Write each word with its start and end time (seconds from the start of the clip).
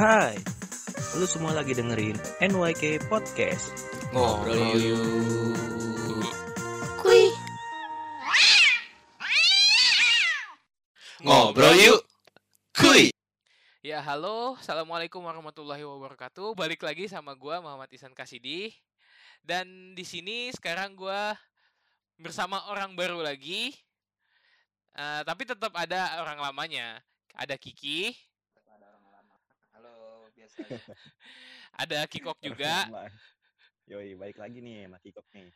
Hai, 0.00 0.32
lu 1.20 1.28
semua 1.28 1.52
lagi 1.52 1.76
dengerin 1.76 2.16
NYK 2.40 3.04
Podcast. 3.12 3.68
Ngobrol 4.16 4.72
yuk. 4.80 5.04
Kuy. 7.04 7.28
Ngobrol 11.20 11.76
yuk. 11.76 12.00
Kuy. 12.72 13.12
Ya 13.84 14.00
halo, 14.00 14.56
assalamualaikum 14.56 15.20
warahmatullahi 15.20 15.84
wabarakatuh. 15.84 16.56
Balik 16.56 16.80
lagi 16.80 17.04
sama 17.04 17.36
gua 17.36 17.60
Muhammad 17.60 17.92
Isan 17.92 18.16
Kasidi. 18.16 18.72
Dan 19.44 19.92
di 19.92 20.08
sini 20.08 20.48
sekarang 20.56 20.96
gua 20.96 21.36
bersama 22.16 22.72
orang 22.72 22.96
baru 22.96 23.20
lagi. 23.20 23.76
Eh, 24.96 25.20
tapi 25.28 25.44
tetap 25.44 25.76
ada 25.76 26.24
orang 26.24 26.40
lamanya. 26.40 27.04
Ada 27.36 27.60
Kiki. 27.60 28.29
ada 31.82 31.98
Kikok 32.06 32.38
juga. 32.40 32.86
Yoi, 33.86 34.14
baik 34.14 34.38
lagi 34.38 34.58
nih 34.60 34.86
sama 34.86 34.98
Kikok 34.98 35.26
nih. 35.32 35.50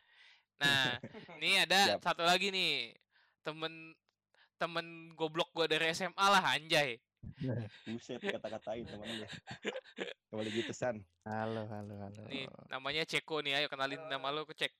Nah, 0.55 0.95
ini 1.39 1.59
ada 1.59 1.79
Siap. 1.95 1.99
satu 2.03 2.23
lagi 2.23 2.51
nih 2.51 2.91
temen 3.43 3.91
temen 4.55 4.85
goblok 5.13 5.51
gua 5.51 5.67
dari 5.67 5.91
SMA 5.91 6.15
lah 6.15 6.43
anjay. 6.43 6.95
Buset 7.83 8.21
kata-katain 8.21 8.85
temen 8.85 9.07
lu. 9.19 9.27
Gak 10.29 10.35
boleh 10.35 10.51
gitu, 10.51 10.71
San. 10.71 11.01
Halo, 11.23 11.65
halo, 11.67 11.93
halo. 11.97 12.21
Nih 12.27 12.45
namanya 12.67 13.03
Ceko 13.03 13.41
nih, 13.41 13.57
ayo 13.57 13.67
kenalin 13.67 13.99
nama 14.07 14.29
lo 14.29 14.43
ke 14.43 14.53
cek. 14.53 14.73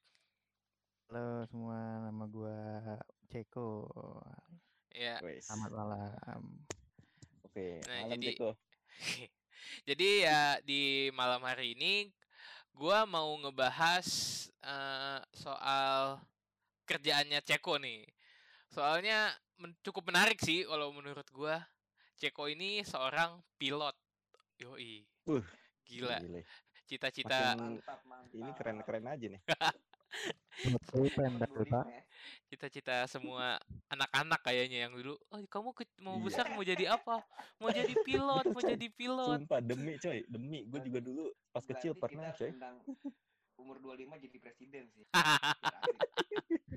Halo 1.09 1.45
semua, 1.47 1.77
nama 2.05 2.25
gua 2.27 2.57
Ceko. 3.29 3.87
Ya. 4.95 5.19
Selamat 5.43 5.71
malam. 5.73 6.43
Oke, 7.43 7.79
Nah, 7.83 8.07
malam 8.07 8.19
jadi- 8.19 8.35
Ceko. 8.35 8.49
Jadi 9.83 10.25
ya 10.25 10.59
di 10.61 11.09
malam 11.13 11.41
hari 11.43 11.73
ini 11.77 12.09
gua 12.75 13.07
mau 13.07 13.35
ngebahas 13.39 14.07
eh, 14.63 15.19
soal 15.31 16.19
kerjaannya 16.85 17.39
Ceko 17.41 17.79
nih. 17.79 18.05
Soalnya 18.71 19.31
men- 19.57 19.77
cukup 19.81 20.11
menarik 20.11 20.39
sih 20.43 20.67
kalau 20.67 20.91
menurut 20.91 21.25
gua. 21.31 21.63
Ceko 22.15 22.47
ini 22.47 22.79
seorang 22.87 23.43
pilot. 23.59 23.95
Yoi. 24.63 25.03
Uh, 25.27 25.43
Gila. 25.83 26.17
Gile. 26.23 26.41
Cita-cita 26.85 27.57
ini 28.31 28.51
keren-keren 28.55 29.05
aja 29.09 29.25
nih. 29.25 29.41
Ya. 31.85 32.01
cita-cita 32.47 32.95
semua 33.11 33.59
anak-anak 33.91 34.39
kayaknya 34.41 34.87
yang 34.87 34.93
dulu, 34.95 35.19
"Oh, 35.29 35.37
kamu 35.45 35.75
ke- 35.75 35.99
mau 35.99 36.15
Iya. 36.17 36.25
besar 36.25 36.45
mau 36.55 36.63
jadi 36.63 36.95
apa? 36.95 37.21
Mau 37.59 37.69
jadi 37.69 37.93
pilot, 38.01 38.45
mau 38.49 38.63
jadi 38.63 38.87
pilot." 38.87 39.37
Sumpah 39.43 39.59
demi 39.59 39.99
coy, 39.99 40.23
demi 40.25 40.63
gue 40.63 40.79
juga 40.79 40.99
dulu 41.03 41.23
pas 41.51 41.61
kecil 41.61 41.91
Berarti 41.93 42.01
pernah 42.01 42.31
kita 42.31 42.39
coy. 42.39 42.51
umur 43.55 43.79
25 43.79 44.19
jadi 44.19 44.37
presiden 44.39 44.83
sih. 44.91 45.03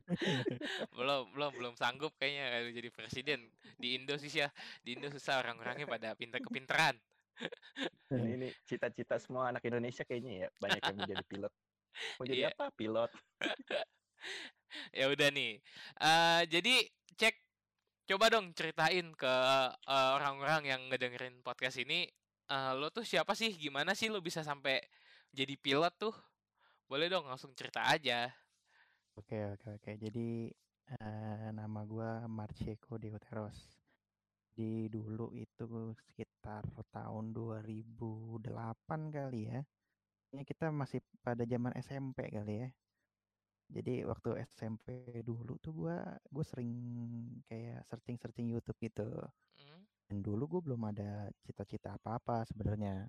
belum 0.96 1.36
belum 1.36 1.52
belum 1.52 1.74
sanggup 1.76 2.16
kayaknya 2.16 2.48
kalau 2.48 2.70
jadi 2.72 2.88
presiden 2.88 3.40
di 3.76 3.92
Indo 3.92 4.16
sih 4.16 4.32
ya 4.32 4.48
di 4.80 4.96
Indo 4.96 5.12
susah 5.12 5.36
orang-orangnya 5.38 5.84
pada 5.84 6.16
pintar 6.16 6.40
kepintaran 6.40 6.96
Ini, 8.10 8.30
ini 8.34 8.48
cita-cita 8.66 9.14
semua 9.20 9.52
anak 9.52 9.62
Indonesia 9.62 10.02
kayaknya 10.02 10.32
ya 10.34 10.48
banyak 10.58 10.82
yang 10.82 10.96
mau 10.96 11.06
jadi 11.06 11.22
pilot. 11.22 11.52
Mau 12.18 12.24
jadi 12.26 12.48
Iya. 12.48 12.50
apa? 12.54 12.70
Pilot. 12.74 13.10
ya 14.98 15.06
udah 15.08 15.28
nih 15.32 15.60
Eh, 16.00 16.42
jadi 16.52 16.74
cek 17.18 17.34
coba 18.08 18.26
dong 18.32 18.52
ceritain 18.56 19.06
ke 19.16 19.34
eh, 19.88 20.10
orang-orang 20.16 20.62
yang 20.68 20.80
ngedengerin 20.90 21.40
podcast 21.46 21.76
ini 21.80 22.08
eh, 22.48 22.72
lo 22.78 22.88
tuh 22.92 23.04
siapa 23.06 23.32
sih 23.36 23.54
gimana 23.56 23.92
sih 23.98 24.08
lo 24.12 24.20
bisa 24.24 24.40
sampai 24.44 24.80
jadi 25.32 25.54
pilot 25.60 25.94
tuh 25.98 26.14
boleh 26.88 27.06
dong 27.12 27.28
langsung 27.28 27.52
cerita 27.56 27.84
aja 27.88 28.28
Oke, 29.18 29.34
oke, 29.54 29.68
oke. 29.82 29.90
Jadi 29.98 30.46
eh, 30.94 31.48
nama 31.50 31.82
gua 31.82 32.22
Marceko 32.30 32.94
Deoteros. 33.02 33.58
Di 34.54 34.86
dulu 34.86 35.34
itu 35.34 35.92
sekitar 36.06 36.62
tahun 36.94 37.34
2008 37.34 39.10
kali 39.10 39.40
ya. 39.50 39.60
Ini 40.32 40.42
kita 40.44 40.68
masih 40.68 41.00
pada 41.24 41.44
zaman 41.48 41.72
SMP 41.80 42.28
kali 42.28 42.54
ya. 42.64 42.68
Jadi 43.68 44.04
waktu 44.08 44.28
SMP 44.48 44.86
dulu 45.24 45.56
tuh 45.60 45.72
gua 45.76 45.96
gue 46.32 46.44
sering 46.44 46.72
kayak 47.48 47.84
searching-searching 47.88 48.48
YouTube 48.52 48.78
gitu. 48.80 49.08
Hmm? 49.56 49.88
Dan 50.08 50.24
dulu 50.24 50.42
gue 50.58 50.60
belum 50.72 50.82
ada 50.92 51.28
cita-cita 51.44 51.96
apa-apa 51.96 52.44
sebenarnya. 52.48 53.08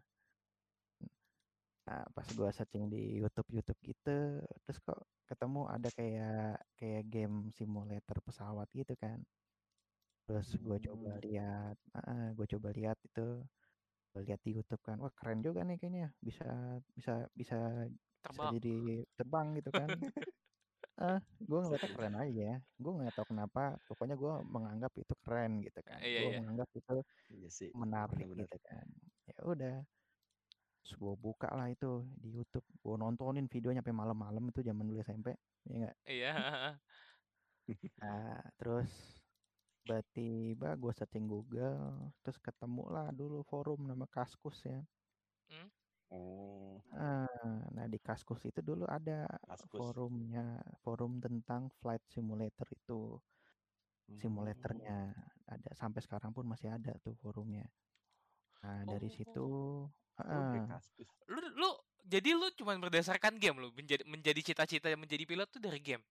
Nah, 1.88 2.06
pas 2.16 2.28
gua 2.38 2.50
searching 2.54 2.86
di 2.94 3.18
YouTube 3.20 3.50
YouTube 3.56 3.80
gitu, 3.82 4.12
terus 4.64 4.78
kok 4.86 5.00
ketemu 5.30 5.62
ada 5.76 5.90
kayak 5.98 6.62
kayak 6.78 7.04
game 7.14 7.50
simulator 7.58 8.18
pesawat 8.22 8.68
gitu 8.76 8.94
kan. 9.00 9.20
Terus 10.28 10.48
gua 10.62 10.78
coba 10.78 11.12
Hmm. 11.12 11.24
lihat, 11.26 11.76
gue 12.38 12.48
coba 12.54 12.70
lihat 12.78 12.98
itu, 13.08 13.22
lihat 14.18 14.42
di 14.42 14.52
YouTube 14.58 14.82
kan, 14.82 14.98
wah 14.98 15.14
keren 15.14 15.40
juga 15.46 15.62
nih 15.64 15.78
kayaknya, 15.78 16.10
bisa 16.20 16.46
bisa 16.98 17.30
bisa 17.38 17.58
bisa 17.86 17.90
terbang 18.26 18.52
jadi 18.58 18.76
terbang 19.16 19.48
gitu 19.58 19.70
kan. 19.72 19.90
Ah, 21.00 21.20
gue 21.40 21.60
ngeliatnya 21.64 21.90
keren 21.96 22.16
aja. 22.20 22.50
Gue 22.76 22.92
nggak 22.98 23.14
tahu 23.16 23.26
kenapa, 23.32 23.80
pokoknya 23.88 24.16
gue 24.20 24.34
menganggap 24.50 24.92
itu 25.00 25.14
keren 25.24 25.52
gitu 25.64 25.80
kan. 25.86 26.00
Iya, 26.04 26.20
Gue 26.20 26.30
iya. 26.34 26.38
menganggap 26.42 26.70
itu 26.76 26.96
Iya 27.30 27.50
sih. 27.54 27.70
menarik 27.78 28.18
bener-bener. 28.18 28.50
gitu 28.50 28.58
kan 28.66 28.88
ya 29.30 29.38
udah 29.46 29.78
terus 30.82 30.94
gue 30.98 31.14
buka 31.22 31.48
lah 31.54 31.70
itu 31.70 32.02
di 32.18 32.34
YouTube 32.34 32.66
gue 32.66 32.96
nontonin 32.98 33.46
videonya 33.46 33.86
sampai 33.86 33.94
malam-malam 33.94 34.50
itu 34.50 34.60
zaman 34.66 34.90
dulu 34.90 35.00
SMP 35.06 35.38
ya 35.70 35.74
enggak 35.78 35.96
iya 36.10 36.34
nah 38.02 38.42
terus 38.58 39.19
tiba-tiba 39.90 40.78
gue 40.82 40.92
searching 40.94 41.26
Google 41.34 42.14
terus 42.22 42.38
ketemu 42.38 42.84
lah 42.94 43.08
dulu 43.20 43.42
forum 43.52 43.80
nama 43.90 44.06
Kaskus 44.16 44.58
ya 44.70 44.86
Oh, 46.12 46.82
Ah, 46.94 47.26
nah 47.76 47.86
di 47.94 47.98
Kaskus 48.06 48.42
itu 48.50 48.60
dulu 48.70 48.86
ada 48.98 49.26
Kaskus. 49.48 49.94
forumnya 49.96 50.62
forum 50.84 51.14
tentang 51.26 51.62
flight 51.82 52.04
simulator 52.14 52.68
itu 52.78 53.22
Hmm. 54.10 54.22
simulatornya 54.22 55.14
ada 55.54 55.70
sampai 55.82 56.02
sekarang 56.06 56.32
pun 56.36 56.46
masih 56.52 56.70
ada 56.78 56.92
tuh 57.06 57.16
forumnya 57.24 57.66
nah 58.64 58.84
dari 58.92 59.08
Oh. 59.08 59.14
situ 59.18 59.40
Oke, 60.34 60.58
ah, 60.58 60.66
Kaskus. 60.70 61.10
lu 61.30 61.40
lu 61.62 61.70
jadi 62.06 62.30
lu 62.40 62.48
cuma 62.60 62.74
berdasarkan 62.80 63.38
game 63.42 63.58
lu 63.64 63.70
menjadi 63.76 64.04
menjadi 64.08 64.42
cita-cita 64.54 64.88
menjadi 64.98 65.24
pilot 65.30 65.50
tuh 65.56 65.62
dari 65.64 65.80
game 65.82 66.04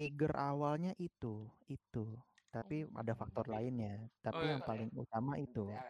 trigger 0.00 0.32
awalnya 0.32 0.96
itu 0.96 1.44
itu. 1.68 2.08
Tapi 2.48 2.88
ada 2.96 3.12
faktor 3.12 3.52
lainnya 3.52 4.00
tapi 4.24 4.48
iya. 4.48 4.56
yang 4.56 4.64
paling 4.64 4.88
utama 4.96 5.36
itu. 5.36 5.68
Ya. 5.68 5.84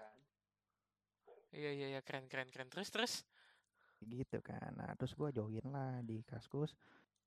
Iya 1.54 1.71
iya 1.78 1.87
iya. 1.94 2.00
Keren 2.03 2.26
keren 2.26 2.50
keren. 2.50 2.66
Terus 2.66 2.91
terus? 2.91 3.12
Gitu 4.03 4.43
kan. 4.43 4.75
Nah 4.75 4.98
terus 4.98 5.15
gua 5.15 5.31
join 5.31 5.62
lah 5.71 6.03
di 6.03 6.26
kaskus. 6.26 6.75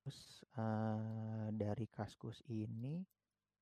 Terus 0.03 0.43
eh, 0.59 1.47
dari 1.55 1.87
kaskus 1.87 2.43
ini 2.51 2.99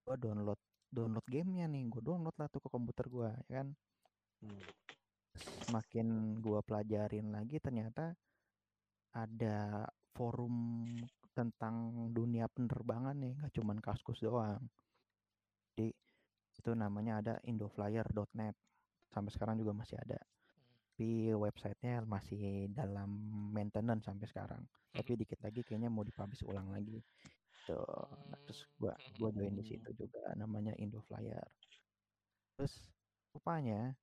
gua 0.01 0.17
download 0.17 0.57
download 0.89 1.23
gamenya 1.29 1.69
nih. 1.69 1.93
Gua 1.93 2.01
download 2.01 2.33
lah 2.41 2.49
tuh 2.49 2.65
ke 2.65 2.73
komputer 2.73 3.05
gua 3.05 3.29
ya 3.45 3.61
kan? 3.61 3.69
Hmm. 4.41 4.57
semakin 5.69 6.41
gua 6.43 6.59
pelajarin 6.65 7.31
lagi 7.31 7.61
ternyata 7.61 8.11
ada 9.13 9.87
forum 10.11 10.97
tentang 11.31 12.07
dunia 12.11 12.47
penerbangan 12.51 13.15
nih 13.15 13.33
nggak 13.39 13.53
cuman 13.55 13.77
kaskus 13.79 14.19
doang. 14.19 14.61
Jadi 15.73 15.95
itu 16.59 16.71
namanya 16.75 17.23
ada 17.23 17.33
indoflyer.net 17.47 18.55
sampai 19.11 19.31
sekarang 19.31 19.55
juga 19.59 19.71
masih 19.75 19.97
ada. 19.99 20.19
Tapi 20.91 21.33
websitenya 21.33 22.05
masih 22.05 22.69
dalam 22.69 23.09
maintenance 23.49 24.05
sampai 24.05 24.27
sekarang. 24.29 24.61
Tapi 24.93 25.17
dikit 25.17 25.41
lagi 25.41 25.65
kayaknya 25.65 25.89
mau 25.89 26.05
dipublish 26.05 26.45
ulang 26.45 26.69
lagi. 26.69 27.01
Tuh 27.65 27.81
nah, 28.29 28.37
terus 28.45 28.69
gua 28.77 28.93
gua 29.17 29.33
join 29.33 29.57
di 29.57 29.65
situ 29.65 29.89
juga 29.97 30.21
namanya 30.37 30.77
indoflyer. 30.77 31.41
Terus 32.53 32.85
rupanya 33.33 33.97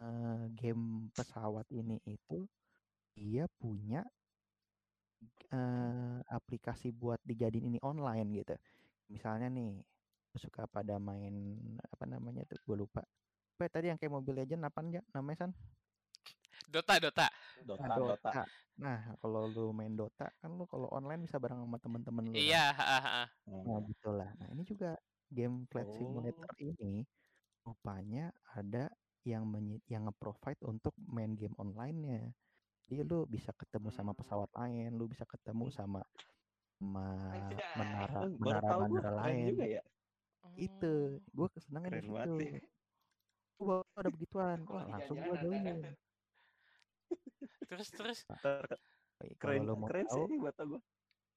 eh, 0.00 0.44
game 0.56 1.12
pesawat 1.12 1.68
ini 1.68 2.00
itu 2.08 2.48
dia 3.12 3.44
punya 3.60 4.00
eh, 5.52 6.18
aplikasi 6.28 6.90
buat 6.90 7.20
dijadiin 7.22 7.68
ini 7.68 7.78
online 7.82 8.28
gitu 8.34 8.54
misalnya 9.08 9.48
nih 9.48 9.82
suka 10.32 10.64
pada 10.64 10.96
main 10.96 11.34
apa 11.84 12.04
namanya 12.08 12.48
tuh 12.48 12.56
gue 12.64 12.76
lupa 12.80 13.04
apa 13.52 13.62
ya 13.62 13.70
tadi 13.70 13.86
yang 13.92 13.98
kayak 14.00 14.12
Mobile 14.16 14.44
Legend 14.44 14.64
apa 14.64 14.80
aja 14.80 15.00
namanya 15.12 15.38
san 15.44 15.52
Dota 16.72 16.96
Dota 16.96 17.28
Dota, 17.62 17.84
Nah, 17.84 17.96
Dota. 18.00 18.30
Nah, 18.80 18.98
kalau 19.20 19.44
lu 19.52 19.76
main 19.76 19.92
Dota 19.92 20.32
kan 20.40 20.50
lu 20.56 20.64
kalau 20.64 20.88
online 20.88 21.28
bisa 21.28 21.36
bareng 21.36 21.60
sama 21.60 21.76
temen-temen 21.76 22.32
lu. 22.32 22.34
kan. 22.34 22.40
iya 22.40 22.72
ha, 22.72 22.96
ha. 22.98 23.24
Hmm. 23.44 23.62
Nah, 23.68 23.78
gitulah. 23.84 24.30
Nah, 24.40 24.48
ini 24.56 24.64
juga 24.64 24.96
game 25.28 25.68
Flight 25.68 25.92
Oh. 25.92 25.96
Simulator 26.00 26.48
ini 26.56 27.04
rupanya 27.62 28.32
ada 28.56 28.88
yang 29.22 29.44
menyi- 29.44 29.84
yang 29.86 30.08
nge-provide 30.08 30.58
untuk 30.64 30.96
main 31.04 31.36
game 31.36 31.52
online-nya. 31.60 32.32
Jadi 32.90 33.02
lu 33.06 33.24
bisa 33.26 33.50
ketemu 33.54 33.88
sama 33.94 34.12
Hmm. 34.12 34.20
pesawat 34.20 34.50
lain, 34.58 34.90
lu 34.98 35.04
bisa 35.08 35.24
ketemu 35.24 35.66
sama 35.70 36.00
sama 36.82 37.06
Anjay. 37.30 37.58
menara 37.78 38.18
Oh, 38.26 38.30
menara 38.42 38.70
gue 38.90 39.00
keren 39.00 39.16
lain. 39.22 39.46
juga 39.54 39.64
ya. 39.66 39.82
Itu, 40.58 40.92
gue 41.22 41.48
kesenangan 41.54 41.90
di 41.94 42.00
situ. 42.02 42.34
baru 43.62 43.86
ada 43.94 44.10
begituan, 44.10 44.58
wah 44.72 44.84
langsung 44.90 45.16
gue 45.22 45.36
kan. 45.38 45.76
Terus 47.70 47.88
terus 47.94 48.18
Keren, 49.38 49.62
lu 49.64 49.78
mau 49.78 49.86
keren 49.88 50.06
tahu, 50.10 50.26
sih 50.28 50.36
buat 50.36 50.56
gue. 50.58 50.80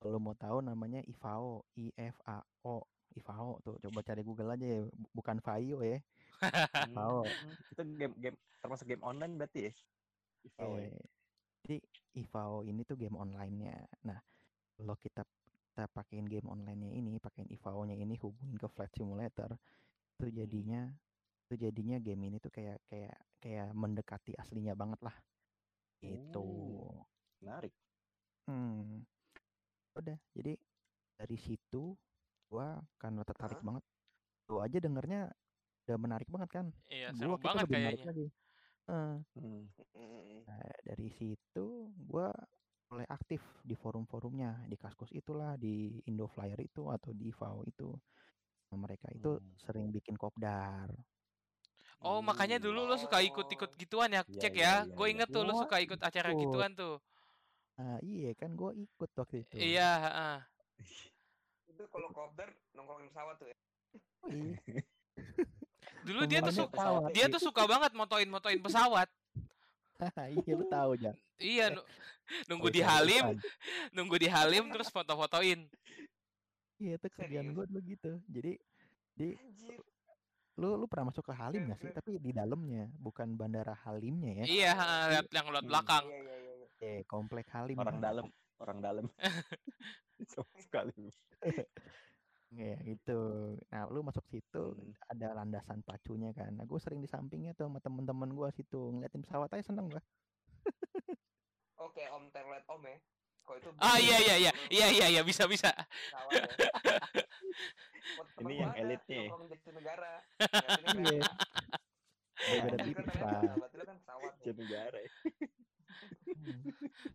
kalau 0.02 0.20
mau 0.20 0.36
tahu 0.36 0.58
namanya 0.66 1.00
IFAO, 1.06 1.64
I 1.80 1.94
F 1.96 2.18
A 2.28 2.42
O, 2.66 2.82
IFAO 3.16 3.62
tuh. 3.64 3.78
Coba 3.80 4.02
cari 4.04 4.22
Google 4.26 4.52
aja 4.52 4.66
ya, 4.66 4.82
bu- 4.90 5.12
bukan 5.16 5.38
Vaio 5.40 5.80
ya. 5.86 6.02
IFAO. 6.90 7.24
Itu 7.72 7.82
game 7.96 8.14
game 8.20 8.38
termasuk 8.60 8.86
game 8.90 9.06
online 9.06 9.38
berarti 9.40 9.70
ya? 9.70 9.74
IFAO 10.50 10.76
ya? 10.82 10.90
Jadi 11.66 11.82
IFAO 12.22 12.62
ini 12.62 12.86
tuh 12.86 12.94
game 12.94 13.18
online-nya. 13.18 13.74
Nah, 14.06 14.22
kalau 14.78 14.94
kita 15.02 15.26
kita 15.74 15.90
pakein 15.90 16.30
game 16.30 16.46
online-nya 16.46 16.94
ini, 16.94 17.18
pakein 17.18 17.50
IFAO-nya 17.50 17.98
ini 17.98 18.14
hubungin 18.22 18.54
ke 18.62 18.70
Flight 18.70 18.94
Simulator, 18.94 19.58
itu 20.14 20.30
jadinya 20.30 20.86
itu 21.50 21.58
jadinya 21.58 21.98
game 21.98 22.30
ini 22.30 22.38
tuh 22.38 22.54
kayak 22.54 22.86
kayak 22.86 23.18
kayak 23.42 23.74
mendekati 23.74 24.38
aslinya 24.38 24.78
banget 24.78 25.02
lah. 25.02 25.18
Gitu. 26.06 26.38
Oh. 26.38 27.02
Menarik. 27.42 27.74
Hmm. 28.46 29.02
Udah, 29.98 30.22
jadi 30.38 30.54
dari 31.18 31.38
situ 31.42 31.98
gua 32.46 32.78
karena 33.02 33.26
tertarik 33.26 33.58
Hah? 33.58 33.66
banget. 33.66 33.84
Lu 34.54 34.62
aja 34.62 34.78
dengernya 34.78 35.34
udah 35.90 35.98
menarik 35.98 36.30
banget 36.30 36.50
kan? 36.62 36.66
iya 36.94 37.10
Gua 37.10 37.18
seru 37.18 37.36
banget 37.42 37.66
kayaknya. 37.74 38.06
lagi. 38.06 38.30
Hmm. 38.88 39.26
Mm. 39.94 40.46
Nah, 40.48 40.62
dari 40.86 41.10
situ 41.10 41.90
gua 42.10 42.30
mulai 42.92 43.08
aktif 43.10 43.42
di 43.66 43.76
forum-forumnya, 43.78 44.70
di 44.72 44.78
Kaskus 44.78 45.12
itulah, 45.14 45.58
di 45.58 46.02
Indoflyer 46.10 46.60
itu 46.62 46.82
atau 46.94 47.12
di 47.16 47.30
VAO 47.34 47.62
itu. 47.66 47.90
Nah, 48.72 48.78
mereka 48.80 49.08
itu 49.14 49.30
Hmm. 49.34 49.56
sering 49.62 49.90
bikin 49.96 50.16
kopdar. 50.20 50.90
Oh, 52.04 52.20
makanya 52.20 52.58
dulu 52.60 52.84
lo 52.90 52.96
suka 53.00 53.24
ikut-ikut 53.24 53.72
Oh. 53.72 53.80
gituan 53.80 54.12
ya, 54.12 54.22
Iya, 54.30 54.42
Cek 54.42 54.54
iya, 54.58 54.66
ya. 54.66 54.74
iya, 54.82 54.96
Gue 54.96 55.08
iya. 55.08 55.16
inget 55.16 55.30
tuh 55.32 55.48
lo 55.48 55.54
Gua 55.54 55.62
suka 55.62 55.80
ikut 55.80 56.00
acara 56.04 56.32
ikut. 56.32 56.36
gituan 56.36 56.76
tuh. 56.76 57.00
Nah, 57.78 58.00
iya 58.08 58.28
kan 58.40 58.50
gua 58.60 58.72
ikut 58.84 59.10
waktu 59.20 59.36
itu. 59.44 59.58
Iya, 59.60 59.82
heeh. 60.04 60.46
Itu 61.72 61.84
kalau 61.94 62.10
kopdar 62.14 62.50
nongkrongin 62.78 63.10
pesawat 63.10 63.36
tuh 63.42 63.48
ya. 63.50 63.58
Oh, 64.24 64.30
iya. 64.32 64.58
Dulu 66.06 66.22
dia 66.30 66.40
tuh 66.46 66.54
suka 66.54 66.86
dia 67.10 67.26
tuh 67.26 67.42
suka 67.42 67.66
banget 67.66 67.92
motoin-motoin 67.98 68.62
pesawat. 68.62 69.10
iya 70.38 70.54
lu 70.54 70.66
tahu 70.70 70.92
ya. 71.02 71.12
Iya, 71.42 71.66
nu- 71.74 71.88
nunggu 72.50 72.70
di 72.70 72.82
Halim, 72.86 73.26
nunggu 73.96 74.16
di 74.22 74.28
Halim 74.30 74.70
terus 74.70 74.94
foto-fotoin. 74.94 75.66
Iya 76.78 77.00
itu 77.00 77.08
kerjaan 77.10 77.56
gua 77.56 77.66
dulu 77.66 77.82
gitu. 77.88 78.20
Jadi 78.30 78.60
di 79.16 79.34
lu 80.56 80.80
lu 80.80 80.86
pernah 80.88 81.12
masuk 81.12 81.26
ke 81.28 81.34
Halim 81.36 81.68
nggak 81.68 81.80
sih? 81.84 81.92
Tapi 81.92 82.22
di 82.22 82.32
dalamnya, 82.32 82.88
bukan 82.96 83.36
bandara 83.36 83.76
Halimnya 83.84 84.44
ya. 84.44 84.46
Iya, 84.46 84.72
lihat 85.12 85.28
yang 85.34 85.48
lihat 85.52 85.64
Hmm. 85.66 85.72
belakang. 85.72 86.06
Iya 86.08 86.20
iya 86.22 86.36
iya. 86.38 86.54
iya. 86.56 86.68
Eh, 86.84 87.02
komplek 87.08 87.48
Halim. 87.52 87.76
Orang 87.80 88.00
dalam, 88.00 88.26
orang 88.62 88.80
dalam. 88.84 89.06
Sama 90.32 90.56
sekali. 90.60 91.12
Ya 92.48 92.78
gitu. 92.80 93.20
Nah, 93.68 93.88
lu 93.88 94.02
masuk 94.02 94.24
situ 94.26 94.64
Hmm. 94.72 94.94
ada 95.10 95.34
landasan 95.34 95.82
pacunya 95.82 96.30
kan. 96.32 96.52
Nah, 96.52 96.64
gue 96.64 96.78
sering 96.78 97.00
di 97.00 97.08
sampingnya 97.08 97.52
tuh 97.52 97.66
sama 97.66 97.80
temen-temen 97.80 98.30
gue 98.30 98.48
situ 98.52 98.92
ngeliatin 98.92 99.22
pesawat 99.22 99.50
aja 99.52 99.66
seneng 99.66 99.90
gua. 99.90 100.02
Oke, 101.78 102.02
Om 102.08 102.30
Terlet 102.30 102.64
Om 102.66 102.84
ya. 102.84 102.98
Kalau 103.42 103.58
itu 103.60 103.70
Ah 103.78 103.98
iya 103.98 104.18
iya 104.20 104.36
iya. 104.40 104.52
dulu 104.52 104.68
Iya 104.72 104.88
iya 104.90 105.06
iya 105.12 105.22
bisa 105.22 105.46
bisa. 105.46 105.70
ya. 105.70 105.86
Buat 108.16 108.28
temen 108.36 108.42
Ini 108.42 108.54
gua 108.54 108.58
yang 108.60 108.72
ada, 108.72 108.82
elitnya 108.82 109.16
ya. 109.16 109.28
nongkrong 109.28 109.46
di 109.46 109.72
negara. 109.72 110.12
Ngeliatinnya 110.36 111.12
Iya. 111.16 111.22
keren. 112.36 112.62
Beda 112.66 112.68
Kan 112.68 112.78
tipis 112.80 112.96
kan 112.96 113.06
kan 113.86 113.98
pesawat. 113.98 114.32
nih. 114.34 114.44
Jadi 114.44 114.60
negara 114.60 114.98
ya. 114.98 115.12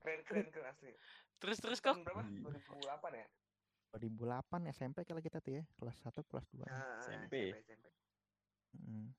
Keren 0.00 0.20
keren 0.24 0.46
keren 0.48 0.68
asli. 0.68 0.92
Terus 1.38 1.58
terus 1.58 1.78
kok 1.78 1.92
tahun 1.92 2.04
berapa? 2.04 2.22
Iya. 2.22 2.40
2008 2.40 3.12
ya? 3.14 3.26
2008 3.98 4.70
SMP 4.70 5.02
kalau 5.02 5.18
kita 5.18 5.42
tuh 5.42 5.58
ya, 5.58 5.64
kelas 5.74 5.98
1 6.06 6.22
kelas 6.30 6.46
2. 6.54 6.62
Ah, 6.70 7.02
SMP. 7.02 7.50
SMP. 7.58 7.86
Mm. 8.78 9.10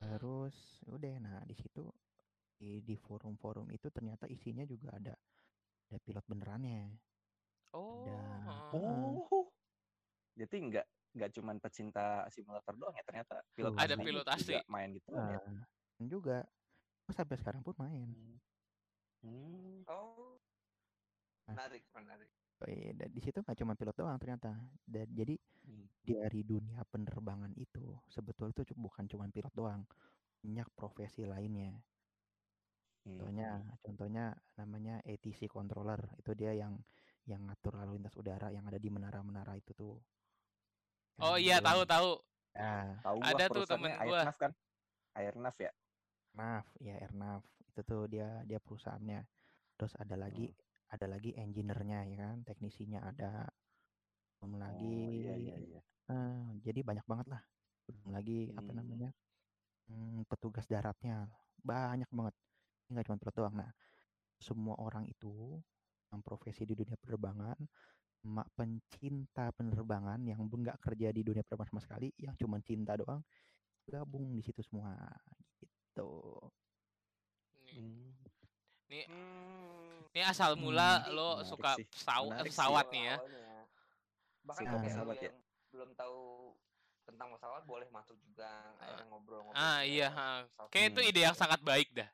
Terus 0.00 0.56
udah 0.88 1.16
nah 1.20 1.40
di 1.44 1.56
situ 1.56 1.84
di, 2.56 2.80
di 2.80 2.96
forum-forum 2.96 3.68
itu 3.72 3.88
ternyata 3.92 4.24
isinya 4.28 4.64
juga 4.64 4.96
ada 4.96 5.14
ada 5.92 5.98
pilot 6.00 6.24
benerannya. 6.28 6.92
Oh. 7.76 8.04
Ada. 8.06 8.18
Oh. 8.72 9.48
Jadi 10.34 10.56
nggak 10.72 10.86
nggak 11.14 11.30
cuman 11.38 11.56
pecinta 11.62 12.26
simulator 12.32 12.74
doang 12.74 12.94
ya 12.96 13.04
ternyata 13.06 13.44
pilot. 13.54 13.72
Ada 13.76 13.94
asli 13.94 14.04
pilot 14.04 14.24
juga 14.26 14.34
asli. 14.34 14.54
main 14.66 14.88
gitu 14.96 15.08
Nah, 15.14 15.30
ya. 15.30 15.38
dan 16.00 16.06
juga 16.10 16.38
gua 17.06 17.14
sampai 17.14 17.36
sekarang 17.38 17.62
pun 17.62 17.74
main. 17.78 18.08
Hmm. 19.24 19.84
Oh. 19.88 20.36
Nah. 21.48 21.54
Menarik, 21.54 21.84
menarik. 21.92 22.30
Oh 22.62 22.70
iya, 22.70 22.94
dan 22.94 23.10
di 23.10 23.20
situ 23.20 23.42
nggak 23.42 23.58
cuma 23.58 23.74
pilot 23.74 23.96
doang 23.98 24.16
ternyata. 24.20 24.54
Dan 24.86 25.10
jadi 25.10 25.34
Hmm. 25.64 25.88
dari 26.04 26.44
dunia 26.44 26.84
penerbangan 26.92 27.56
itu 27.56 27.96
sebetulnya 28.12 28.52
itu 28.52 28.76
bukan 28.76 29.08
cuma 29.08 29.24
pilot 29.32 29.52
doang, 29.56 29.82
banyak 30.44 30.68
profesi 30.76 31.24
lainnya. 31.24 31.72
Hmm. 33.04 33.16
Contohnya, 33.16 33.48
contohnya 33.80 34.24
namanya 34.60 35.00
ATC 35.08 35.48
controller. 35.48 36.04
Itu 36.20 36.36
dia 36.36 36.52
yang 36.52 36.76
yang 37.24 37.48
ngatur 37.48 37.80
lalu 37.80 37.96
lintas 37.96 38.12
udara 38.20 38.52
yang 38.52 38.68
ada 38.68 38.76
di 38.76 38.92
menara-menara 38.92 39.56
itu 39.56 39.72
tuh. 39.72 39.96
Oh 41.24 41.36
iya 41.40 41.60
dia 41.60 41.64
tahu 41.64 41.80
tahu. 41.88 42.10
Nah, 42.54 43.02
Tahu 43.02 43.18
Ada 43.24 43.44
tuh 43.50 43.64
temen 43.66 43.90
gua. 43.90 44.20
Airnav 44.22 44.36
kan? 44.38 44.52
Airnav 45.18 45.56
ya? 45.58 45.72
NAV, 46.34 46.66
ya 46.84 46.94
Airnav. 47.02 47.42
Itu 47.72 47.80
tuh 47.82 48.02
dia 48.06 48.44
dia 48.46 48.60
perusahaannya. 48.60 49.24
Terus 49.74 49.94
ada 49.98 50.14
lagi 50.14 50.54
ada 50.94 51.06
lagi 51.14 51.30
engineer-nya 51.42 51.98
ya 52.10 52.16
kan, 52.22 52.36
teknisinya 52.48 53.00
ada. 53.10 53.50
Belum 54.38 54.54
lagi 54.62 54.98
Oh 55.00 55.10
iya 55.12 55.34
iya 55.42 55.54
iya. 55.66 55.80
eh, 56.12 56.44
jadi 56.66 56.80
banyak 56.88 57.06
banget 57.10 57.26
lah. 57.32 57.42
Belum 57.88 58.08
lagi 58.16 58.32
apa 58.60 58.70
Hmm. 58.70 58.78
namanya? 58.78 59.10
hmm, 59.88 60.24
petugas 60.30 60.66
daratnya. 60.72 61.28
Banyak 61.70 62.10
banget. 62.18 62.34
Ini 62.88 62.90
nggak 62.96 63.06
cuma 63.08 63.18
pilot 63.20 63.36
doang. 63.38 63.54
Nah, 63.62 63.70
semua 64.40 64.76
orang 64.86 65.04
itu 65.10 65.60
yang 66.12 66.20
profesi 66.26 66.62
di 66.68 66.74
dunia 66.78 66.96
penerbangan, 67.02 67.58
mak 68.36 68.48
pencinta 68.58 69.50
penerbangan 69.58 70.20
yang 70.30 70.40
bu- 70.50 70.60
nggak 70.64 70.78
kerja 70.84 71.08
di 71.16 71.22
dunia 71.26 71.42
penerbangan 71.46 71.70
sama 71.76 71.82
sekali, 71.86 72.08
yang 72.20 72.34
cuma 72.40 72.58
cinta 72.64 72.94
doang, 73.00 73.20
gabung 73.88 74.26
di 74.38 74.42
situ 74.46 74.60
semua 74.64 74.94
gitu. 75.60 76.10
Nih, 77.64 77.74
Hmm. 77.74 78.14
nih, 78.90 79.06
Hmm. 79.08 79.83
Nih 80.14 80.24
asal 80.24 80.54
mula 80.54 81.02
Hmm. 81.02 81.10
lo 81.10 81.28
Menarik 81.34 81.48
suka 81.50 81.70
sih, 81.74 81.86
pesawat 81.90 82.30
menarik 82.30 82.42
sih. 82.44 82.50
pesawat 82.54 82.86
nih 82.88 83.02
ya. 83.02 83.16
Awalnya. 83.16 83.62
Bahkan 84.44 84.62
Suka 84.64 84.78
pesawat 84.80 85.16
ya. 85.16 85.22
yang 85.24 85.36
belum 85.68 85.90
tahu 85.92 86.18
tentang 87.04 87.28
pesawat 87.34 87.62
boleh 87.64 87.88
masuk 87.90 88.16
juga 88.22 88.48
akhirnya 88.78 89.04
ngobrol-ngobrol. 89.10 89.58
Ah 89.58 89.80
iya, 89.82 90.08
pesawat. 90.46 90.70
Kayak 90.70 90.86
itu 90.88 91.00
ide 91.04 91.20
yang 91.20 91.34
sangat 91.34 91.60
baik 91.60 91.90
dah. 91.92 92.08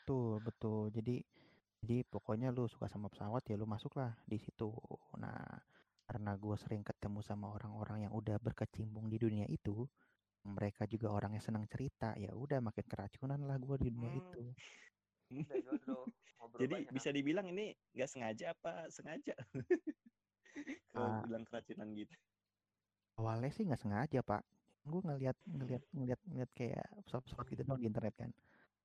Betul, 0.00 0.40
betul. 0.40 0.82
Jadi 0.90 1.16
jadi 1.76 2.02
pokoknya 2.02 2.48
lu 2.50 2.64
suka 2.66 2.88
sama 2.88 3.06
pesawat 3.06 3.44
ya 3.44 3.54
lu 3.54 3.68
masuklah 3.68 4.16
di 4.24 4.40
situ. 4.40 4.72
Nah, 5.14 5.44
karena 6.02 6.32
gue 6.34 6.56
sering 6.56 6.80
ketemu 6.80 7.20
sama 7.20 7.52
orang-orang 7.52 8.08
yang 8.08 8.12
udah 8.12 8.38
berkecimpung 8.38 9.06
di 9.06 9.18
dunia 9.18 9.44
itu, 9.46 9.84
mereka 10.44 10.86
juga 10.86 11.10
orang 11.10 11.34
yang 11.34 11.44
senang 11.44 11.66
cerita, 11.66 12.14
ya 12.14 12.32
udah 12.32 12.62
makin 12.62 12.86
keracunan 12.86 13.38
lah 13.38 13.58
gue 13.58 13.76
di 13.76 13.90
dunia 13.90 14.08
Hmm. 14.08 14.22
itu. 14.22 14.42
Udah 15.28 15.58
jodoh, 15.66 16.04
ngobrol 16.36 16.60
Jadi 16.60 16.74
banyak. 16.76 16.92
bisa 16.92 17.08
dibilang 17.10 17.46
ini 17.46 17.66
nggak 17.92 18.06
sengaja 18.06 18.44
apa 18.52 18.86
sengaja? 18.88 19.34
Kalau 20.88 21.06
Ah. 21.12 21.20
bilang 21.22 21.44
keracunan 21.44 21.88
gitu. 21.92 22.14
Awalnya 23.16 23.50
sih 23.50 23.64
nggak 23.64 23.78
sengaja 23.78 24.20
pak, 24.20 24.42
gue 24.82 25.00
ngeliat 25.02 25.36
ngeliat 25.42 25.82
ngeliat 25.90 26.20
ngeliat 26.22 26.50
kayak 26.52 26.84
pesawat-pesawat 27.02 27.46
gitu 27.46 27.62
doang 27.62 27.80
di 27.80 27.86
internet 27.86 28.14
kan. 28.14 28.30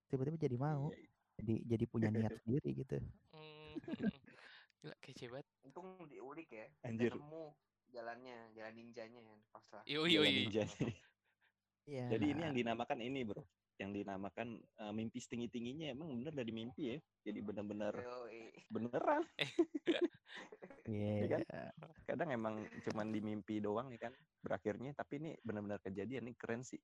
Tiba-tiba 0.07 0.37
jadi 0.37 0.57
mau, 0.57 0.87
Iya, 0.87 0.97
iya. 0.97 1.09
jadi 1.37 1.55
jadi 1.67 1.85
punya 1.85 2.09
niat 2.27 2.33
sendiri 2.39 2.69
gitu. 2.73 2.95
Hmm. 3.31 3.75
Gila 4.81 4.95
kece 4.99 5.25
banget. 5.27 5.47
Untung 5.61 5.87
diulik 6.05 6.49
ya. 6.49 6.67
Anjir. 6.81 7.13
Ketemu 7.13 7.43
jalannya, 7.87 8.37
jalan 8.51 8.73
ninjanya 8.73 9.21
kan 9.21 9.37
pas 9.51 9.65
lah. 9.71 9.83
Yo 9.85 10.03
Jalan 10.03 10.27
yo 10.27 10.41
yo. 10.49 10.63
Nih. 11.85 11.93
Iya. 11.97 12.05
Jadi 12.17 12.25
ini 12.31 12.41
yang 12.45 12.55
dinamakan 12.55 12.99
ini 13.01 13.19
bro, 13.25 13.41
yang 13.77 13.91
dinamakan 13.91 14.47
eh, 14.57 14.93
mimpi 14.93 15.17
setinggi 15.17 15.47
tingginya 15.49 15.87
emang 15.91 16.13
bener 16.21 16.33
dari 16.33 16.51
mimpi 16.51 16.83
ya. 16.93 16.97
Jadi 17.25 17.39
bener-bener 17.41 17.93
Yoi. 17.95 18.41
beneran. 18.69 19.23
Iya. 20.81 21.37
kan? 21.37 21.41
Kadang 22.09 22.29
emang 22.33 22.55
cuman 22.89 23.13
di 23.13 23.21
mimpi 23.21 23.61
doang 23.61 23.93
ya 23.93 23.99
kan 24.01 24.13
berakhirnya, 24.41 24.91
tapi 24.97 25.21
ini 25.21 25.31
benar-benar 25.39 25.77
kejadian 25.79 26.25
nih 26.27 26.35
keren 26.35 26.65
sih. 26.65 26.81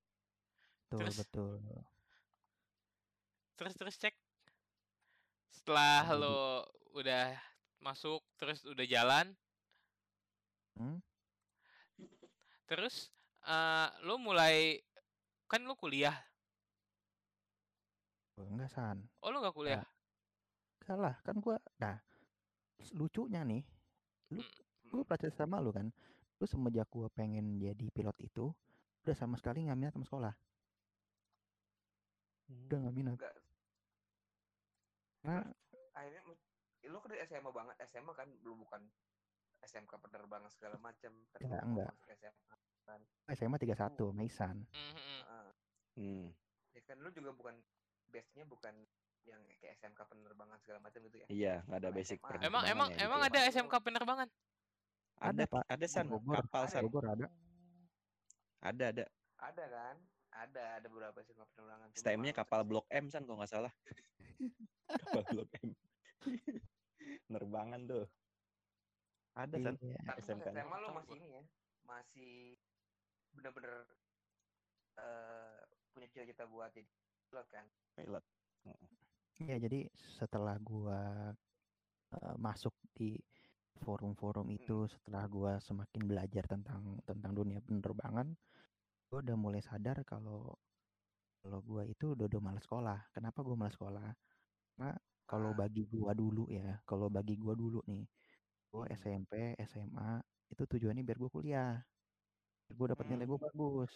betul 0.88 0.98
Terus? 1.02 1.16
betul. 1.18 1.52
Terus 3.58 3.74
terus 3.74 3.96
cek. 3.98 4.14
Setelah 5.50 6.14
lo 6.14 6.64
udah 6.94 7.34
masuk 7.82 8.22
terus 8.38 8.62
udah 8.64 8.86
jalan, 8.86 9.34
Hmm? 10.78 11.02
terus 12.64 13.10
eh 13.42 13.88
lo 14.06 14.14
mulai 14.14 14.78
kan 15.48 15.64
lo 15.64 15.74
kuliah. 15.74 16.14
Oh, 18.38 18.46
enggak 18.54 18.70
san. 18.70 19.02
Oh 19.24 19.32
lo 19.32 19.40
nggak 19.40 19.56
kuliah? 19.56 19.82
Enggak 20.84 20.98
lah, 21.00 21.14
kan 21.24 21.36
gua 21.40 21.56
nah 21.80 21.96
lucunya 22.94 23.42
nih, 23.42 23.66
lu 24.30 24.38
Hmm. 24.38 24.52
gua 24.92 25.02
percaya 25.08 25.32
sama 25.34 25.58
lu 25.58 25.74
kan. 25.74 25.90
Lu 26.38 26.46
semenjak 26.46 26.86
gua 26.92 27.10
pengen 27.10 27.58
jadi 27.58 27.90
pilot 27.90 28.14
itu 28.22 28.54
udah 29.02 29.16
sama 29.16 29.34
sekali 29.40 29.66
nggak 29.66 29.78
minat 29.80 29.92
sama 29.96 30.06
sekolah. 30.06 30.34
Udah 32.68 32.76
nggak 32.84 32.94
minat. 32.94 33.16
Enggak. 33.18 33.34
Karena 35.24 35.42
Akhirnya 35.98 36.22
lu 36.86 36.96
kan 37.02 37.08
dari 37.10 37.20
SMA 37.26 37.50
banget, 37.50 37.74
SMA 37.90 38.12
kan 38.14 38.28
belum 38.38 38.62
bukan 38.62 38.86
SMK 39.66 39.98
penerbangan 39.98 40.46
segala 40.54 40.78
macam. 40.78 41.10
Tapi 41.34 41.42
Enggak, 41.42 41.66
lu 41.66 41.82
masuk 42.88 43.08
SMA. 43.28 43.34
SMA 43.36 43.56
31 43.60 44.16
Maisan. 44.16 44.56
Mhm. 44.72 44.94
Heeh. 44.96 45.48
Hmm. 45.98 46.26
ya 46.78 46.80
kan 46.86 46.96
lu 47.02 47.10
juga 47.10 47.34
bukan 47.34 47.54
base-nya 48.08 48.46
bukan 48.46 48.70
yang 49.26 49.42
kayak 49.58 49.76
SMK 49.82 49.98
penerbangan 50.08 50.56
segala 50.62 50.78
macam 50.80 51.00
gitu 51.10 51.16
ya. 51.20 51.26
Iya, 51.28 51.54
nggak 51.68 51.78
ada 51.84 51.90
basic 51.92 52.18
SMA. 52.22 52.24
penerbangan 52.24 52.48
Emang 52.48 52.62
ya 52.64 52.72
emang 52.72 52.88
gitu 52.88 53.04
emang 53.04 53.20
ada 53.26 53.38
SMK 53.50 53.74
penerbangan? 53.84 54.28
Ada, 55.18 55.28
Ada, 55.34 55.44
Pak. 55.50 55.62
ada 55.66 55.86
san, 55.90 56.06
Bogor. 56.06 56.34
kapal 56.46 56.62
Ada 56.64 56.70
san. 56.70 56.80
ya? 56.80 56.84
Bogor 56.86 57.04
ada. 57.10 57.26
Ada, 58.62 58.84
ada. 58.94 59.04
Ada 59.38 59.64
kan? 59.66 59.96
Ada, 60.28 60.62
ada 60.78 60.86
beberapa 60.86 61.18
SMK 61.20 61.42
penerbangan. 61.52 61.88
STM-nya 61.98 62.32
kapal 62.32 62.60
Blok 62.62 62.86
M 62.88 63.10
san 63.10 63.26
kalau 63.26 63.42
nggak 63.42 63.50
salah. 63.50 63.72
kapal 65.02 65.22
Blok 65.34 65.50
M. 65.60 65.74
Penerbangan 67.26 67.80
tuh. 67.90 68.04
Ada 69.34 69.54
san. 69.58 69.74
Iya. 69.82 69.98
SMK. 70.22 70.46
SMA 70.54 70.76
lo 70.78 70.88
masih 70.94 71.14
ini 71.18 71.26
ya, 71.34 71.42
masih 71.84 72.32
bener-bener 73.38 73.74
eh 74.98 75.58
punya 75.94 76.06
cita-cita 76.12 76.44
buat 76.52 76.70
jadi 76.74 76.90
pilot 77.30 77.46
kan? 77.54 77.66
Pilot. 77.96 78.24
Ya, 79.38 79.56
jadi 79.64 79.86
setelah 80.18 80.56
gua 80.58 81.00
eh, 82.14 82.36
masuk 82.46 82.74
di 82.98 83.18
forum-forum 83.82 84.46
itu, 84.58 84.72
setelah 84.90 85.24
gua 85.30 85.52
semakin 85.62 86.02
belajar 86.10 86.44
tentang 86.52 86.98
tentang 87.08 87.32
dunia 87.38 87.60
penerbangan, 87.66 88.34
gua 89.08 89.18
udah 89.24 89.36
mulai 89.38 89.62
sadar 89.64 90.02
kalau 90.06 90.58
kalau 91.42 91.58
gua 91.68 91.82
itu 91.86 92.14
udah 92.18 92.26
udah 92.30 92.40
malas 92.42 92.64
sekolah. 92.66 92.98
Kenapa 93.14 93.38
gua 93.46 93.56
malas 93.60 93.74
sekolah? 93.78 94.08
Karena 94.76 94.90
kalau 95.30 95.50
Ah. 95.50 95.58
bagi 95.60 95.82
gua 95.94 96.12
dulu 96.16 96.50
ya, 96.50 96.82
kalau 96.88 97.08
bagi 97.16 97.34
gua 97.38 97.54
dulu 97.58 97.80
nih, 97.90 98.04
gua 98.72 98.84
Hmm. 98.90 98.98
SMP, 99.00 99.32
SMA 99.70 100.20
itu 100.52 100.62
tujuannya 100.70 101.02
biar 101.06 101.18
gua 101.22 101.30
kuliah. 101.32 101.72
Gua 102.76 102.86
dapat 102.92 103.06
nilai 103.08 103.24
gua 103.24 103.38
Hmm. 103.38 103.46
bagus. 103.48 103.92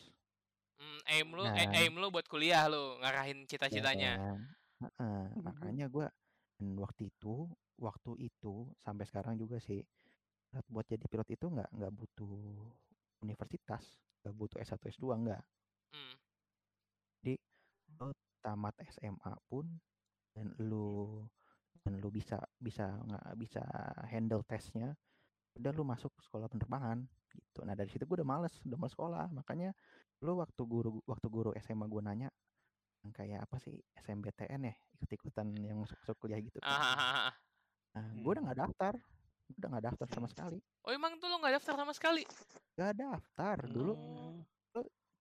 Hmm, 0.80 1.00
aim 1.06 1.28
lu 1.36 1.44
Nah. 1.44 1.54
eh, 1.54 1.68
aim 1.84 1.94
lu 1.94 2.08
buat 2.10 2.26
kuliah 2.26 2.66
lu 2.66 2.98
ngarahin 3.00 3.44
Ya 3.44 3.48
cita-citanya. 3.50 4.12
kan? 4.16 4.38
Heeh, 4.82 5.22
makanya 5.38 5.86
dan 6.58 6.74
waktu 6.78 7.10
itu 7.12 7.46
waktu 7.78 8.12
itu 8.18 8.70
sampai 8.82 9.04
sekarang 9.06 9.34
juga 9.38 9.58
sih 9.62 9.82
buat 10.68 10.84
jadi 10.86 11.06
pilot 11.08 11.28
itu 11.32 11.46
nggak 11.48 11.70
nggak 11.76 11.92
butuh 11.94 12.34
universitas, 13.22 13.84
nggak 14.22 14.34
butuh 14.36 14.58
S1 14.60 14.82
S2 14.90 15.14
nggak. 15.22 15.42
Hmm. 15.94 16.14
Jadi 17.22 17.34
lo 18.00 18.10
tamat 18.42 18.74
SMA 18.90 19.32
pun 19.46 19.66
dan 20.34 20.50
lu 20.58 21.22
dan 21.82 21.98
lu 22.02 22.08
bisa 22.10 22.38
bisa 22.58 22.86
nggak 23.06 23.26
bisa 23.38 23.62
handle 24.10 24.42
tesnya, 24.46 24.94
udah 25.58 25.70
lu 25.74 25.82
masuk 25.86 26.12
sekolah 26.22 26.46
penerbangan 26.50 27.06
gitu. 27.32 27.64
Nah 27.64 27.72
dari 27.74 27.88
situ 27.88 28.04
gue 28.04 28.16
udah 28.20 28.28
males, 28.28 28.54
udah 28.62 28.78
males 28.78 28.92
sekolah. 28.92 29.26
Makanya 29.32 29.72
lu 30.22 30.38
waktu 30.38 30.62
guru 30.62 31.00
waktu 31.08 31.26
guru 31.26 31.50
SMA 31.58 31.88
gue 31.88 32.02
nanya 32.04 32.28
kayak 33.02 33.42
apa 33.50 33.58
sih 33.58 33.74
SMBTN 33.98 34.62
ya 34.70 34.74
ikut-ikutan 34.94 35.50
yang 35.58 35.82
masuk, 35.82 35.98
masuk 35.98 36.16
kuliah 36.22 36.38
gitu 36.38 36.62
kan. 36.62 36.70
Ah, 36.70 36.78
ah, 36.78 36.94
ah, 36.94 37.20
ah. 37.30 37.34
Nah, 37.98 38.06
gue 38.14 38.30
udah 38.30 38.42
nggak 38.46 38.60
daftar, 38.62 38.94
Gua 39.52 39.58
udah 39.58 39.68
nggak 39.74 39.84
daftar 39.90 40.06
sama 40.14 40.28
sekali. 40.30 40.58
Oh 40.86 40.92
emang 40.94 41.18
tuh 41.18 41.26
lu 41.28 41.36
nggak 41.42 41.58
daftar 41.60 41.74
sama 41.76 41.92
sekali? 41.92 42.22
Gak 42.72 42.94
daftar 42.96 43.56
dulu 43.68 43.92
Hmm. 43.98 44.40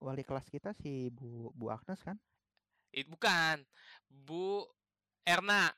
wali 0.01 0.23
kelas 0.25 0.47
kita 0.49 0.73
si 0.73 1.11
Bu 1.13 1.51
Bu 1.53 1.69
Agnes 1.69 2.01
kan, 2.01 2.17
It, 2.91 3.05
bukan. 3.07 3.61
Bu 4.09 4.65
Erna. 5.23 5.69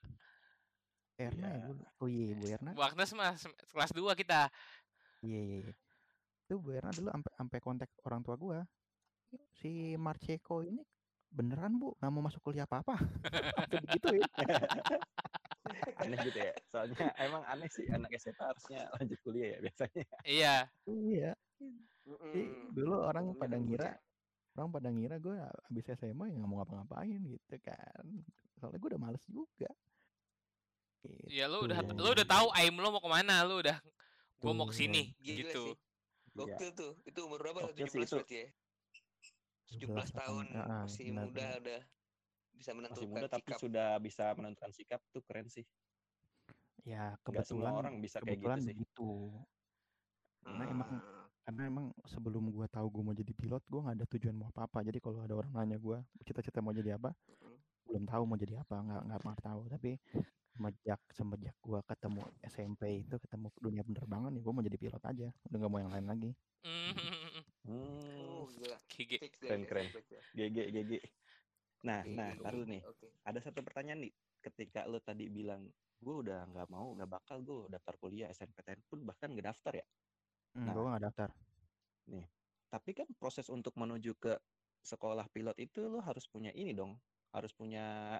Erna 1.19 1.47
ya 1.49 1.61
dulu. 1.69 1.83
Oh 2.01 2.07
iya 2.09 2.33
Bu 2.33 2.45
Erna. 2.49 2.71
Bu 2.73 2.81
Agnes 2.81 3.11
mah 3.13 3.35
sem- 3.37 3.53
kelas 3.69 3.91
2 3.93 4.15
kita. 4.17 4.49
Iya 5.21 5.39
iya. 5.39 5.57
iya. 5.69 5.73
Itu 6.53 6.61
Bu 6.61 6.69
Erna 6.77 6.93
dulu 6.93 7.09
sampai 7.09 7.31
sampai 7.33 7.57
kontak 7.65 7.89
orang 8.05 8.21
tua 8.21 8.37
gua. 8.37 8.59
Si 9.57 9.97
Marceko 9.97 10.61
ini 10.61 10.85
beneran 11.33 11.81
Bu 11.81 11.97
nggak 11.97 12.11
mau 12.13 12.21
masuk 12.21 12.45
kuliah 12.45 12.69
apa-apa. 12.69 12.93
Begitu 13.89 14.21
ya. 14.21 14.25
aneh 16.05 16.17
gitu 16.21 16.37
ya. 16.37 16.53
Soalnya 16.69 17.09
emang 17.17 17.41
aneh 17.49 17.65
sih 17.73 17.89
anak 17.89 18.13
SMA 18.21 18.37
harusnya 18.45 18.85
lanjut 18.93 19.17
kuliah 19.25 19.57
ya 19.57 19.65
biasanya. 19.65 20.05
Iya. 20.21 20.55
Iya. 20.85 21.31
Jadi 22.05 22.41
Mm-mm. 22.45 22.69
dulu 22.77 23.01
orang 23.01 23.33
Sebelumnya 23.33 23.41
pada 23.41 23.57
ngira 23.57 23.89
ya. 23.89 23.97
orang 24.53 24.69
pada 24.69 24.89
ngira 24.93 25.15
gue 25.17 25.35
habis 25.41 25.85
SMA 25.97 26.25
ya 26.29 26.35
nggak 26.37 26.49
mau 26.53 26.57
ngapa-ngapain 26.61 27.17
gitu 27.17 27.55
kan. 27.65 28.05
Soalnya 28.61 28.77
gue 28.77 28.89
udah 28.93 29.01
males 29.01 29.25
juga. 29.25 29.71
Gitu. 31.01 31.33
Ya 31.33 31.49
lu 31.49 31.65
udah 31.65 31.81
Gitu. 31.81 31.97
lu 31.97 32.09
udah 32.13 32.27
tahu 32.29 32.47
aim 32.53 32.77
lu 32.77 32.87
mau 32.93 33.01
ke 33.01 33.09
mana, 33.09 33.41
lu 33.41 33.57
udah 33.57 33.81
gua 34.37 34.51
mau 34.53 34.67
ke 34.69 34.75
Tuh. 34.75 34.85
sini 34.85 35.01
Gila 35.17 35.49
gitu. 35.49 35.63
Iya. 36.33 36.57
Gokil 36.57 36.69
tuh. 36.73 36.91
Itu 37.03 37.19
umur 37.23 37.39
berapa? 37.39 37.59
Gokil 37.63 37.85
17 37.85 37.93
sih 37.93 38.01
itu. 38.01 38.15
berarti 38.15 38.35
ya? 38.35 38.47
17 39.69 39.79
17 39.79 40.11
tahun 40.11 40.11
tahun. 40.11 40.45
Ah, 40.55 40.83
masih 40.83 41.05
benar, 41.07 41.23
muda 41.23 41.33
benar. 41.33 41.59
udah 41.59 41.79
bisa 42.53 42.69
menentukan 42.71 42.93
Masih 42.95 43.07
muda 43.09 43.27
tapi 43.27 43.49
sikap. 43.49 43.59
sudah 43.59 43.89
bisa 43.99 44.25
menentukan 44.33 44.71
sikap 44.71 44.99
tuh 45.09 45.21
keren 45.23 45.47
sih. 45.47 45.65
Ya 46.83 47.15
Nggak 47.23 47.45
semua 47.45 47.69
kebetulan 47.69 47.73
orang 47.75 47.95
bisa 47.97 48.17
kayak 48.19 48.25
gitu 48.25 48.33
kebetulan 48.35 48.59
sih. 48.59 48.67
begitu. 48.69 49.09
Karena 50.43 50.63
emang 50.67 50.89
Ah. 50.91 51.25
karena 51.43 51.61
emang 51.65 51.85
sebelum 52.03 52.43
gua 52.49 52.67
tahu 52.67 52.87
gua 52.89 53.03
mau 53.03 53.15
jadi 53.15 53.33
pilot, 53.33 53.63
gua 53.65 53.79
nggak 53.83 53.95
ada 53.97 54.05
tujuan 54.09 54.35
mau 54.35 54.47
apa-apa. 54.47 54.79
Jadi 54.81 54.99
kalau 54.99 55.19
ada 55.19 55.33
orang 55.33 55.51
nanya 55.51 55.77
gua 55.77 55.97
cita-cita 56.19 56.59
mau 56.59 56.71
jadi 56.71 56.95
apa, 56.95 57.15
Mm. 57.39 57.57
belum 57.85 58.03
tahu 58.05 58.23
mau 58.23 58.37
jadi 58.37 58.55
apa, 58.59 58.75
nggak 58.75 59.01
nggak 59.05 59.19
pernah 59.21 59.39
tahu. 59.39 59.61
Tapi 59.69 59.91
semenjak 60.53 61.01
semenjak 61.09 61.55
gua 61.59 61.81
ketemu 61.83 62.21
SMP 62.45 63.01
itu 63.01 63.15
ketemu 63.17 63.47
dunia 63.57 63.83
penerbangan 63.83 64.31
ya 64.37 64.41
gua 64.45 64.53
mau 64.53 64.63
jadi 64.65 64.77
pilot 64.77 65.03
aja. 65.03 65.27
Udah 65.49 65.57
nggak 65.57 65.71
mau 65.71 65.81
yang 65.81 65.93
lain 65.93 66.07
lagi. 66.07 66.31
Hmm, 66.63 68.43
Oh, 68.43 68.47
gila. 68.51 68.77
Keren, 68.91 69.63
ya, 69.63 69.67
keren. 69.67 69.87
fix 69.89 70.05
ya. 70.11 70.21
GG 70.35 70.57
GG. 70.71 70.91
Nah, 71.87 72.03
nah, 72.07 72.31
taruh 72.39 72.63
nih. 72.67 72.83
Ada 73.23 73.39
satu 73.49 73.63
pertanyaan 73.63 74.07
nih. 74.07 74.13
Ketika 74.43 74.83
lo 74.87 74.99
tadi 74.99 75.31
bilang 75.31 75.71
gue 76.03 76.15
udah 76.27 76.43
nggak 76.51 76.67
mau, 76.67 76.91
nggak 76.99 77.07
bakal 77.07 77.39
gue 77.39 77.71
daftar 77.71 77.95
kuliah 77.95 78.27
SNPTN 78.35 78.83
pun 78.91 79.07
bahkan 79.07 79.31
nggak 79.31 79.47
daftar 79.55 79.79
ya. 79.79 79.85
Hmm, 80.53 80.67
Nah. 80.67 80.73
gua 80.75 80.83
nggak 80.95 81.05
daftar. 81.07 81.29
Tapi 82.67 82.91
kan 82.91 83.07
proses 83.15 83.47
untuk 83.47 83.77
menuju 83.79 84.11
ke 84.19 84.33
sekolah 84.83 85.31
pilot 85.31 85.55
itu 85.63 85.87
lo 85.87 86.03
harus 86.03 86.27
punya 86.27 86.51
ini 86.51 86.75
dong, 86.75 86.99
harus 87.31 87.55
punya 87.55 88.19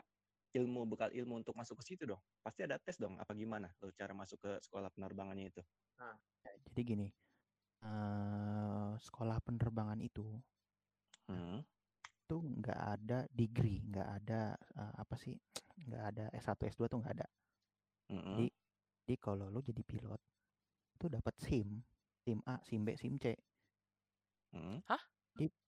ilmu 0.54 0.86
bekal 0.86 1.10
ilmu 1.10 1.42
untuk 1.42 1.58
masuk 1.58 1.82
ke 1.82 1.94
situ 1.94 2.06
dong. 2.06 2.22
Pasti 2.46 2.62
ada 2.64 2.78
tes 2.78 3.02
dong. 3.02 3.18
Apa 3.18 3.34
gimana 3.34 3.74
lo 3.82 3.90
cara 3.94 4.14
masuk 4.14 4.38
ke 4.38 4.52
sekolah 4.62 4.94
penerbangannya 4.94 5.50
itu? 5.50 5.62
Ya, 6.44 6.54
jadi 6.70 6.82
gini, 6.86 7.08
eh 7.82 8.92
sekolah 9.02 9.42
penerbangan 9.42 10.00
itu 10.00 10.38
Hmm. 11.26 11.64
tuh 12.28 12.42
nggak 12.44 12.80
ada 13.00 13.26
degree, 13.32 13.80
nggak 13.90 14.10
ada 14.22 14.54
eh, 14.56 14.94
apa 15.00 15.16
sih, 15.16 15.36
nggak 15.88 16.04
ada 16.14 16.26
S1 16.36 16.60
S2 16.70 16.86
tuh 16.92 17.00
nggak 17.02 17.16
ada. 17.18 17.28
Mm-mm. 18.12 18.36
Jadi 18.38 18.48
jadi 19.04 19.16
kalau 19.20 19.52
lu 19.52 19.60
jadi 19.60 19.84
pilot 19.84 20.22
itu 20.96 21.06
dapat 21.12 21.36
SIM, 21.42 21.82
SIM 22.24 22.40
A, 22.48 22.60
SIM 22.64 22.82
B, 22.86 22.96
SIM 22.96 23.16
C. 23.20 23.36
Mm. 24.54 24.86
Hah? 24.86 25.02
Di- 25.34 25.63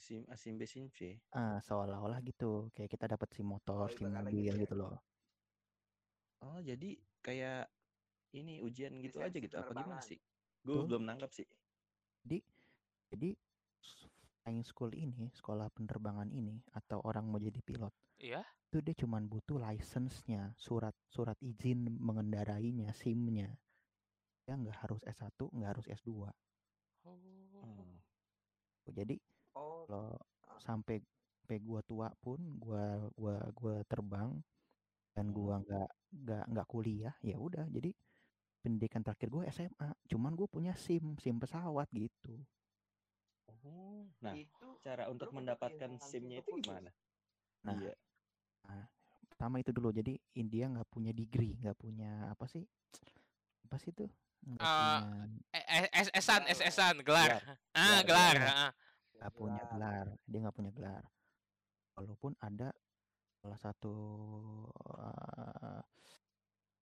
Sim 0.00 0.24
A, 0.32 0.34
sim 0.40 0.56
B, 0.56 0.64
sim 0.64 0.88
C. 0.88 1.20
Ah, 1.36 1.60
seolah-olah 1.60 2.24
gitu, 2.24 2.72
kayak 2.72 2.88
kita 2.88 3.04
dapat 3.04 3.28
SIM 3.36 3.52
motor, 3.52 3.84
Oh, 3.84 3.92
SIM 3.92 4.08
mobil 4.08 4.48
gitu 4.48 4.56
ya. 4.56 4.62
gitu 4.64 4.74
loh. 4.80 4.96
Oh, 6.40 6.56
jadi 6.64 6.96
kayak 7.20 7.68
ini 8.32 8.64
ujian 8.64 8.96
gitu 9.04 9.20
aja 9.20 9.28
Lisensi 9.28 9.44
gitu 9.44 9.56
apa 9.60 9.72
gimana 9.76 10.00
sih? 10.00 10.16
Gue 10.64 10.88
belum 10.88 11.04
nangkap 11.04 11.28
sih. 11.36 11.44
Jadi 12.24 12.40
jadi 13.12 13.30
flying 14.40 14.64
school 14.64 14.88
ini, 14.96 15.28
sekolah 15.36 15.68
penerbangan 15.76 16.32
ini 16.32 16.56
atau 16.72 17.04
orang 17.04 17.28
mau 17.28 17.36
jadi 17.36 17.60
pilot 17.60 17.92
Iya. 18.20 18.40
itu 18.70 18.78
dia 18.80 18.94
cuman 19.04 19.26
butuh 19.26 19.58
license-nya, 19.60 20.54
surat 20.56 20.94
surat 21.10 21.36
izin 21.44 21.90
mengendarainya, 22.00 22.94
SIM-nya. 22.96 23.52
Ya 24.48 24.54
nggak 24.56 24.78
harus 24.80 25.02
S1, 25.04 25.36
nggak 25.52 25.70
harus 25.76 25.86
S2. 25.90 26.30
Oh. 27.04 27.16
Hmm. 27.60 27.98
Jadi 28.88 29.20
kalau 29.90 30.14
sampai 30.62 31.02
sampai 31.42 31.58
gua 31.66 31.82
tua 31.82 32.08
pun 32.22 32.38
gua 32.62 33.10
gua 33.18 33.42
gua 33.58 33.82
terbang 33.90 34.38
dan 35.18 35.34
gua 35.34 35.58
nggak 35.58 35.90
nggak 36.14 36.44
nggak 36.46 36.66
kuliah 36.70 37.10
ya 37.26 37.34
udah 37.42 37.66
jadi 37.66 37.90
pendidikan 38.62 39.02
terakhir 39.02 39.32
gue 39.34 39.42
SMA 39.50 39.88
cuman 40.06 40.36
gue 40.36 40.44
punya 40.46 40.76
SIM 40.76 41.16
SIM 41.18 41.42
pesawat 41.42 41.90
gitu 41.90 42.38
Oh, 43.60 44.08
nah 44.24 44.32
itu 44.32 44.68
cara 44.80 45.10
untuk 45.10 45.32
mendapatkan 45.32 45.96
SIM-nya 46.00 46.40
SIM 46.40 46.60
itu 46.60 46.70
gimana? 46.70 46.90
nah 47.60 47.76
Iya. 47.76 47.92
pertama 49.28 49.58
itu 49.60 49.72
dulu 49.72 49.90
jadi 49.92 50.16
India 50.36 50.68
nggak 50.70 50.88
punya 50.92 51.10
degree 51.12 51.56
nggak 51.60 51.76
punya 51.76 52.28
apa 52.30 52.44
sih 52.46 52.62
apa 53.66 53.76
sih 53.80 53.90
tuh 53.90 54.08
Eh, 54.40 55.64
eh, 55.84 55.88
SS-an, 56.08 57.04
Gelar. 57.04 57.44
Ah, 57.76 58.00
Gelar, 58.00 58.04
gelar. 58.08 58.36
gelar. 58.40 58.48
ah. 58.48 58.70
Nggak 59.20 59.34
punya 59.36 59.62
Gelar. 59.68 60.08
gelar 60.08 60.24
dia 60.24 60.38
nggak 60.40 60.56
punya 60.56 60.72
gelar 60.72 61.04
walaupun 61.92 62.32
ada 62.40 62.72
salah 63.36 63.60
satu 63.60 63.94
eh, 64.96 65.80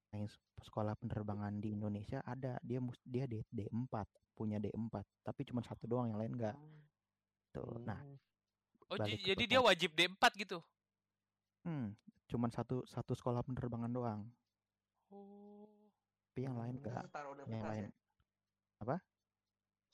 sains 0.09 0.33
sekolah 0.62 0.95
penerbangan 0.97 1.59
di 1.59 1.75
Indonesia 1.75 2.23
ada 2.23 2.57
dia 2.62 2.78
mus- 2.78 3.02
dia 3.04 3.26
D, 3.26 3.42
D4 3.50 3.95
punya 4.33 4.57
D4 4.57 4.95
tapi 5.21 5.42
cuma 5.45 5.61
satu 5.61 5.85
doang 5.85 6.09
yang 6.09 6.18
lain 6.18 6.33
enggak 6.38 6.57
tuh 7.50 7.83
nah. 7.83 7.99
Oh, 8.88 8.97
ke 8.97 9.21
jadi 9.21 9.45
dia 9.45 9.61
wajib 9.61 9.92
D4 9.92 10.25
gitu. 10.38 10.64
hmm, 11.61 11.92
cuman 12.33 12.49
satu 12.49 12.87
satu 12.87 13.12
sekolah 13.12 13.42
penerbangan 13.42 13.90
doang 13.90 14.21
Oh. 15.09 15.64
tapi 16.30 16.45
yang 16.45 16.57
lain 16.61 16.76
Itu 16.76 16.88
enggak 16.88 17.04
yang 17.49 17.64
lain 17.64 17.85
ya? 17.88 17.92
apa 18.78 18.97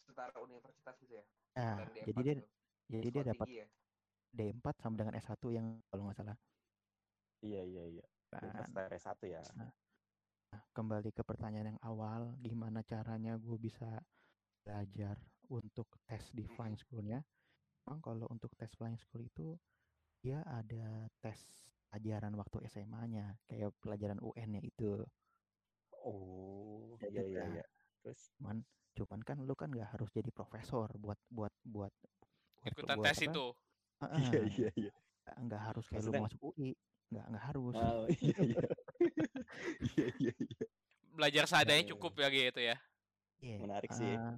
Setara 0.04 0.38
universitas 0.42 0.94
gitu 1.00 1.14
ya? 1.16 1.24
Nah 1.54 1.78
Dan 1.78 1.88
D4 1.94 2.06
jadi 2.10 2.20
dia 2.22 2.34
gitu. 2.34 2.44
jadi 2.90 3.08
dia 3.14 3.22
dapat 3.30 3.48
ya? 3.48 3.66
D4 4.34 4.66
sama 4.82 4.94
dengan 4.98 5.14
S1 5.14 5.42
yang 5.54 5.66
kalau 5.88 6.02
nggak 6.10 6.18
salah 6.18 6.36
Iya 7.44 7.60
iya 7.60 7.84
iya. 8.00 8.06
Setara 8.24 8.88
S1 8.96 9.20
ya. 9.28 9.40
Nah, 9.60 9.70
kembali 10.72 11.12
ke 11.12 11.20
pertanyaan 11.20 11.76
yang 11.76 11.80
awal, 11.84 12.32
gimana 12.40 12.80
caranya 12.80 13.36
gue 13.36 13.58
bisa 13.60 14.00
belajar 14.64 15.20
untuk 15.52 15.86
tes 16.08 16.24
di 16.32 16.48
flying 16.48 16.78
schoolnya? 16.80 17.20
Memang 17.84 18.00
kalau 18.00 18.26
untuk 18.32 18.48
tes 18.56 18.72
flying 18.72 18.96
school 18.96 19.22
itu 19.28 19.60
dia 20.24 20.40
ada 20.48 21.04
tes 21.20 21.36
pelajaran 21.92 22.32
waktu 22.40 22.64
SMA-nya, 22.64 23.36
kayak 23.44 23.70
pelajaran 23.84 24.18
UN-nya 24.24 24.64
itu. 24.64 25.04
Oh, 26.04 26.96
iya 27.12 27.22
iya 27.28 27.42
iya. 27.60 27.64
Terus 28.04 28.20
Cuman, 28.36 28.56
cuman 28.94 29.20
kan 29.24 29.36
lu 29.40 29.54
kan 29.56 29.66
nggak 29.66 29.90
harus 29.90 30.12
jadi 30.12 30.28
profesor 30.28 30.92
buat 30.94 31.16
buat 31.26 31.50
buat 31.64 31.90
buat 32.60 32.68
Ikutan 32.70 32.96
buat 32.96 33.06
tes 33.08 33.18
apa? 33.18 33.26
itu. 33.26 33.46
Heeh, 33.98 34.20
iya 34.20 34.40
iya 34.44 34.70
iya. 34.76 34.94
nggak- 35.40 35.62
harus 35.64 35.84
kayak 35.88 36.04
lu 36.04 36.12
Maksudnya- 36.12 36.20
mau 36.20 36.28
masuk 36.28 36.40
UI, 36.46 36.70
nggak 37.10 37.24
nggak 37.26 37.44
harus. 37.44 37.74
Oh, 37.74 38.04
iya 38.28 38.38
iya. 38.44 38.62
Iya 39.88 40.06
iya 40.20 40.32
iya. 40.36 40.64
Belajar 41.10 41.44
seadanya 41.46 41.82
Iya, 41.82 41.90
cukup 41.96 42.12
ya 42.18 42.28
gitu 42.28 42.60
ya. 42.60 42.76
Iya, 43.40 43.56
Menarik 43.58 43.90
sih. 43.90 44.12
eh, 44.12 44.34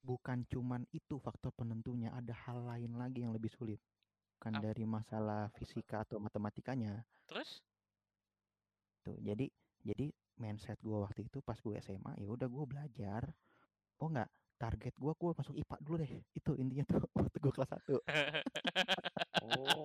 bukan 0.00 0.44
cuman 0.46 0.82
itu 0.90 1.16
faktor 1.16 1.52
penentunya, 1.52 2.12
ada 2.12 2.36
hal 2.44 2.60
lain 2.62 2.92
lagi 2.94 3.22
yang 3.22 3.32
lebih 3.32 3.48
sulit. 3.48 3.80
Bukan 4.36 4.52
Ap- 4.56 4.62
dari 4.62 4.84
masalah 4.84 5.48
fisika 5.54 6.04
atau 6.04 6.20
matematikanya. 6.20 7.00
Terus? 7.24 7.64
Tuh, 9.00 9.16
jadi 9.18 9.46
jadi 9.80 10.10
mindset 10.36 10.78
gua 10.80 11.04
waktu 11.04 11.24
itu 11.24 11.40
pas 11.40 11.56
gue 11.56 11.74
SMA, 11.78 12.12
ya 12.16 12.28
udah 12.28 12.46
gue 12.46 12.64
belajar. 12.64 13.22
Oh 13.98 14.08
enggak, 14.08 14.28
target 14.56 14.94
gua 14.96 15.12
gua 15.14 15.32
masuk 15.32 15.54
IPA 15.54 15.76
dulu 15.80 15.96
deh. 15.98 16.12
Itu 16.32 16.52
intinya 16.54 16.84
tuh 16.86 17.00
waktu 17.18 17.36
gua 17.40 17.52
kelas 17.52 17.70
1. 17.72 17.96
Oh. 19.44 19.84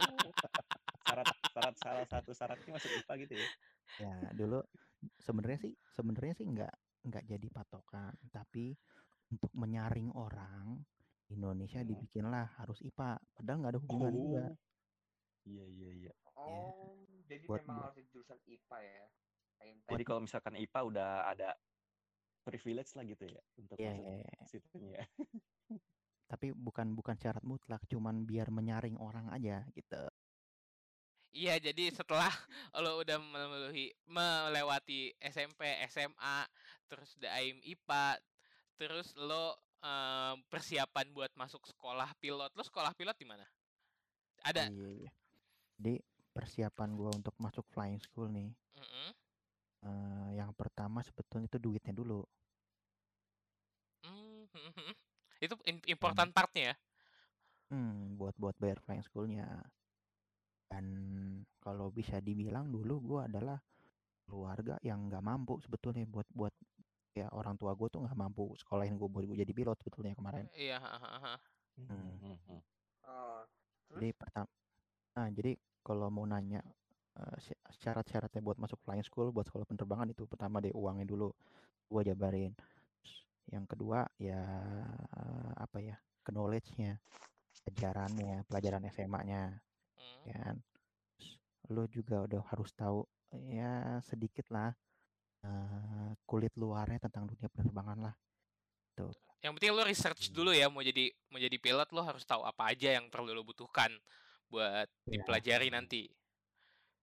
Syarat 1.02 1.28
syarat 1.52 1.76
salah 1.76 2.06
satu 2.08 2.32
syaratnya 2.32 2.72
masuk 2.76 2.92
IPA 2.92 3.14
gitu 3.28 3.34
ya. 3.36 3.48
Ya, 4.00 4.16
dulu 4.32 4.60
sebenarnya 5.20 5.60
sih 5.60 5.74
sebenarnya 5.92 6.34
sih 6.36 6.48
enggak 6.48 6.72
enggak 7.04 7.24
jadi 7.26 7.48
patokan, 7.52 8.14
tapi 8.32 8.76
untuk 9.28 9.52
menyaring 9.56 10.12
orang 10.12 10.80
Indonesia 11.28 11.80
Hmm. 11.80 11.88
dibikinlah 11.88 12.60
harus 12.60 12.80
IPA, 12.80 13.16
padahal 13.32 13.58
nggak 13.60 13.74
ada 13.76 13.82
hubungan 13.82 14.12
juga. 14.12 14.44
Oh. 14.44 14.56
Iya 15.42 15.66
iya 15.66 15.90
iya. 15.98 16.14
Oh, 16.38 17.02
jadi 17.26 17.48
Buat- 17.50 17.66
memang 17.66 17.90
harus 17.90 17.98
di 17.98 18.06
jurusan 18.14 18.38
IPA 18.46 18.78
ya? 18.84 19.06
Jadi 19.92 20.04
kalau 20.08 20.22
misalkan 20.24 20.56
IPA 20.56 20.80
udah 20.88 21.10
ada 21.32 21.50
privilege 22.42 22.92
lah 22.98 23.06
gitu 23.06 23.26
ya 23.30 23.42
untuk 23.60 23.78
Iya, 23.78 23.92
masuk 23.94 24.06
iya, 24.08 24.14
iya. 24.26 24.44
situnya. 24.50 25.02
tapi 26.32 26.56
bukan 26.56 26.96
bukan 26.96 27.20
syarat 27.20 27.44
mutlak, 27.44 27.84
cuman 27.92 28.24
biar 28.24 28.48
menyaring 28.56 28.96
orang 28.96 29.28
aja 29.36 29.68
gitu. 29.76 30.00
Iya, 31.32 31.60
jadi 31.60 31.92
setelah 31.92 32.32
lo 32.84 33.04
udah 33.04 33.20
memenuhi 33.20 33.92
melewati 34.08 35.16
SMP, 35.20 35.76
SMA, 35.92 36.48
terus 36.88 37.16
DAIM 37.20 37.60
IPA, 37.64 38.20
terus 38.80 39.12
lo 39.20 39.60
eh, 39.84 40.36
persiapan 40.48 41.12
buat 41.12 41.32
masuk 41.36 41.68
sekolah 41.68 42.16
pilot. 42.20 42.52
Lo 42.56 42.64
sekolah 42.64 42.96
pilot 42.96 43.16
di 43.20 43.28
mana? 43.28 43.44
Ada. 44.44 44.72
Iya, 44.72 44.90
iya. 45.04 45.12
Jadi 45.80 45.96
persiapan 46.32 46.90
gua 46.96 47.12
untuk 47.12 47.36
masuk 47.40 47.68
flying 47.76 48.00
school 48.00 48.32
nih, 48.32 48.56
Mm-mm. 48.76 49.21
Eh, 49.88 50.30
yang 50.40 50.52
pertama 50.60 51.00
sebetulnya 51.08 51.48
itu 51.52 51.60
duitnya 51.62 51.94
dulu. 51.94 52.22
Mm, 54.06 54.46
Itu 55.42 55.56
im- 55.66 55.86
important 55.90 56.30
partnya 56.38 56.64
ya. 56.74 56.76
Hmm, 57.72 58.20
buat 58.20 58.36
buat 58.42 58.56
bayar 58.62 58.78
flying 58.84 59.02
schoolnya. 59.08 59.48
Dan 60.72 60.86
kalau 61.60 61.92
bisa 61.92 62.18
dibilang 62.24 62.72
dulu 62.72 62.96
gua 63.04 63.22
adalah 63.28 63.60
keluarga 64.28 64.80
yang 64.86 65.12
nggak 65.12 65.24
mampu 65.24 65.60
sebetulnya 65.60 66.08
buat 66.08 66.28
buat 66.32 66.54
ya 67.12 67.28
orang 67.36 67.60
tua 67.60 67.76
gue 67.76 67.92
tuh 67.92 68.00
nggak 68.08 68.16
mampu 68.16 68.56
sekolahin 68.56 68.96
gue 68.96 69.10
buat 69.12 69.28
gue 69.28 69.36
jadi 69.44 69.52
pilot 69.52 69.76
sebetulnya 69.84 70.16
kemarin. 70.16 70.48
Iya. 70.56 70.80
Hmm. 71.76 72.16
Hmm, 72.20 72.38
hmm. 72.48 72.62
Oh, 73.08 73.44
Jadi 74.00 74.08
pertama, 74.16 74.48
nah 75.18 75.28
jadi 75.32 75.52
kalau 75.84 76.08
mau 76.08 76.24
nanya 76.24 76.64
eh, 77.18 77.38
sy- 77.42 77.62
syarat-syaratnya 77.82 78.40
buat 78.40 78.58
masuk 78.62 78.80
flying 78.84 79.04
school, 79.04 79.34
buat 79.34 79.48
sekolah 79.48 79.68
penerbangan 79.68 80.12
itu 80.12 80.24
pertama 80.30 80.64
deh 80.64 80.72
uangnya 80.72 81.04
dulu, 81.08 81.32
gua 81.92 82.02
jabarin. 82.06 82.56
Yang 83.52 83.66
kedua 83.76 84.08
ya 84.16 84.40
apa 85.60 85.78
ya, 85.84 86.00
knowledge-nya, 86.32 86.96
pelajarannya, 87.68 88.48
pelajaran 88.48 88.84
SMA-nya, 88.88 89.60
Mm. 89.98 90.22
ya 90.30 90.36
kan. 90.40 90.56
Lo 91.70 91.84
juga 91.88 92.24
udah 92.28 92.42
harus 92.52 92.72
tahu 92.74 93.04
ya 93.52 94.00
sedikit 94.04 94.48
lah 94.52 94.76
eh, 95.42 96.12
kulit 96.30 96.54
luarnya 96.54 97.02
tentang 97.02 97.26
dunia 97.26 97.50
penerbangan 97.50 97.98
lah. 97.98 98.16
Tuh. 98.94 99.10
Yang 99.42 99.52
penting 99.58 99.72
lo 99.74 99.82
research 99.82 100.30
dulu 100.30 100.54
ya 100.54 100.70
mau 100.70 100.86
jadi 100.86 101.10
mau 101.34 101.42
jadi 101.42 101.58
pilot 101.58 101.90
lo 101.98 102.06
harus 102.06 102.22
tahu 102.30 102.46
apa 102.46 102.70
aja 102.70 102.94
yang 102.94 103.10
perlu 103.10 103.34
lo 103.34 103.42
butuhkan 103.42 103.90
buat 104.54 104.86
Iya. 105.10 105.26
dipelajari 105.26 105.74
nanti. 105.74 106.06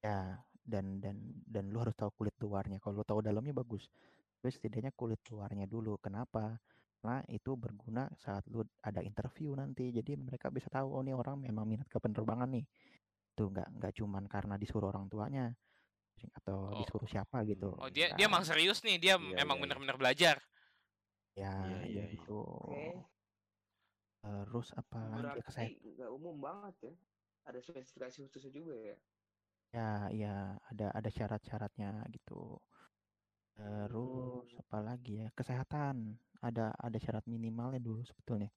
Ya, 0.02 0.38
dan 0.62 1.02
dan 1.02 1.16
dan 1.48 1.64
lu 1.72 1.78
harus 1.82 1.94
tahu 1.98 2.10
kulit 2.18 2.34
luarnya. 2.38 2.78
Kalau 2.82 3.02
lu 3.02 3.04
tahu 3.06 3.20
dalamnya 3.24 3.54
bagus. 3.56 3.90
Tapi 4.38 4.50
setidaknya 4.54 4.92
kulit 4.94 5.20
luarnya 5.32 5.66
dulu. 5.66 5.98
Kenapa? 5.98 6.58
Karena 7.02 7.22
itu 7.30 7.54
berguna 7.58 8.10
saat 8.18 8.46
lu 8.50 8.62
ada 8.82 9.00
interview 9.02 9.54
nanti. 9.58 9.90
Jadi 9.90 10.14
mereka 10.18 10.50
bisa 10.54 10.68
tahu 10.70 10.88
oh 10.94 11.02
nih 11.02 11.14
orang 11.14 11.36
memang 11.42 11.66
minat 11.66 11.88
ke 11.90 11.98
penerbangan 11.98 12.50
nih. 12.54 12.64
Tuh 13.36 13.46
nggak 13.52 13.68
nggak 13.78 13.92
cuman 13.98 14.24
karena 14.30 14.54
disuruh 14.62 14.88
orang 14.92 15.06
tuanya 15.12 15.54
atau 16.38 16.74
Oh. 16.74 16.78
disuruh 16.78 17.06
siapa 17.08 17.42
gitu. 17.46 17.70
Oh 17.78 17.88
dia 17.90 18.10
dia 18.18 18.26
Nggak. 18.26 18.30
emang 18.30 18.44
serius 18.46 18.78
nih 18.86 18.96
dia 19.02 19.14
Iya, 19.18 19.38
memang 19.40 19.56
iya, 19.56 19.62
iya. 19.62 19.62
benar-benar 19.62 19.96
belajar. 20.00 20.36
ya, 21.38 21.52
Iya, 21.58 21.78
ya 21.86 21.86
iya, 21.86 22.04
iya. 22.08 22.14
gitu. 22.14 22.34
oke. 22.34 22.82
Terus 24.22 24.68
apa 24.80 24.98
lagi 25.10 25.38
ya? 25.38 25.42
Berarti 25.42 25.66
nggak 25.94 26.10
umum 26.18 26.36
banget 26.46 26.74
ya? 26.82 26.92
Ada 27.48 27.58
spesifikasi 27.64 28.16
khususnya 28.26 28.52
juga 28.52 28.74
ya? 28.76 28.96
Ya, 29.74 30.08
ya 30.20 30.28
ada 30.70 30.86
ada 30.98 31.10
syarat-syaratnya 31.12 32.08
gitu. 32.14 32.56
Terus 33.56 34.48
apa 34.62 34.78
lagi 34.88 35.12
ya? 35.22 35.28
Kesehatan. 35.38 35.96
Ada 36.46 36.70
ada 36.86 36.98
syarat 37.02 37.24
minimalnya 37.26 37.80
dulu 37.82 38.00
sebetulnya. 38.06 38.48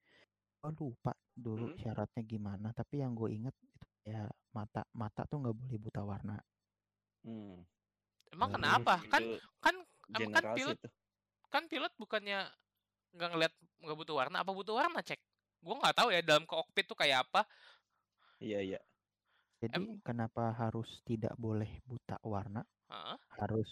Gue 0.62 0.72
lupa 0.82 1.14
dulu 1.46 1.66
Hmm. 1.68 1.78
syaratnya 1.82 2.24
gimana, 2.34 2.68
tapi 2.80 3.02
yang 3.04 3.14
gue 3.20 3.30
inget 3.38 3.56
itu 3.66 3.80
ya 4.08 4.30
mata 4.56 4.82
mata 4.94 5.22
tuh 5.30 5.38
nggak 5.42 5.58
boleh 5.62 5.78
buta 5.82 6.02
warna. 6.06 6.38
Hmm. 7.24 7.62
Emang 8.34 8.50
Terus 8.50 8.56
kenapa? 8.56 8.94
Kan 9.12 9.24
Itu 9.24 9.38
kan 9.62 9.76
emang 10.16 10.32
kan 10.36 10.44
general 10.44 10.56
sih 10.64 10.72
pilot 10.72 10.78
itu. 10.78 10.90
kan 11.54 11.64
pilot 11.72 11.94
bukannya 12.00 12.50
nggak 13.16 13.30
ngeliat 13.36 13.54
nggak 13.84 13.98
butuh 14.00 14.16
warna 14.20 14.38
apa 14.44 14.52
butuh 14.56 14.76
warna 14.80 15.00
cek? 15.04 15.20
Gua 15.64 15.76
nggak 15.82 15.96
tahu 15.98 16.10
ya 16.16 16.22
dalam 16.26 16.46
kokpit 16.50 16.86
tuh 16.90 16.98
kayak 17.00 17.28
apa. 17.30 17.48
Iya 18.42 18.60
iya. 18.66 18.78
Jadi 19.62 20.02
kenapa 20.02 20.50
harus 20.58 21.06
tidak 21.06 21.34
boleh 21.38 21.70
buta 21.86 22.18
warna? 22.26 22.66
Heeh, 22.90 23.18
Harus 23.40 23.70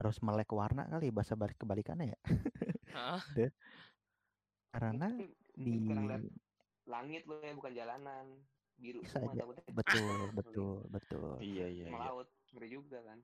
harus 0.00 0.18
melek 0.26 0.50
warna 0.52 0.82
kali 0.92 1.08
bahasa 1.14 1.34
balik 1.38 1.58
kebalikannya 1.62 2.14
ya. 2.14 2.20
heeh. 2.92 3.22
Karena 4.72 5.08
di 5.56 5.80
langit 6.92 7.22
lo 7.28 7.34
ya 7.42 7.52
bukan 7.58 7.74
jalanan. 7.80 8.26
biru 8.76 9.00
Bisa 9.02 9.16
semua 9.16 9.32
aja. 9.32 9.40
takutnya 9.40 9.64
Betul, 9.78 10.32
betul, 10.38 10.86
betul. 10.94 11.44
Iya 11.44 11.64
iya 11.74 11.88
iya. 11.98 12.10
melaut 12.10 12.28
ngeri 12.52 12.68
juga 12.76 12.98
kan 13.08 13.18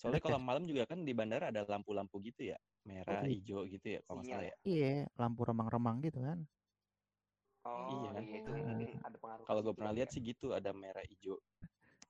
Soalnya 0.00 0.20
kalau 0.24 0.38
malam 0.48 0.64
juga 0.70 0.82
kan 0.90 0.98
di 1.06 1.12
bandara 1.18 1.44
ada 1.52 1.62
lampu-lampu 1.72 2.16
gitu 2.28 2.42
ya, 2.52 2.58
merah, 2.88 3.22
iya. 3.22 3.32
hijau 3.32 3.60
gitu 3.74 3.86
ya, 3.94 4.00
kalau 4.08 4.22
Sinyal 4.22 4.28
salah 4.28 4.44
ya? 4.50 4.52
ya. 4.52 4.56
iya 4.70 4.86
lampu 5.20 5.40
remang-remang 5.48 5.96
gitu 6.06 6.18
kan. 6.28 6.38
Oh 7.66 7.84
Iya. 7.90 8.20
iya, 8.22 8.36
itu 8.40 8.50
Ah. 8.50 8.64
mungkin 8.64 8.88
ada 9.04 9.16
pengaruh 9.20 9.44
Kalau 9.46 9.60
gue 9.64 9.74
pernah 9.74 9.92
kali 9.92 9.98
lihat 10.00 10.08
ya. 10.08 10.14
sih 10.14 10.22
gitu, 10.22 10.46
ada 10.56 10.70
merah, 10.72 11.04
hijau. 11.04 11.36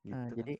Gitu 0.04 0.12
Nah, 0.12 0.26
kan. 0.30 0.36
jadi 0.38 0.54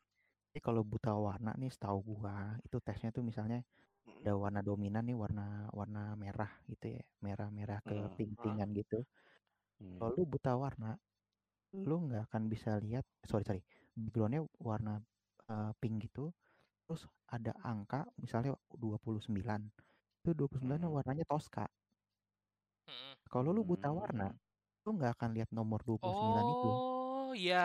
jadi 0.51 0.61
kalau 0.67 0.83
buta 0.83 1.13
warna 1.15 1.55
nih 1.55 1.71
setahu 1.71 1.99
gua 2.03 2.59
itu 2.67 2.77
tesnya 2.83 3.15
tuh 3.15 3.23
misalnya 3.23 3.63
Mm-mm. 4.07 4.21
ada 4.27 4.33
warna 4.35 4.61
dominan 4.67 5.07
nih 5.07 5.15
warna 5.15 5.71
warna 5.71 6.03
merah 6.19 6.51
gitu 6.67 6.87
ya 6.99 7.03
merah-merah 7.23 7.79
ke 7.87 7.95
Hmm. 7.95 8.17
pink-pinkan 8.19 8.69
gitu 8.75 8.99
Hmm. 9.81 9.97
kalau 9.99 10.11
lu 10.19 10.25
buta 10.27 10.53
warna 10.59 10.99
lu 11.89 11.97
nggak 12.11 12.23
akan 12.29 12.43
bisa 12.51 12.71
lihat 12.83 13.07
sorry 13.31 13.45
sorry 13.47 13.63
backgroundnya 13.95 14.43
warna 14.59 14.99
eh, 15.49 15.71
pink 15.81 16.11
gitu 16.11 16.35
terus 16.87 17.07
ada 17.31 17.55
angka 17.63 18.03
misalnya 18.19 18.53
29 18.75 19.71
itu 20.21 20.31
29 20.35 20.83
Hmm. 20.83 20.95
warnanya 20.99 21.25
Mm-mm. 22.89 23.15
kalau 23.31 23.55
lu 23.55 23.63
buta 23.63 23.89
warna 23.95 24.29
Hmm. 24.29 24.50
Lu 24.91 24.99
nggak 24.99 25.13
akan 25.19 25.31
lihat 25.37 25.51
nomor 25.59 25.81
29 25.89 26.47
itu 26.57 26.73
Oh 26.79 27.31
iya, 27.41 27.57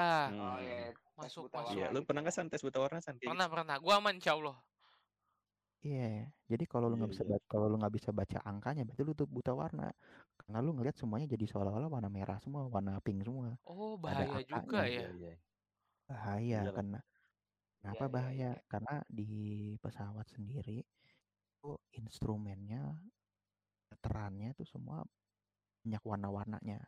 oh 0.41 0.57
Hmm. 0.57 0.61
iya 0.65 0.75
tes 0.93 1.05
Masuk, 1.19 1.45
masuk. 1.55 1.73
Iya, 1.75 1.85
lu 1.93 1.99
pernah 2.07 2.21
nggak 2.23 2.35
San 2.35 2.47
tes 2.51 2.63
buta 2.65 2.79
warna 2.83 2.99
San? 3.05 3.17
Pernah 3.25 3.47
pernah. 3.53 3.75
Gua 3.83 3.93
aman 3.99 4.15
insya 4.19 4.31
Allah. 4.37 4.55
Iya, 5.85 6.01
jadi 6.51 6.63
kalau 6.71 6.85
lu 6.89 6.95
Iya, 6.95 6.99
nggak 6.99 7.11
bisa 7.13 7.23
iya. 7.23 7.31
baca, 7.31 7.45
kalau 7.51 7.65
lu 7.71 7.75
nggak 7.81 7.95
bisa 7.97 8.09
baca 8.19 8.37
angkanya, 8.49 8.81
berarti 8.87 9.03
lu 9.07 9.13
tuh 9.19 9.27
buta 9.35 9.51
warna. 9.61 9.83
Karena 10.39 10.57
lu 10.65 10.69
ngelihat 10.75 10.97
semuanya 11.01 11.27
jadi 11.33 11.45
seolah-olah 11.51 11.89
warna 11.95 12.09
merah 12.17 12.37
semua, 12.43 12.61
warna 12.73 12.91
pink 13.05 13.19
semua. 13.27 13.47
Oh 13.71 13.93
bahaya 14.03 14.39
juga 14.51 14.79
ya. 14.95 15.03
Iya, 15.03 15.07
iya. 15.19 15.33
Bahaya 16.09 16.61
karena 16.75 16.99
kenapa 17.79 18.05
Iya, 18.05 18.09
iya, 18.15 18.15
bahaya? 18.15 18.49
iya. 18.49 18.59
Karena 18.71 18.93
di 19.19 19.29
pesawat 19.83 20.27
sendiri 20.35 20.79
itu 21.53 21.71
instrumennya, 21.99 22.83
meterannya 23.91 24.47
itu 24.55 24.63
semua 24.73 24.97
banyak 25.83 26.03
warna-warnanya. 26.09 26.79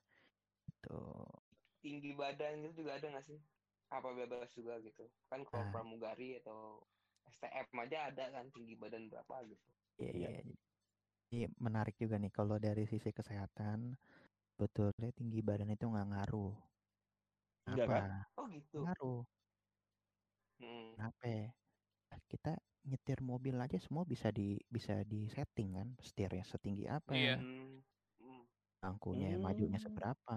Gitu. 0.68 0.94
tinggi 1.84 2.10
badan 2.20 2.54
gitu 2.66 2.74
juga 2.82 2.92
ada 2.98 3.08
nggak 3.14 3.26
sih 3.30 3.40
apa 3.96 4.10
bebas 4.18 4.50
juga 4.58 4.74
gitu 4.88 5.04
kan 5.30 5.40
kalau 5.48 5.64
Nah. 5.64 5.72
pramugari 5.72 6.42
atau 6.42 6.58
STM 7.32 7.68
aja 7.86 7.98
ada 8.12 8.24
kan 8.36 8.46
tinggi 8.56 8.74
badan 8.82 9.04
berapa 9.12 9.36
gitu 9.52 9.68
Iya, 10.00 10.12
Iya. 10.14 10.30
iya. 10.30 10.40
Jadi 11.32 11.38
menarik 11.66 11.96
juga 12.04 12.16
nih 12.24 12.32
kalau 12.38 12.58
dari 12.66 12.84
sisi 12.92 13.10
kesehatan, 13.20 13.80
betulnya 14.60 15.10
tinggi 15.18 15.40
badan 15.48 15.74
itu 15.76 15.86
nggak 15.92 16.08
ngaruh. 16.12 16.54
Enggak 17.68 17.88
kan? 17.94 18.06
Apa? 18.06 18.40
oh 18.40 18.48
gitu 18.56 18.78
Ngaruh. 18.84 19.28
Hmm. 20.60 20.98
Kenapa? 20.98 21.24
ya? 21.28 21.48
Kita 22.32 22.52
nyetir 22.90 23.20
mobil 23.26 23.56
aja 23.60 23.78
semua 23.82 24.04
bisa 24.08 24.30
di 24.32 24.58
bisa 24.76 25.04
di 25.12 25.28
setting 25.36 25.70
kan, 25.78 25.90
setirnya 26.02 26.46
setinggi 26.48 26.86
apa, 26.90 27.14
Iya. 27.14 27.48
Hmm. 28.96 29.00
Hmm. 29.12 29.40
majunya 29.46 29.80
Hmm. 29.82 29.82
seberapa, 29.86 30.36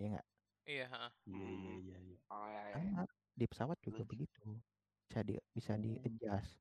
ya 0.00 0.06
nggak? 0.12 0.26
Iya. 0.70 0.84
Iya, 1.28 1.46
iya, 1.58 1.72
Hmm. 1.72 1.78
iya, 1.82 1.96
iya. 2.06 2.16
oh 2.32 2.46
ya, 2.54 2.62
ya. 2.74 2.76
Sama 2.76 3.02
di 3.38 3.44
pesawat 3.50 3.78
juga 3.86 4.02
Terus? 4.02 4.08
begitu, 4.10 4.60
bisa 5.08 5.20
di 5.28 5.34
bisa 5.56 5.74
di 5.84 5.90
Oh. 5.94 6.02
adjust. 6.06 6.52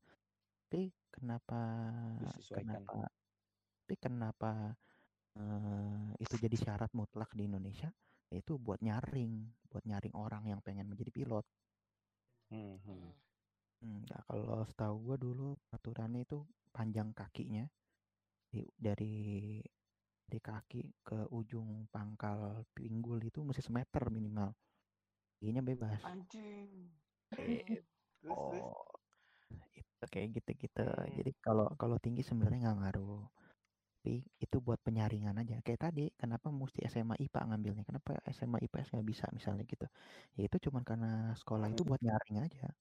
Tapi 0.67 0.91
kenapa 1.13 1.55
Disesuaikan. 2.21 2.83
kenapa 2.87 3.07
tapi 3.83 3.95
kenapa 4.05 4.49
eh, 5.37 6.07
itu 6.23 6.35
jadi 6.43 6.57
syarat 6.63 6.91
mutlak 6.99 7.31
di 7.37 7.43
Indonesia? 7.49 7.89
Itu 8.31 8.59
buat 8.65 8.79
nyaring, 8.87 9.31
buat 9.71 9.83
nyaring 9.89 10.15
orang 10.17 10.43
yang 10.51 10.59
pengen 10.65 10.87
menjadi 10.91 11.11
pilot. 11.17 11.45
Hmm, 12.49 12.77
hmm. 12.85 13.13
Hmm, 13.81 14.01
Nah, 14.09 14.21
kalau 14.27 14.65
setahu 14.69 14.95
gua 15.05 15.17
dulu 15.25 15.43
aturannya 15.75 16.21
itu 16.25 16.37
panjang 16.75 17.09
kakinya 17.19 17.63
di- 18.51 18.71
dari 18.87 19.13
dari 20.27 20.43
kaki 20.43 20.83
ke 21.07 21.31
ujung 21.31 21.87
pangkal 21.87 22.67
pinggul 22.75 23.23
itu 23.23 23.39
mesti 23.47 23.63
semeter 23.63 24.11
minimal. 24.11 24.51
Tingginya 25.39 25.63
bebas. 25.63 26.03
anjing 26.03 26.91
Eh, 27.39 27.63
terus 28.19 28.35
Oh, 28.35 28.75
itu 29.71 30.05
kayak 30.11 30.27
gitu-gitu. 30.35 30.83
Hmm. 30.83 31.15
Jadi 31.15 31.31
kalau 31.39 31.71
kalau 31.79 31.95
tinggi 32.03 32.27
sebenarnya 32.27 32.67
nggak 32.67 32.79
ngaruh. 32.83 33.23
Tapi 34.07 34.23
itu 34.39 34.57
buat 34.63 34.79
penyaringan 34.87 35.35
aja. 35.35 35.59
Kayak 35.67 35.91
tadi, 35.91 36.07
kenapa 36.15 36.47
mesti 36.47 36.79
SMA 36.87 37.19
IPA 37.19 37.41
ngambilnya? 37.51 37.83
Kenapa 37.83 38.15
SMA 38.31 38.63
IPS 38.63 38.95
nggak 38.95 39.07
bisa 39.07 39.25
misalnya 39.35 39.67
gitu? 39.67 39.83
Ya 40.39 40.47
itu 40.47 40.57
cuman 40.71 40.83
karena 40.87 41.35
sekolah 41.35 41.67
itu 41.75 41.83
buat 41.83 41.99
nyaring 41.99 42.39
aja. 42.39 42.71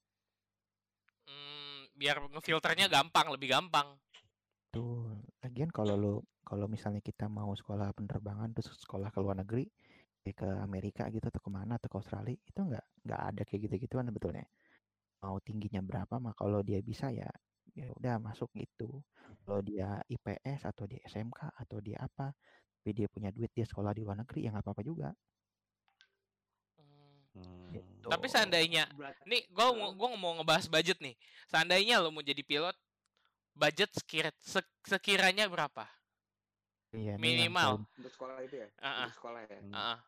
Hmm, 1.27 1.91
biar 1.99 2.23
ngefilternya 2.31 2.87
gampang, 2.87 3.27
lebih 3.35 3.51
gampang. 3.51 3.99
Tuh, 4.71 5.19
lagian 5.43 5.71
kalau 5.75 5.95
lu 5.99 6.15
kalau 6.47 6.71
misalnya 6.71 7.03
kita 7.03 7.27
mau 7.27 7.51
sekolah 7.51 7.91
penerbangan 7.91 8.55
terus 8.55 8.79
sekolah 8.79 9.11
ke 9.11 9.19
luar 9.19 9.43
negeri, 9.43 9.67
kayak 10.23 10.37
ke 10.39 10.49
Amerika 10.63 11.03
gitu 11.11 11.27
atau 11.27 11.43
ke 11.43 11.51
mana 11.51 11.75
atau 11.75 11.91
ke 11.91 11.97
Australia 11.99 12.39
itu 12.39 12.61
nggak 12.63 12.85
nggak 13.03 13.21
ada 13.35 13.43
kayak 13.43 13.61
gitu-gituan 13.67 14.07
sebetulnya. 14.07 14.47
Mau 15.27 15.43
tingginya 15.43 15.83
berapa 15.83 16.23
mah 16.23 16.39
kalau 16.39 16.63
dia 16.63 16.79
bisa 16.79 17.11
ya 17.11 17.27
ya 17.75 17.91
udah 17.99 18.23
masuk 18.23 18.47
gitu. 18.55 19.03
Kalau 19.43 19.59
dia 19.67 19.99
IPS 20.07 20.71
atau 20.71 20.87
dia 20.87 21.03
SMK 21.11 21.51
atau 21.51 21.83
dia 21.83 21.99
apa, 21.99 22.31
tapi 22.79 22.91
dia 22.95 23.11
punya 23.11 23.35
duit 23.35 23.51
dia 23.51 23.67
sekolah 23.67 23.91
di 23.91 24.07
luar 24.07 24.23
negeri 24.23 24.47
ya 24.47 24.55
nggak 24.55 24.63
apa-apa 24.63 24.83
juga. 24.87 25.11
Hmm. 27.35 27.75
Gitu. 27.75 28.07
Tapi 28.07 28.27
seandainya, 28.31 28.87
berat 28.95 29.19
nih 29.27 29.43
gua 29.51 29.75
mau 29.75 29.91
gua 29.99 30.09
mau 30.15 30.33
ngebahas 30.39 30.71
budget 30.71 31.03
nih. 31.03 31.19
Seandainya 31.51 31.99
lo 31.99 32.15
mau 32.15 32.23
jadi 32.23 32.39
pilot, 32.47 32.79
budget 33.59 33.91
sekira, 33.99 34.31
sek- 34.39 34.79
sekiranya 34.87 35.51
berapa? 35.51 35.96
Iya, 36.97 37.15
Minimal. 37.21 37.85
untuk 38.01 38.13
sekolah 38.13 38.41
itu 38.41 38.57
ya 38.65 38.69
Ah, 38.81 38.89
ah. 38.89 38.97
untuk 39.05 39.17
sekolah 39.21 39.41
ya 39.45 39.59
Hmm. 39.61 39.75
Ah, 39.77 39.99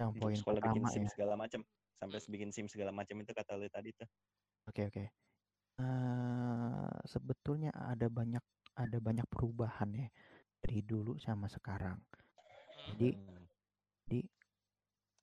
yang 0.00 0.10
Untuk 0.12 0.20
poin 0.24 0.36
sekolah 0.40 0.60
bikin 0.64 0.84
SIM 0.88 1.04
ya. 1.04 1.12
segala 1.12 1.34
macam, 1.36 1.60
sampai 2.00 2.18
bikin 2.32 2.50
SIM 2.52 2.66
segala 2.72 2.90
macam 2.92 3.16
itu 3.20 3.32
kata 3.36 3.52
lu 3.60 3.68
tadi 3.68 3.90
tuh. 3.92 4.08
Oke 4.68 4.82
oke. 4.88 5.04
Eh, 5.76 6.90
sebetulnya 7.04 7.70
ada 7.76 8.08
banyak 8.08 8.44
ada 8.76 8.98
banyak 9.00 9.26
perubahan 9.28 9.90
ya 9.92 10.08
dari 10.64 10.80
dulu 10.84 11.16
sama 11.20 11.46
sekarang. 11.48 12.00
Hmm. 12.76 12.96
Jadi 12.96 13.08
Hmm. 13.12 13.44
di 14.08 14.20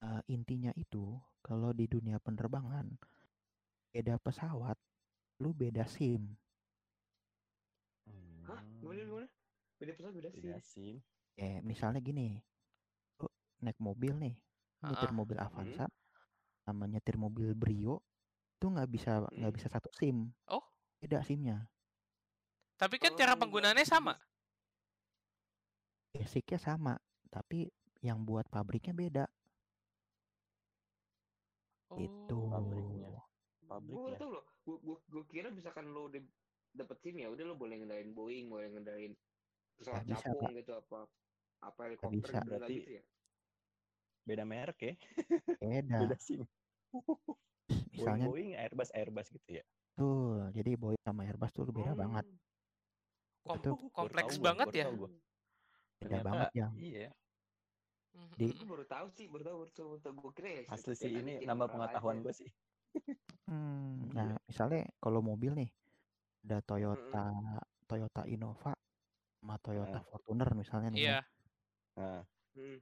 eh, 0.04 0.22
intinya 0.30 0.72
itu 0.78 1.18
kalau 1.42 1.72
di 1.74 1.86
dunia 1.90 2.18
penerbangan 2.22 2.88
beda 3.94 4.18
pesawat, 4.22 4.78
lu 5.42 5.52
beda 5.54 5.86
SIM. 5.90 6.38
hah 8.48 8.60
Hmm. 8.60 8.80
gimana 8.80 9.02
gimana 9.08 9.28
beda 9.84 9.94
pesawat 9.94 10.14
beda 10.16 10.30
sih 10.32 10.40
Beda. 10.40 10.58
Ya 11.34 11.60
misalnya 11.60 12.00
gini, 12.00 12.38
lu 13.18 13.28
naik 13.60 13.76
mobil 13.82 14.14
nih, 14.16 14.36
nyetir 14.86 15.10
Ah, 15.10 15.18
mobil 15.18 15.38
Avanza, 15.42 15.90
sama 16.62 16.86
nyetir 16.86 17.18
mobil 17.18 17.52
Brio 17.52 18.00
itu 18.56 18.66
nggak 18.70 18.88
bisa 18.88 19.26
nggak 19.28 19.52
Hmm. 19.52 19.58
bisa 19.60 19.68
satu 19.68 19.90
SIM. 19.92 20.30
Oh. 20.48 20.62
Beda 21.02 21.20
SIM-nya. 21.20 21.68
Tapi 22.78 22.96
kan 22.96 23.12
Oh, 23.12 23.18
cara 23.18 23.36
penggunaannya 23.36 23.84
sama. 23.84 24.16
Basicnya 26.14 26.62
sama, 26.62 26.94
tapi 27.28 27.68
yang 28.00 28.22
buat 28.24 28.46
pabriknya 28.48 28.94
beda. 28.94 29.26
Itu. 31.98 32.38
Oh. 32.40 32.50
Pabriknya. 32.50 33.10
gue 33.10 33.70
Pabriknya. 33.70 34.18
tau 34.22 34.30
loh 34.30 34.46
gue 34.64 34.78
gue 34.86 34.98
gue 35.10 35.24
kira 35.28 35.50
misalkan 35.50 35.90
lo 35.90 36.06
udah 36.06 36.22
dapet 36.72 36.98
SIM 37.02 37.18
ya 37.18 37.28
udah 37.28 37.42
lo 37.42 37.56
boleh 37.58 37.82
ngendalin 37.82 38.14
Boeing 38.14 38.46
boleh 38.46 38.70
ngendalin 38.70 39.18
pesawat 39.76 40.04
bisa, 40.04 40.24
capung 40.24 40.42
Pak. 40.44 40.52
gitu 40.56 40.72
apa 40.74 41.00
apa 41.62 41.80
helikopter 41.84 42.18
bisa. 42.20 42.40
gitu 42.40 42.50
Berarti- 42.50 42.78
gitu 42.78 42.92
ya 42.94 43.04
Beda 44.24 44.44
merek 44.44 44.80
ya. 44.80 44.94
Beda. 45.60 45.98
Beda 46.08 46.16
SIM. 46.18 46.48
Misalnya 47.92 48.26
Boeing, 48.26 48.52
Boeing, 48.52 48.52
Airbus, 48.56 48.90
Airbus 48.92 49.28
gitu 49.30 49.50
ya. 49.54 49.64
tuh, 49.94 50.48
jadi 50.52 50.72
Boeing 50.74 51.02
sama 51.02 51.24
Airbus 51.24 51.52
tuh 51.52 51.68
beda 51.68 51.92
Hmm. 51.92 52.00
banget. 52.00 52.26
Kom- 53.44 53.60
Itu 53.60 53.70
kompleks 53.94 54.32
tahu 54.32 54.40
gua, 54.40 54.48
banget 54.50 54.68
ya. 54.74 54.86
gua. 54.90 55.10
beda 55.10 55.20
Ternyata 56.00 56.24
banget 56.26 56.50
ya. 56.54 56.68
Iya. 56.74 57.10
Hmm, 58.14 58.30
Di- 58.32 58.46
hmm, 58.46 58.54
gue 58.54 58.60
hmm. 58.60 58.72
baru 58.72 58.86
tahu 58.86 59.08
sih 59.10 59.26
baru 59.28 59.44
tahu 59.44 59.56
baru 59.58 59.72
tahu, 59.72 59.88
baru 59.90 60.00
tahu. 60.00 60.14
gue 60.16 60.32
kira 60.34 60.50
ya 60.50 60.62
Asli 60.70 60.94
sih 60.94 61.12
ini 61.12 61.34
nambah 61.42 61.68
pengetahuan 61.68 62.18
gue 62.22 62.34
sih. 62.34 62.50
Hmm, 63.44 64.06
Iya. 64.06 64.14
nah, 64.14 64.32
misalnya 64.46 64.88
kalau 64.98 65.20
mobil 65.20 65.52
nih 65.54 65.70
ada 66.44 66.62
Toyota 66.62 67.26
Toyota 67.84 68.22
Innova 68.24 68.72
sama 69.44 69.60
Toyota 69.60 70.00
Nah. 70.00 70.04
Fortuner 70.08 70.50
misalnya 70.56 70.90
nih 70.90 71.00
ya. 71.00 71.04
Iya. 71.04 71.20
Nah. 72.00 72.22
Hmm. 72.56 72.80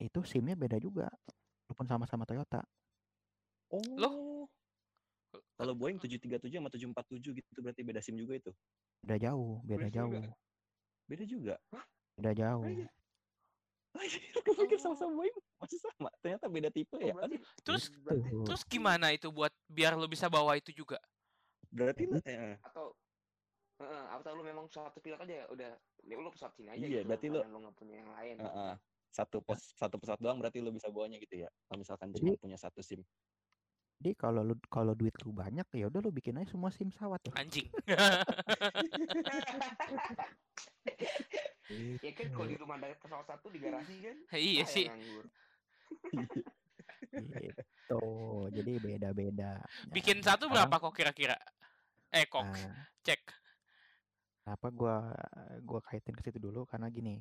Itu 0.00 0.24
SIM-nya 0.24 0.56
beda 0.56 0.80
juga. 0.80 1.12
Walaupun 1.68 1.84
sama-sama 1.84 2.24
Toyota. 2.24 2.64
Oh. 3.68 3.84
Loh? 4.00 4.16
Kalau 5.60 5.76
Boeing 5.76 6.00
737 6.00 6.48
sama 6.56 6.72
747 6.72 7.36
gitu 7.36 7.58
berarti 7.60 7.84
beda 7.84 8.00
SIM 8.00 8.16
juga 8.16 8.40
itu. 8.40 8.50
Beda 9.04 9.20
jauh, 9.20 9.60
beda 9.62 9.76
Beda 9.84 9.88
juga. 9.92 10.00
jauh. 10.00 10.34
Beda 11.04 11.24
juga. 11.28 11.54
Beda 12.16 12.32
jauh. 12.32 12.64
Iya. 12.64 12.88
gue 14.48 14.54
pikir 14.64 14.78
Oh. 14.78 14.82
sama-sama 14.88 15.12
Boeing 15.12 15.36
masih 15.58 15.78
sama 15.82 16.08
ternyata 16.22 16.46
beda 16.46 16.70
tipe 16.70 16.94
Oh, 16.94 17.02
ya 17.02 17.12
aduh 17.18 17.40
Terus 17.66 17.90
Tuh. 17.90 18.46
terus 18.46 18.62
gimana 18.64 19.10
itu 19.10 19.26
buat 19.28 19.50
biar 19.66 19.98
lo 19.98 20.06
bisa 20.06 20.30
bawa 20.30 20.54
itu 20.54 20.70
juga? 20.72 20.96
berarti 21.68 22.08
eh, 22.24 22.56
atau 22.64 22.94
Heeh, 23.78 24.04
atau 24.10 24.34
lu 24.34 24.42
memang 24.42 24.66
satu 24.66 24.98
pilot 24.98 25.22
aja 25.22 25.46
udah 25.54 25.70
ya 26.02 26.14
lu 26.18 26.30
pesawat 26.34 26.50
sini 26.58 26.74
aja 26.74 26.82
Iya, 26.82 27.02
gitu 27.02 27.06
berarti 27.06 27.26
lu- 27.30 27.46
lu 27.46 27.58
nggak 27.62 27.76
punya 27.78 27.94
yang 28.02 28.10
lain 28.10 28.34
eh, 28.42 28.50
eh, 28.50 28.74
satu 29.14 29.38
pos 29.38 29.70
satu 29.78 30.02
pesawat 30.02 30.18
doang 30.18 30.42
berarti 30.42 30.58
lu 30.58 30.74
bisa 30.74 30.90
bawanya 30.90 31.22
gitu 31.22 31.46
ya 31.46 31.48
kalau 31.70 31.78
misalkan 31.78 32.10
Jadi- 32.10 32.34
cuma 32.34 32.42
punya 32.42 32.58
satu 32.58 32.82
sim 32.82 33.06
Jadi 33.98 34.14
kalau 34.14 34.46
lu 34.46 34.54
kalau 34.70 34.94
duit 34.94 35.10
lu 35.26 35.34
banyak 35.34 35.66
ya 35.74 35.90
udah 35.90 35.98
lu 35.98 36.14
bikin 36.14 36.38
aja 36.38 36.54
semua 36.54 36.70
SIM 36.70 36.86
pesawat 36.86 37.18
tuh. 37.18 37.34
Anjing. 37.34 37.66
ya 42.06 42.10
kan 42.14 42.26
kalau 42.30 42.46
di 42.46 42.54
rumah 42.62 42.78
ada 42.78 42.94
pesawat 42.94 43.26
satu 43.26 43.50
di 43.50 43.58
garasi 43.58 43.98
kan 43.98 44.14
iya 44.38 44.62
ah, 44.62 44.70
sih. 44.70 44.86
Gitu. 47.26 47.62
Jadi 48.54 48.72
beda-beda. 48.78 49.66
Bikin 49.90 50.22
Nah, 50.22 50.30
satu 50.30 50.46
sekarang, 50.46 50.70
berapa 50.70 50.78
kok 50.78 50.94
kira-kira? 50.94 51.34
Eh 52.14 52.30
kok 52.30 52.46
Nah, 52.46 52.86
cek. 53.02 53.34
Kenapa 54.48 54.72
gua 54.72 55.12
gua 55.60 55.84
kaitin 55.84 56.16
ke 56.16 56.24
situ 56.24 56.40
dulu 56.40 56.64
karena 56.64 56.88
gini. 56.88 57.20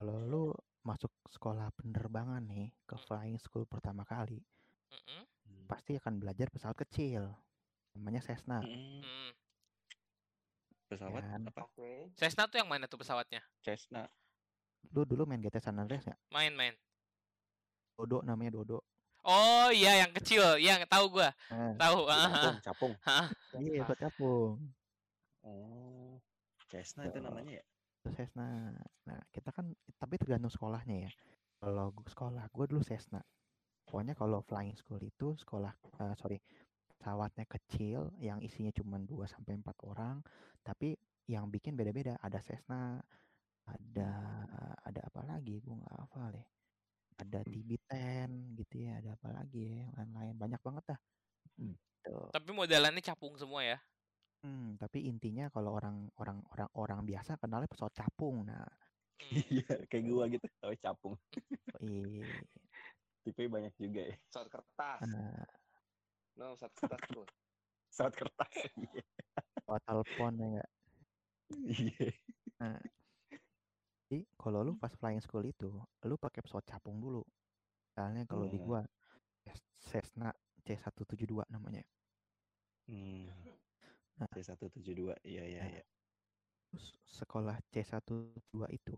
Kalau 0.00 0.16
lu 0.24 0.44
masuk 0.80 1.12
sekolah 1.28 1.68
penerbangan 1.76 2.40
nih 2.48 2.72
ke 2.88 2.96
flying 2.96 3.36
school 3.36 3.68
pertama 3.68 4.08
kali, 4.08 4.40
Mm-mm. 4.88 5.20
pasti 5.68 6.00
akan 6.00 6.16
belajar 6.16 6.48
pesawat 6.48 6.80
kecil. 6.80 7.28
Namanya 7.92 8.24
Cessna. 8.24 8.64
Mm, 8.64 9.04
Mm. 9.04 9.30
pesawat 10.86 11.18
Kan. 11.26 11.42
apa 11.50 11.60
oke 11.66 12.14
Cessna 12.14 12.46
tuh 12.46 12.62
yang 12.62 12.70
mana 12.72 12.88
tuh 12.88 12.96
pesawatnya? 12.96 13.42
Cessna 13.60 14.06
Lu 14.94 15.02
dulu 15.02 15.26
main 15.26 15.42
GTA 15.42 15.58
San 15.60 15.76
Andreas 15.76 16.06
nggak? 16.06 16.20
Main-main. 16.30 16.72
Dodo 17.98 18.22
namanya 18.22 18.54
Dodo. 18.56 18.80
Oh 19.26 19.68
iya 19.74 20.06
yang 20.06 20.14
kecil, 20.14 20.56
yang 20.62 20.78
tahu 20.86 21.18
gua. 21.18 21.34
Nah, 21.50 21.74
Tahu. 21.74 22.00
ah, 22.06 22.16
capung 22.64 22.94
capung 22.94 22.94
iya 23.58 23.82
buat 23.82 23.98
capung. 23.98 24.56
oh 25.42 25.95
Cessna 26.76 27.08
itu 27.08 27.18
namanya 27.24 27.52
ya 27.56 27.64
Itu 28.04 28.10
Cessna. 28.12 28.76
Nah, 29.08 29.20
kita 29.32 29.50
kan 29.50 29.72
tapi 29.96 30.14
tergantung 30.20 30.52
sekolahnya 30.52 31.08
ya. 31.08 31.10
Kalau 31.56 31.90
sekolah, 32.04 32.44
gua 32.52 32.64
dulu 32.68 32.84
Cessna. 32.84 33.24
Pokoknya 33.88 34.12
kalau 34.12 34.44
flying 34.44 34.76
school 34.76 35.00
itu 35.00 35.32
sekolah 35.40 35.72
eh, 36.04 36.14
sorry 36.20 36.38
pesawatnya 36.86 37.44
kecil 37.48 38.12
yang 38.20 38.38
isinya 38.44 38.70
cuma 38.76 39.00
2 39.00 39.24
sampai 39.26 39.56
4 39.58 39.78
orang, 39.88 40.20
tapi 40.60 40.94
yang 41.26 41.48
bikin 41.48 41.74
beda-beda. 41.74 42.20
Ada 42.20 42.38
Cessna, 42.44 43.00
ada 43.64 44.10
ada 44.84 45.00
apa 45.00 45.20
lagi? 45.24 45.58
Gua 45.64 45.80
nggak 45.80 45.96
hafal 45.96 46.30
ya. 46.36 46.46
Ada 47.16 47.40
TB10 47.48 48.30
gitu 48.60 48.76
ya, 48.84 49.00
ada 49.00 49.16
apa 49.16 49.28
lagi 49.32 49.72
ya 49.72 49.88
yang 49.88 49.92
lain-lain. 49.96 50.36
Banyak 50.36 50.60
banget 50.60 50.84
dah. 50.92 51.00
Hmm. 51.56 51.74
Tuh. 52.04 52.28
Tapi 52.30 52.50
modelannya 52.52 53.00
capung 53.00 53.34
semua 53.40 53.64
ya. 53.64 53.78
Hmm, 54.44 54.76
tapi 54.82 54.98
intinya 55.10 55.44
kalau 55.54 55.70
orang 55.78 55.96
orang 56.20 56.38
orang 56.52 56.70
orang 56.82 57.00
biasa 57.10 57.30
kenalnya 57.40 57.68
pesawat 57.72 57.94
capung. 58.00 58.36
Nah, 58.48 58.64
Hmm. 59.20 59.40
iya 59.52 59.64
kayak 59.90 60.04
gua 60.12 60.24
gitu 60.32 60.46
tapi 60.60 60.76
capung 60.84 61.14
i- 61.80 62.46
tipe 63.24 63.42
banyak 63.54 63.74
juga 63.82 64.00
ya 64.10 64.14
pesawat 64.28 64.48
kertas 64.54 65.02
eh, 65.02 65.46
no 66.38 66.44
pesawat 66.54 66.72
kertas 66.76 67.02
tuh 67.14 67.26
pesawat 67.90 68.14
kertas 68.20 68.52
iya 68.82 69.02
pesawat 69.62 69.82
telepon 69.88 70.32
ya 70.40 70.46
nggak? 70.52 70.68
iya 71.68 72.10
Jadi 74.06 74.18
kalau 74.42 74.60
lu 74.66 74.72
pas 74.82 74.92
flying 75.00 75.22
school 75.24 75.44
itu, 75.52 75.66
lu 76.08 76.14
pakai 76.24 76.40
pesawat 76.44 76.64
capung 76.70 76.96
dulu. 77.04 77.22
Misalnya 77.86 78.22
kalau 78.30 78.46
di 78.52 78.58
Hmm. 78.58 78.66
gua 78.66 78.80
Ces- 79.44 79.66
Cessna 79.88 80.28
C172 80.64 81.46
namanya. 81.54 81.82
hmm. 82.86 83.46
Nah. 84.16 84.28
C172 84.32 85.12
iya 85.22 85.44
iya 85.44 85.60
Nah. 85.60 85.70
iya 85.72 85.84
Terus 86.66 86.86
sekolah 87.06 87.56
C172 87.70 88.58
itu, 88.74 88.96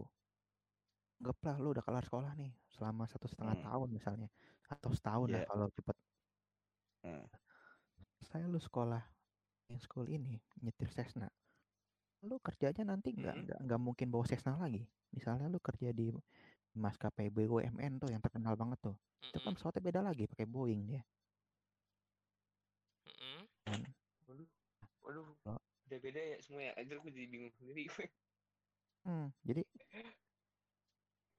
anggaplah 1.21 1.57
lu 1.61 1.69
udah 1.71 1.85
kelar 1.85 2.01
sekolah 2.01 2.33
nih 2.35 2.57
selama 2.73 3.05
satu 3.05 3.29
setengah 3.29 3.61
Hmm. 3.61 3.67
tahun 3.67 3.89
misalnya, 3.93 4.29
atau 4.67 4.91
setahun 4.91 5.29
lah 5.29 5.43
Iya. 5.45 5.47
kalau 5.47 5.67
cepet. 5.69 5.97
Hmm. 7.05 7.27
Saya 8.19 8.49
lu 8.49 8.59
sekolah 8.59 9.05
flying 9.69 9.79
school 9.79 10.07
ini 10.09 10.41
nyetir 10.59 10.89
Cessna, 10.89 11.29
lu 12.25 12.41
kerjanya 12.41 12.89
nanti 12.89 13.13
nggak 13.13 13.35
Mhm. 13.37 13.43
nggak 13.47 13.59
nggak 13.69 13.81
mungkin 13.81 14.07
bawa 14.09 14.25
Cessna 14.25 14.57
lagi. 14.57 14.89
Misalnya 15.13 15.47
lu 15.47 15.61
kerja 15.61 15.93
di 15.93 16.09
maskapai 16.73 17.29
BUMN 17.29 18.01
tuh 18.01 18.09
yang 18.09 18.25
terkenal 18.25 18.57
banget 18.57 18.81
tuh, 18.81 18.97
itu 19.23 19.39
kan 19.39 19.53
Mm-mm. 19.53 19.55
pesawatnya 19.55 19.83
beda 19.85 20.01
lagi 20.03 20.25
pakai 20.25 20.49
Boeing 20.49 20.89
dia. 20.89 21.03
Kan. 23.67 23.83
Waduh 25.09 25.25
Oh. 25.49 25.57
beda 25.89 25.97
beda 26.05 26.21
ya 26.21 26.37
semua 26.45 26.69
ya 26.69 26.73
anjir 26.77 27.01
gue 27.01 27.13
jadi 27.17 27.27
bingung 27.27 27.55
sendiri 27.57 27.89
gue 27.89 28.07
Hmm, 29.09 29.33
jadi 29.41 29.65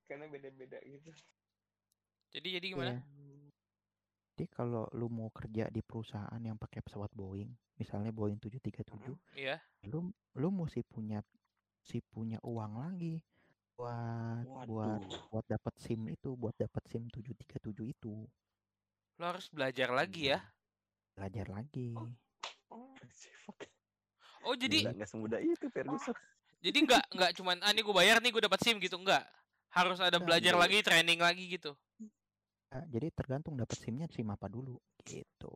karena 0.10 0.25
beda 0.25 0.49
beda 0.49 0.79
gitu 0.82 1.12
Jadi 2.34 2.47
jadi 2.58 2.65
gimana? 2.73 2.97
ya, 2.97 3.01
jadi 4.34 4.45
kalau 4.49 4.89
lu 4.93 5.05
mau 5.10 5.29
kerja 5.29 5.69
di 5.69 5.82
perusahaan 5.82 6.41
yang 6.41 6.58
pakai 6.58 6.82
pesawat 6.82 7.10
Boeing, 7.13 7.49
misalnya 7.77 8.10
Boeing 8.10 8.38
737, 8.41 9.13
Iya. 9.38 9.58
lu 9.86 10.10
lu 10.34 10.49
mesti 10.49 10.82
punya 10.82 11.21
si 11.82 12.01
punya 12.01 12.38
uang 12.41 12.73
lagi 12.79 13.21
buat 13.77 14.45
buat 14.45 14.65
waduh 14.69 15.23
buat 15.29 15.45
dapat 15.45 15.73
SIM 15.77 16.10
itu, 16.10 16.34
buat 16.34 16.53
dapat 16.58 16.84
SIM 16.89 17.05
737 17.10 17.86
itu. 17.89 18.13
Lo 19.19 19.25
harus 19.29 19.45
belajar 19.51 19.89
lagi 19.93 20.32
ya. 20.32 20.39
Belajar 21.13 21.45
lagi. 21.49 21.93
oh. 21.93 22.10
Oh 24.47 24.55
jadi 24.55 24.88
Gila, 24.88 24.95
nggak 24.95 25.09
semudah 25.12 25.39
itu 25.43 25.67
Ferguson 25.67 26.15
jadi 26.59 26.77
nggak 26.83 27.03
nggak 27.15 27.31
cuman 27.39 27.57
ah 27.63 27.71
nih 27.71 27.83
gue 27.83 27.95
bayar 27.95 28.19
nih 28.19 28.31
gue 28.35 28.43
dapat 28.43 28.59
SIM 28.63 28.79
gitu 28.83 28.99
enggak. 28.99 29.23
Harus 29.71 29.99
ada 30.01 30.17
Nggak, 30.17 30.25
belajar 30.27 30.53
nggak. 30.55 30.63
lagi, 30.67 30.77
training 30.83 31.19
lagi 31.21 31.43
gitu. 31.47 31.71
Ya, 32.69 32.79
jadi 32.89 33.07
tergantung 33.15 33.55
dapat 33.55 33.79
SIM-nya 33.79 34.07
SIM 34.12 34.27
apa 34.29 34.51
dulu 34.51 34.75
gitu. 35.07 35.55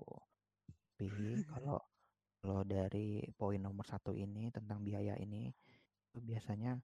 Tapi 0.95 1.43
kalau 1.51 1.79
kalau 2.39 2.62
dari 2.63 3.23
poin 3.36 3.60
nomor 3.60 3.84
satu 3.84 4.15
ini 4.15 4.51
tentang 4.51 4.79
biaya 4.84 5.15
ini 5.19 5.51
itu 6.12 6.19
biasanya 6.23 6.79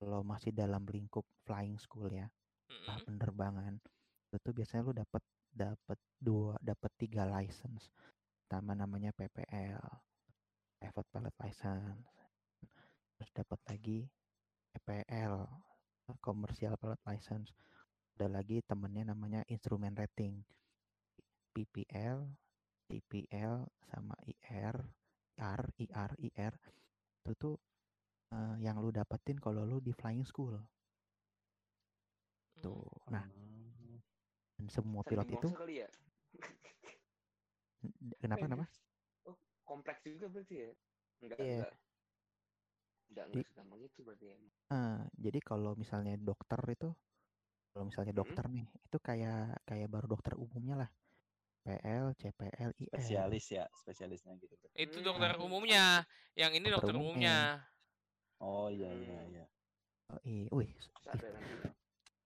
kalau 0.00 0.24
masih 0.24 0.50
dalam 0.50 0.82
lingkup 0.88 1.26
flying 1.44 1.76
school 1.76 2.08
ya, 2.08 2.26
Mm-mm. 2.70 3.04
penerbangan 3.06 3.76
itu 4.30 4.36
tuh 4.40 4.54
biasanya 4.54 4.82
lu 4.86 4.94
dapat 4.96 5.22
dapat 5.50 5.98
dua 6.18 6.54
dapat 6.62 6.90
tiga 6.98 7.22
license. 7.26 7.90
Pertama 8.50 8.74
namanya 8.74 9.14
PPL, 9.14 9.78
Private 10.74 11.06
Pilot 11.14 11.36
License. 11.38 12.02
Terus 13.14 13.30
dapat 13.30 13.62
lagi 13.70 14.10
PPL, 14.74 15.46
Commercial 16.18 16.74
Pilot 16.74 16.98
License. 17.06 17.54
Ada 18.18 18.26
lagi 18.26 18.58
temennya 18.66 19.14
namanya 19.14 19.46
instrumen 19.46 19.94
rating. 19.94 20.42
PPL, 21.54 22.26
TPL 22.90 23.70
sama 23.86 24.18
IR, 24.26 24.82
IR, 25.38 25.62
IR, 25.86 26.10
IR. 26.18 26.54
Itu 27.22 27.32
tuh 27.38 27.54
eh, 28.34 28.66
yang 28.66 28.82
lu 28.82 28.90
dapetin 28.90 29.38
kalau 29.38 29.62
lu 29.62 29.78
di 29.78 29.94
flying 29.94 30.26
school. 30.26 30.58
Tuh. 32.58 32.82
Nah, 33.14 33.22
Hmm. 33.30 34.02
dan 34.58 34.66
semua 34.74 35.06
pilot 35.06 35.38
itu 35.38 35.54
ya 35.70 35.86
kenapa 38.20 38.44
kenapa? 38.46 38.64
oh 39.28 39.36
kompleks 39.68 40.02
juga 40.04 40.26
berarti 40.32 40.54
ya 40.64 40.70
enggak 41.24 41.38
Iya. 41.40 41.64
enggak 43.10 43.24
enggak 43.28 43.44
segampang 43.50 43.80
itu 43.84 44.00
berarti 44.06 44.26
ya 44.32 44.36
Eh, 44.70 44.98
jadi 45.18 45.38
kalau 45.42 45.72
misalnya 45.82 46.14
dokter 46.28 46.60
itu, 46.70 46.88
kalau 47.74 47.84
misalnya 47.90 48.14
Mm-mm. 48.14 48.20
dokter 48.20 48.44
nih, 48.54 48.66
itu 48.86 48.98
kayak 49.02 49.58
kayak 49.68 49.88
baru 49.90 50.06
dokter 50.14 50.34
umumnya 50.38 50.74
lah. 50.86 50.90
PL, 51.64 52.06
CPL, 52.16 52.70
IR. 52.80 52.90
spesialis 52.96 53.46
ya 53.52 53.64
spesialisnya 53.82 54.32
gitu 54.40 54.54
Itu 54.74 54.98
Hmm. 54.98 55.06
dokter 55.06 55.30
umumnya. 55.42 55.84
Yang 56.38 56.52
ini 56.58 56.66
Dokter 56.70 56.74
dokter 56.74 56.94
umumnya. 56.96 57.34
umumnya. 57.34 57.36
oh 58.40 58.68
iya 58.72 58.90
iya 58.94 59.18
Hmm. 59.18 59.30
iya 59.32 59.44
Oh, 60.10 60.20
iya. 60.26 60.48
Wih, 60.50 60.70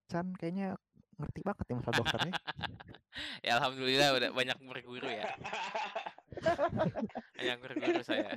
San 0.09 0.27
kayaknya 0.39 0.77
ngerti 1.25 1.41
banget 1.41 1.65
ya 1.67 1.75
masalah 1.75 1.97
dokternya. 1.99 2.33
Ya 3.47 3.53
alhamdulillah 3.57 4.11
udah 4.11 4.31
banyak 4.35 4.59
berguru 4.59 5.07
ya. 5.07 5.23
Banyak 7.39 7.59
berguru 7.61 8.01
saya. 8.03 8.35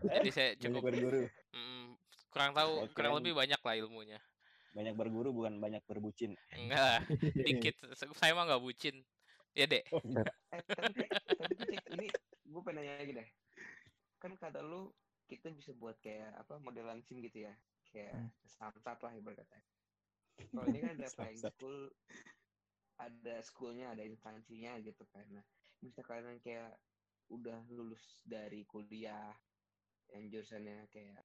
Jadi 0.00 0.28
saya 0.32 0.48
banyak 0.56 0.72
cukup 0.72 0.82
berguru 0.82 1.22
mm, 1.52 1.86
kurang 2.30 2.50
tahu, 2.56 2.72
Oh, 2.80 2.88
kurang 2.90 3.12
lebih 3.20 3.36
banyak 3.36 3.60
lah 3.60 3.74
ilmunya. 3.76 4.18
banyak 4.70 4.94
berguru 4.94 5.34
bukan 5.34 5.58
banyak 5.58 5.82
berbucin 5.84 6.38
Enggak 6.54 6.80
lah, 6.80 7.00
dikit. 7.46 7.74
Saya 8.14 8.32
mah 8.32 8.46
nggak 8.46 8.62
bucin. 8.62 9.02
Ya 9.50 9.66
dek. 9.66 9.82
eh 9.84 10.62
tapi 10.64 11.10
tapi 11.10 11.52
tuh 11.58 11.66
cek 11.66 11.82
ini 11.90 12.06
gue 12.46 12.60
pengen 12.62 12.80
nanya 12.80 12.92
lagi 12.98 13.12
deh 13.14 13.28
kan 14.16 14.34
kata 14.34 14.62
lu 14.62 14.94
kita 15.26 15.50
bisa 15.50 15.72
buat 15.72 15.98
kayak 15.98 16.38
apa 16.38 16.56
modelan 16.56 17.02
sim 17.02 17.18
gitu 17.18 17.44
ya 17.44 17.58
kayak 17.84 18.14
Hmm. 18.14 18.30
samsat 18.46 18.96
lah 18.96 19.12
ibarat 19.12 19.42
kata 19.42 19.58
kalau 20.48 20.66
ini 20.72 20.78
kan 20.80 20.92
ada 20.96 21.08
flying 21.12 21.40
school 21.40 21.78
ada 23.00 23.34
schoolnya 23.40 23.86
ada 23.92 24.04
instansinya 24.04 24.76
gitu 24.80 25.04
kan. 25.12 25.24
Nah 25.32 25.44
misalkan 25.80 26.40
kayak 26.44 26.76
udah 27.32 27.64
lulus 27.72 28.20
dari 28.26 28.66
kuliah 28.66 29.32
yang 30.10 30.26
jurusannya 30.28 30.90
kayak 30.90 31.22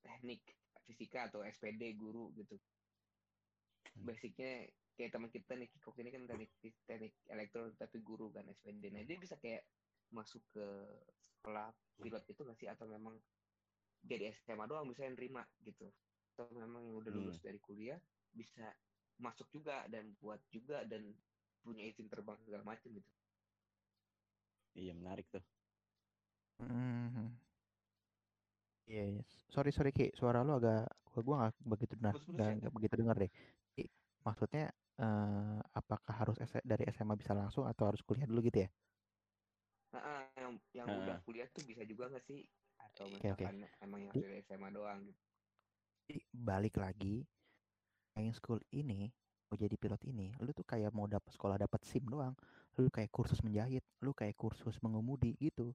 teknik 0.00 0.40
fisika 0.86 1.26
atau 1.26 1.42
SPD 1.42 1.98
guru 1.98 2.30
gitu. 2.38 2.56
Hmm. 3.96 4.12
basicnya 4.12 4.68
kayak 4.92 5.08
teman 5.08 5.32
kita 5.32 5.56
nih 5.56 5.72
Kikok 5.72 5.96
ini 6.04 6.12
kan 6.12 6.28
teknik 6.28 6.52
teknik 6.84 7.14
elektro 7.32 7.72
tapi 7.80 8.04
guru 8.04 8.28
kan 8.28 8.44
SPD 8.44 8.92
nah 8.92 9.00
dia 9.08 9.16
bisa 9.16 9.40
kayak 9.40 9.64
masuk 10.12 10.44
ke 10.52 10.66
sekolah 11.40 11.70
pilot 11.98 12.24
itu 12.28 12.40
nggak 12.42 12.58
sih? 12.58 12.68
Atau 12.70 12.86
memang 12.86 13.16
jadi 14.06 14.30
SMA 14.46 14.66
doang 14.70 14.86
bisa 14.86 15.06
yang 15.06 15.18
nerima 15.18 15.42
gitu 15.66 15.90
atau 16.36 16.52
memang 16.52 16.84
yang 16.84 16.96
udah 17.00 17.12
lulus 17.16 17.40
dari 17.40 17.56
kuliah 17.66 17.96
bisa 18.28 18.76
masuk 19.16 19.48
juga 19.56 19.88
dan 19.88 20.12
buat 20.20 20.44
juga 20.52 20.84
dan 20.84 21.16
punya 21.64 21.82
izin 21.88 22.12
terbang 22.12 22.36
segala 22.44 22.62
macam 22.68 22.92
gitu 22.92 23.08
Iya 24.78 24.92
menarik 25.00 25.26
tuh. 25.34 25.42
Mhm. 26.58 27.40
Iya, 28.90 29.00
iya. 29.10 29.22
sorry 29.54 29.70
sorry 29.76 29.90
Ki, 29.96 30.04
suara 30.18 30.38
lu 30.46 30.52
agak 30.58 30.78
gua 31.12 31.20
gua 31.26 31.36
nggak 31.40 31.54
begitu 31.72 31.92
dengar, 31.98 32.14
nggak 32.34 32.48
ya? 32.48 32.54
nggak 32.60 32.72
begitu 32.76 32.94
dengar 33.00 33.16
deh. 33.22 33.30
Ki, 33.74 33.82
maksudnya 34.26 34.62
eh, 35.02 35.58
apakah 35.78 36.14
harus 36.20 36.36
S- 36.46 36.64
dari 36.70 36.82
SMA 36.94 37.14
bisa 37.22 37.34
langsung 37.40 37.64
atau 37.70 37.84
harus 37.90 38.02
kuliah 38.06 38.26
dulu 38.30 38.40
gitu 38.48 38.58
ya? 38.64 38.68
nah, 39.92 40.02
ah, 40.10 40.20
yang 40.42 40.52
yang 40.78 40.90
Ah. 40.90 40.94
udah 41.00 41.16
kuliah 41.26 41.48
tuh 41.54 41.62
bisa 41.70 41.82
juga 41.90 42.10
nggak 42.10 42.24
sih 42.28 42.40
atau 42.86 43.06
Oke, 43.18 43.32
oke. 43.32 43.46
misalkan 43.46 43.66
emang 43.84 44.00
yang 44.06 44.18
dari 44.22 44.34
SMA 44.46 44.68
doang 44.76 45.00
gitu 45.10 45.25
balik 46.32 46.78
lagi, 46.78 47.26
flying 48.12 48.34
school 48.34 48.60
ini 48.72 49.10
mau 49.46 49.54
jadi 49.58 49.76
pilot 49.78 50.02
ini, 50.10 50.34
lu 50.42 50.50
tuh 50.50 50.66
kayak 50.66 50.90
mau 50.90 51.06
dapat 51.06 51.30
sekolah 51.34 51.56
dapat 51.58 51.80
SIM 51.86 52.04
doang. 52.10 52.34
Lu 52.78 52.90
kayak 52.90 53.10
kursus 53.14 53.40
menjahit, 53.46 53.84
lu 54.04 54.10
kayak 54.14 54.34
kursus 54.38 54.76
mengemudi 54.84 55.34
gitu. 55.38 55.70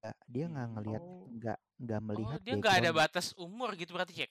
Nggak- 0.00 0.20
dia 0.34 0.44
nggak 0.52 0.68
Hmm, 0.68 0.74
ngelihat, 0.76 1.04
oh. 1.04 1.24
nggak 1.36 1.58
nggak 1.84 2.00
Oh, 2.14 2.32
melihat 2.32 2.40
dia 2.44 2.54
nggak 2.60 2.76
ada 2.82 2.90
batas 2.94 3.26
umur 3.36 3.70
gitu 3.80 3.90
berarti 3.96 4.14
cek. 4.18 4.30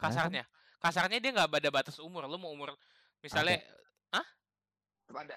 Karena 0.00 0.16
kan 0.22 0.32
Kasarnya, 0.32 0.44
kasarnya 0.82 1.18
dia 1.22 1.30
nggak 1.34 1.50
ada 1.60 1.70
batas 1.74 1.96
umur. 2.06 2.22
Lu 2.30 2.38
mau 2.38 2.52
umur 2.54 2.70
misalnya, 3.24 3.58
tetap 5.06 5.16
ada 5.24 5.36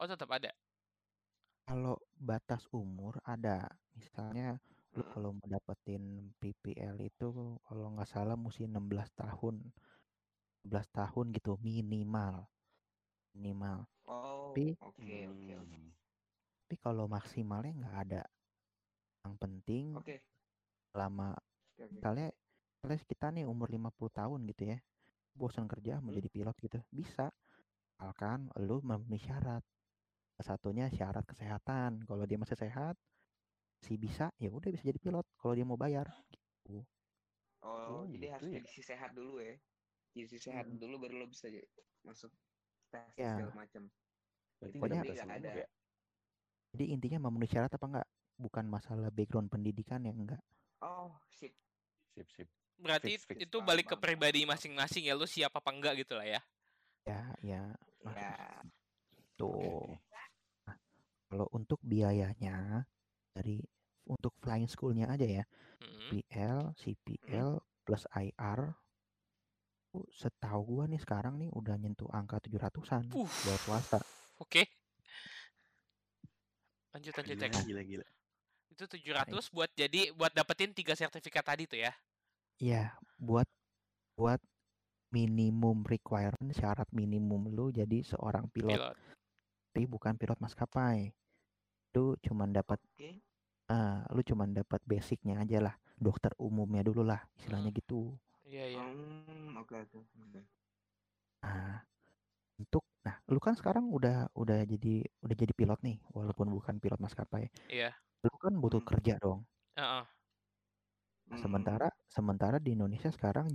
oh 0.00 0.06
tetap 0.10 0.30
ada. 0.30 0.50
kalau 1.64 1.96
batas 2.28 2.62
umur 2.72 3.16
ada, 3.24 3.68
misalnya 3.96 4.60
lu 4.94 5.02
kalau 5.10 5.34
mau 5.34 5.46
dapetin 5.50 6.30
PPL 6.38 7.02
itu 7.02 7.58
kalau 7.66 7.86
nggak 7.98 8.06
salah 8.06 8.38
mesti 8.38 8.70
16 8.70 8.78
tahun 9.18 9.56
16 10.70 10.70
tahun 10.94 11.26
gitu 11.34 11.58
minimal 11.58 12.46
minimal. 13.34 13.90
Oh 14.06 14.54
tapi 14.54 14.78
oke 14.78 15.02
oke 15.02 15.50
oke. 15.58 15.74
Hmm. 15.74 15.90
tapi 16.64 16.76
kalau 16.78 17.10
maksimalnya 17.10 17.74
nggak 17.74 17.96
ada. 18.06 18.22
Yang 19.26 19.34
penting 19.42 19.84
oke. 19.98 20.16
selama 20.94 21.34
oke 21.34 21.82
oke. 21.90 21.94
misalnya 21.98 22.28
misalnya 22.78 22.98
kita 23.02 23.26
nih 23.34 23.44
umur 23.50 23.68
50 23.74 23.90
tahun 24.14 24.40
gitu 24.54 24.62
ya 24.70 24.78
bosan 25.34 25.66
kerja 25.66 25.98
mau 25.98 26.14
Hmm. 26.14 26.18
jadi 26.22 26.28
pilot 26.30 26.56
gitu 26.62 26.78
bisa. 26.94 27.34
Asalkan 27.98 28.46
lu 28.62 28.78
memenuhi 28.86 29.18
syarat. 29.26 29.66
Satunya 30.38 30.86
syarat 30.90 31.26
kesehatan. 31.26 32.06
Kalau 32.06 32.22
dia 32.26 32.38
masih 32.38 32.54
sehat 32.54 32.94
sih 33.84 34.00
bisa 34.00 34.32
ya 34.40 34.48
udah 34.48 34.72
bisa 34.72 34.84
jadi 34.88 34.96
pilot 34.96 35.26
kalau 35.36 35.52
dia 35.52 35.66
mau 35.68 35.76
bayar 35.76 36.08
gitu. 36.32 36.80
oh, 37.60 38.00
Oh, 38.00 38.02
jadi 38.08 38.32
harus 38.32 38.48
gitu 38.48 38.56
ya? 38.56 38.60
jadi 38.64 38.68
si 38.72 38.80
sehat 38.80 39.10
dulu 39.12 39.44
ya 39.44 39.54
jadi 40.16 40.26
si 40.32 40.38
sehat 40.40 40.64
Mm. 40.64 40.80
dulu 40.80 40.94
baru 41.04 41.14
lo 41.20 41.26
bisa 41.28 41.52
masuk 42.00 42.32
tes 42.88 43.12
Ya. 43.20 43.36
segala 43.36 43.52
macam 43.52 43.82
Berarti 44.56 44.76
Pokoknya- 44.80 45.02
ada 45.28 45.50
ya? 45.60 45.66
jadi 46.72 46.84
intinya 46.96 47.18
memenuhi 47.28 47.50
syarat 47.52 47.70
apa 47.76 47.86
enggak 47.86 48.08
bukan 48.40 48.64
masalah 48.66 49.12
background 49.12 49.52
pendidikan 49.52 50.00
yang 50.02 50.16
enggak 50.24 50.40
oh 50.80 51.12
sip 51.28 51.52
Sip 52.14 52.30
sip. 52.30 52.48
Berarti 52.78 53.18
Fix, 53.18 53.26
fix. 53.26 53.36
itu 53.42 53.58
Paham, 53.58 53.66
balik 53.66 53.86
ke 53.90 53.96
pribadi 53.98 54.46
masing-masing 54.46 55.10
ya. 55.10 55.18
Lu 55.18 55.26
siap 55.26 55.50
apa 55.50 55.70
enggak 55.74 55.98
gitu 56.06 56.14
lah 56.14 56.22
ya. 56.26 56.40
ya 57.02 57.20
ya 57.42 57.62
ya 58.14 58.30
tuh 59.34 59.50
Oke, 59.50 59.66
oke. 59.66 59.94
kalau 61.26 61.46
untuk 61.50 61.82
biayanya 61.82 62.86
dari 63.34 63.58
untuk 64.06 64.32
flying 64.38 64.70
schoolnya 64.70 65.10
aja 65.10 65.26
ya 65.26 65.44
Mm-mm. 65.82 66.08
PL 66.14 66.72
CPL 66.78 67.50
plus 67.82 68.06
IR 68.14 68.72
setahu 70.10 70.60
gua 70.66 70.84
nih 70.86 70.98
sekarang 70.98 71.38
nih 71.38 71.50
udah 71.50 71.74
nyentuh 71.78 72.10
angka 72.10 72.38
700-an 72.42 73.10
Puh. 73.10 73.26
buat 73.26 73.60
swasta 73.62 74.00
Oke. 74.42 74.66
Lanjut 76.90 77.14
lanjut 77.14 77.38
Gila, 77.38 77.42
cek. 77.46 77.62
gila 77.66 77.82
gila. 77.86 78.06
Itu 78.70 78.84
700 78.90 79.30
buat 79.54 79.70
jadi 79.74 80.10
buat 80.14 80.34
dapetin 80.34 80.74
tiga 80.74 80.98
sertifikat 80.98 81.46
tadi 81.46 81.70
tuh 81.70 81.78
ya. 81.78 81.94
ya 82.58 82.94
buat 83.18 83.46
buat 84.14 84.38
minimum 85.10 85.86
requirement 85.86 86.50
syarat 86.54 86.86
minimum 86.90 87.50
lu 87.50 87.70
jadi 87.70 88.02
seorang 88.02 88.50
pilot 88.50 88.78
Pilot. 88.78 88.96
tapi 89.70 89.82
bukan 89.86 90.14
pilot 90.18 90.38
maskapai 90.42 91.14
lu 91.94 92.18
cuman 92.26 92.50
dapat 92.52 92.80
oke 92.84 93.08
ah 93.70 94.04
lu 94.14 94.20
cuman 94.26 94.50
dapat 94.58 94.80
basicnya 94.84 95.40
aja 95.44 95.58
lah 95.62 95.74
dokter 95.96 96.32
umumnya 96.38 96.82
dulu 96.84 97.02
lah 97.06 97.20
istilahnya 97.38 97.70
Hmm. 97.70 97.78
gitu 97.80 98.18
Iya 98.44 98.64
iya. 98.72 98.82
Hmm, 98.84 99.56
oke 99.60 99.74
oke 99.80 99.98
nah 101.42 101.84
untuk 102.60 102.84
nah 103.06 103.16
lu 103.32 103.40
kan 103.42 103.54
sekarang 103.58 103.86
udah 103.92 104.30
udah 104.36 104.58
jadi 104.72 105.04
udah 105.24 105.36
jadi 105.42 105.52
pilot 105.58 105.80
nih 105.86 105.98
walaupun 106.16 106.48
bukan 106.56 106.76
pilot 106.82 107.00
maskapai 107.02 107.50
Iya. 107.68 107.94
lu 108.24 108.32
kan 108.44 108.54
butuh 108.62 108.80
Hmm. 108.80 108.88
kerja 108.90 109.14
dong 109.22 109.46
Heeh. 109.76 110.04
Nah, 111.30 111.36
Hmm, 111.36 111.40
sementara 111.40 111.88
sementara 112.04 112.56
di 112.60 112.76
Indonesia 112.76 113.08
sekarang 113.08 113.48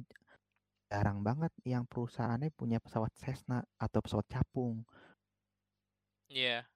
jarang 0.89 1.21
banget 1.21 1.53
yang 1.65 1.85
perusahaannya 1.85 2.49
punya 2.53 2.77
pesawat 2.81 3.11
Cessna 3.17 3.61
atau 3.77 3.99
pesawat 4.01 4.25
capung 4.29 4.85
Iya. 6.29 6.69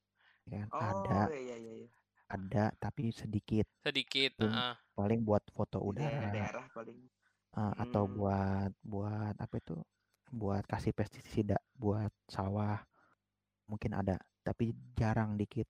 Ya 0.51 0.67
kan 0.67 0.71
oh 0.75 0.79
ada 0.91 1.31
iya 1.31 1.55
iya 1.63 1.71
iya 1.85 1.89
ada 2.31 2.71
tapi 2.79 3.11
sedikit 3.13 3.67
Sedikit. 3.83 4.31
Hmm. 4.39 4.49
heeh. 4.55 4.73
paling 4.97 5.21
buat 5.25 5.43
foto 5.53 5.79
di 5.93 6.01
udara 6.01 6.07
daerah-daerah 6.07 6.65
paling 6.75 6.99
eh, 7.57 7.73
atau 7.83 8.03
Hmm. 8.05 8.15
buat 8.17 8.71
buat 8.83 9.35
apa 9.37 9.55
itu 9.61 9.75
buat 10.33 10.63
kasih 10.65 10.93
pestisida 10.97 11.57
buat 11.77 12.11
sawah 12.29 12.81
mungkin 13.69 13.93
ada 13.97 14.17
tapi 14.45 14.73
jarang 14.99 15.37
dikit 15.39 15.67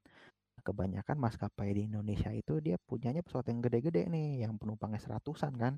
kebanyakan 0.66 1.18
maskapai 1.20 1.70
di 1.76 1.82
Indonesia 1.92 2.32
itu 2.34 2.60
dia 2.64 2.78
punyanya 2.80 3.22
pesawat 3.26 3.48
yang 3.52 3.62
gede-gede 3.66 4.08
nih 4.12 4.46
yang 4.48 4.56
penumpangnya 4.62 5.02
seratusan 5.04 5.54
kan 5.60 5.76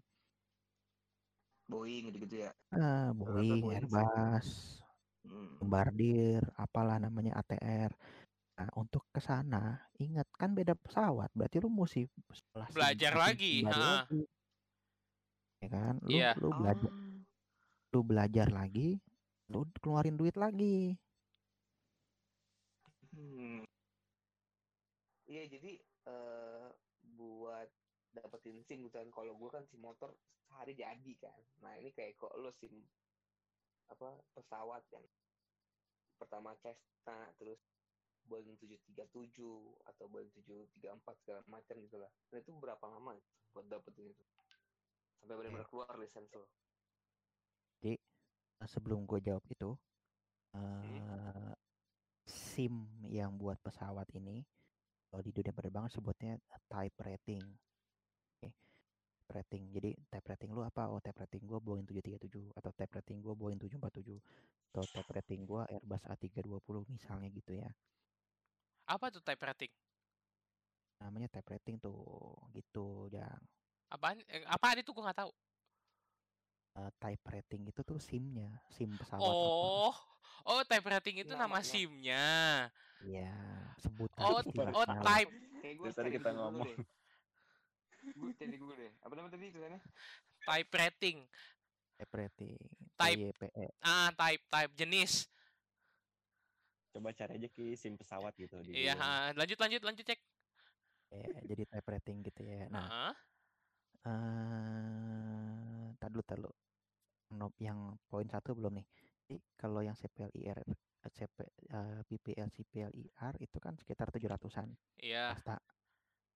Boeing 1.70 2.04
gitu-gitu 2.10 2.36
ya 2.46 2.52
ah 2.74 3.10
Rata-rata 3.26 3.56
Boeing 3.58 3.64
Boeing 3.64 3.88
sih. 3.90 4.08
Airbus 4.10 4.48
Hmm. 5.26 5.58
Bombardier 5.60 6.44
apalah 6.60 6.98
namanya 7.06 7.34
ATR 7.42 7.92
untuk 8.76 9.04
ke 9.12 9.20
sana 9.20 9.84
ingat 10.00 10.28
kan 10.32 10.56
beda 10.56 10.80
pesawat 10.80 11.28
berarti 11.36 11.60
lu 11.60 11.68
mesti 11.68 12.08
Belajar 12.72 13.12
lagi, 13.14 13.68
ha. 13.68 14.08
lagi. 14.08 14.24
ya 15.60 15.68
kan 15.68 15.94
lu 16.00 16.10
Iya. 16.10 16.32
lu 16.40 16.50
belajar 16.54 16.92
Oh. 16.92 17.20
lu 17.92 18.00
belajar 18.04 18.48
lagi 18.50 19.00
lu 19.48 19.64
keluarin 19.80 20.16
duit 20.16 20.36
lagi 20.36 20.96
Hmm. 23.16 23.64
Iya 25.24 25.48
jadi 25.48 25.80
eh 26.06 26.68
buat 27.16 27.72
dapetin 28.12 28.60
SIM 28.62 28.84
misalkan 28.84 29.08
kalau 29.08 29.32
gue 29.34 29.48
kan 29.48 29.64
SIM 29.66 29.80
motor 29.80 30.12
sehari 30.44 30.76
jadi 30.76 31.14
kan. 31.18 31.40
Nah 31.64 31.80
ini 31.80 31.96
kayak 31.96 32.20
kok 32.20 32.36
lo 32.36 32.52
SIM 32.60 32.76
apa 33.88 34.20
pesawat 34.36 34.84
yang 34.92 35.08
pertama 36.18 36.60
Cessna 36.60 37.32
terus 37.40 37.56
Boeing 38.26 38.58
737 38.58 39.42
atau 39.86 40.06
Boeing 40.10 40.30
734 40.34 41.22
segala 41.24 41.42
macam 41.48 41.76
gitu 41.80 41.98
lah. 41.98 42.12
Nah 42.34 42.38
itu 42.42 42.52
berapa 42.58 42.86
lama 42.86 43.14
buat 43.54 43.66
dapetin 43.70 44.12
itu? 44.12 44.24
Sampai 45.22 45.40
benar-benar 45.40 45.70
keluar 45.70 45.90
lisensi 45.98 46.36
lo. 46.36 46.46
Nah, 48.56 48.68
sebelum 48.72 49.04
gue 49.04 49.20
jawab 49.20 49.44
itu 49.52 49.76
eh 50.56 51.54
SIM 52.26 52.88
yang 53.06 53.36
buat 53.36 53.60
pesawat 53.62 54.08
ini 54.16 54.42
kalau 55.12 55.22
di 55.22 55.30
dunia 55.36 55.54
penerbangan 55.54 55.92
sebutnya 55.92 56.40
type 56.66 56.98
rating 57.04 57.44
Oke, 58.40 58.50
type 59.22 59.32
rating 59.36 59.64
jadi 59.70 59.92
type 60.10 60.28
rating 60.32 60.50
lu 60.56 60.64
apa 60.64 60.88
oh 60.90 61.04
type 61.04 61.20
rating 61.20 61.44
gua 61.46 61.60
Boeing 61.60 61.86
737 61.86 62.56
atau 62.56 62.72
type 62.74 62.94
rating 62.96 63.20
gua 63.22 63.36
Boeing 63.36 63.60
747 63.60 64.18
atau 64.72 64.84
type 64.88 65.12
rating 65.14 65.46
gua 65.46 65.68
Airbus 65.70 66.02
A320 66.08 66.76
misalnya 66.90 67.30
gitu 67.30 67.60
ya 67.60 67.70
Apa 68.86 69.10
tuh 69.10 69.22
type 69.22 69.42
rating? 69.42 69.72
namanya 70.96 71.28
type 71.28 71.50
rating 71.52 71.76
tuh 71.78 72.34
gitu 72.56 73.12
Jang 73.12 73.44
Apaan? 73.92 74.16
Eh, 74.26 74.42
apaan 74.48 74.80
itu 74.80 74.90
gua 74.90 75.12
nggak 75.12 75.22
tahu. 75.22 75.32
eh, 76.76 76.92
type 76.98 77.24
rating 77.30 77.62
itu 77.70 77.82
tuh 77.84 77.96
SIM-nya, 77.96 78.50
SIM 78.68 78.96
pesawat 78.98 79.22
apa. 79.22 79.32
Oh, 79.32 79.94
oh 80.44 80.62
type 80.66 80.84
rating 80.84 81.22
itu 81.22 81.32
nama 81.32 81.48
Namanya. 81.56 81.64
SIM-nya. 81.64 82.26
Iya, 83.00 83.36
sebutan 83.78 84.24
Oh, 84.24 84.40
istilahnya. 84.42 84.74
oh 84.74 84.86
type 85.04 85.32
Kayak 85.62 85.76
gue 85.78 85.90
tadi 85.94 86.10
kita 86.12 86.30
ngomong. 86.32 86.70
Gue 88.06 88.32
cari 88.36 88.56
gue 88.56 88.74
deh. 88.76 88.92
Apa 89.02 89.14
namanya 89.14 89.34
tadi 89.34 89.46
tulisannya? 89.50 89.82
type 90.42 90.72
rating. 90.74 91.18
Type 91.96 92.14
rating. 92.14 92.60
Type. 92.96 93.20
TYPE. 93.34 93.66
Ah, 93.80 94.10
type 94.12 94.44
type 94.46 94.74
jenis. 94.76 95.26
Coba 96.96 97.12
cari 97.12 97.36
aja 97.36 97.48
ki 97.52 97.76
SIM 97.76 98.00
pesawat 98.00 98.32
gitu 98.40 98.56
di 98.64 98.88
Iya, 98.88 98.96
lanjut 99.36 99.60
lanjut 99.60 99.84
lanjut 99.84 100.06
cek. 100.08 100.20
Ya, 101.12 101.28
jadi 101.44 101.64
type 101.68 101.88
rating 101.92 102.24
gitu 102.24 102.42
ya. 102.48 102.72
Nah, 102.72 102.88
Heeh. 102.88 103.14
eh 104.08 105.86
tar 106.00 106.08
dulu, 106.08 106.24
tar 106.24 106.40
dulu. 106.40 106.52
No, 107.36 107.52
yang 107.60 108.00
poin 108.08 108.24
satu 108.32 108.56
belum 108.56 108.80
nih. 108.80 108.88
Jadi 109.28 109.38
kalau 109.60 109.84
yang 109.84 109.98
CPLIR, 109.98 110.64
eh, 110.64 111.12
CP, 111.12 111.38
eh, 111.68 112.00
PPL, 112.08 112.48
CPLIR 112.48 113.34
itu 113.44 113.58
kan 113.60 113.76
sekitar 113.76 114.08
700-an. 114.08 114.72
Iya. 115.04 115.36
Pasta. 115.36 115.60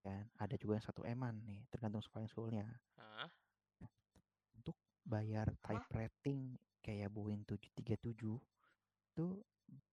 Kan? 0.04 0.28
Ada 0.36 0.60
juga 0.60 0.76
yang 0.76 0.86
satu 0.86 1.08
eman 1.08 1.40
nih, 1.48 1.64
tergantung 1.72 2.04
flying 2.04 2.28
school-nya. 2.28 2.68
Heeh. 3.00 3.28
Untuk 4.60 4.76
bayar 5.08 5.56
type 5.64 5.88
rating 5.96 6.60
kayak 6.84 7.12
Boeing 7.16 7.48
737 7.48 8.40
itu 9.16 9.26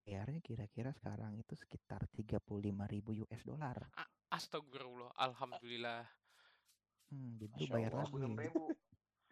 bayarnya 0.06 0.40
kira-kira 0.40 0.90
sekarang 0.94 1.34
itu 1.38 1.54
sekitar 1.58 2.06
35.000 2.14 3.22
US 3.26 3.42
dollar. 3.42 3.76
Astagfirullah. 4.30 5.10
Alhamdulillah. 5.18 6.02
Hmm, 7.10 7.38
jadi 7.38 7.54
Masya 7.54 7.72
bayar 7.74 7.92
Allah. 7.94 8.10
lagi 8.10 8.46
ribu 8.50 8.62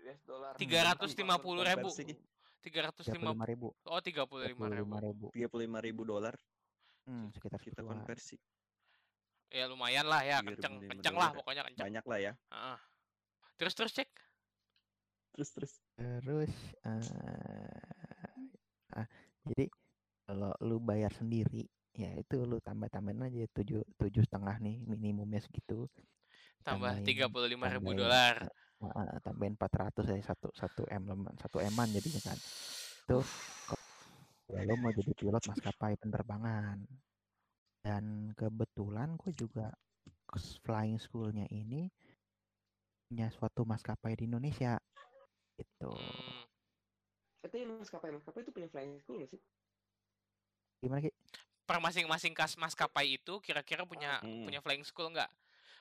US 0.05 0.21
dollar. 0.27 0.53
350.000. 0.57 1.43
Konversi. 1.43 2.05
350 2.65 3.77
35.000. 3.85 3.93
Oh, 3.93 4.01
35.000. 4.01 4.57
35.000. 4.57 5.31
35 5.37 5.87
ribu 5.87 6.03
dolar 6.09 6.35
Hmm, 7.05 7.29
sekitar 7.37 7.61
kita 7.61 7.85
konversi. 7.85 8.41
Ya 9.53 9.69
lumayan 9.69 10.09
lah 10.09 10.25
ya, 10.25 10.41
35.000 10.41 10.57
kenceng 10.57 10.75
kenceng 10.89 11.17
lah 11.21 11.31
pokoknya 11.37 11.63
kenceng. 11.69 11.85
Banyak 11.85 12.05
lah 12.09 12.19
ya. 12.19 12.33
Heeh. 12.49 12.79
Terus 13.61 13.75
terus 13.77 13.93
cek. 13.93 14.09
Terus 15.37 15.49
terus. 15.53 15.73
Terus 16.01 16.55
eh 16.89 17.05
ah, 18.97 19.07
jadi 19.45 19.69
kalau 20.25 20.53
lu 20.65 20.81
bayar 20.81 21.13
sendiri 21.13 21.69
ya 21.95 22.11
itu 22.19 22.43
lu 22.43 22.59
tambah-tambahin 22.59 23.29
aja 23.29 23.47
tujuh 23.55 23.85
tujuh 24.01 24.23
setengah 24.27 24.57
nih 24.59 24.83
minimumnya 24.89 25.39
segitu 25.39 25.87
Tambah 26.65 26.97
Tambahin- 26.97 27.07
35.000 27.07 27.61
tambahin, 27.61 27.99
dolar. 28.01 28.37
eh, 28.83 29.19
tambahin 29.21 29.55
400 29.55 30.05
ya 30.09 30.19
satu 30.25 30.49
satu 30.57 30.83
m 30.89 31.05
satu 31.37 31.61
eman 31.61 31.89
jadinya 31.93 32.21
kan 32.25 32.39
itu 33.05 33.19
ya 34.49 34.61
lu 34.65 34.75
mau 34.81 34.93
jadi 34.93 35.13
pilot 35.13 35.45
maskapai 35.45 35.95
penerbangan 36.01 36.81
dan 37.85 38.33
kebetulan 38.33 39.13
gue 39.21 39.33
juga 39.37 39.77
flying 40.65 40.97
schoolnya 40.97 41.45
ini 41.53 41.93
punya 43.09 43.29
suatu 43.29 43.63
maskapai 43.69 44.17
di 44.17 44.25
Indonesia 44.25 44.81
gitu 45.61 45.93
Hmm. 45.93 46.49
Katanya 47.45 47.77
maskapai 47.77 48.09
maskapai 48.09 48.41
itu 48.41 48.53
punya 48.57 48.69
flying 48.73 48.97
school 49.05 49.21
nggak 49.21 49.31
sih? 49.37 49.41
Gimana 50.85 51.01
Ki? 51.01 51.11
Per 51.65 51.79
masing-masing 51.81 52.37
kas 52.37 52.61
maskapai 52.61 53.17
itu 53.17 53.41
kira-kira 53.41 53.89
punya 53.89 54.21
Hmm. 54.21 54.45
punya 54.45 54.61
flying 54.61 54.85
school 54.85 55.09
nggak? 55.09 55.33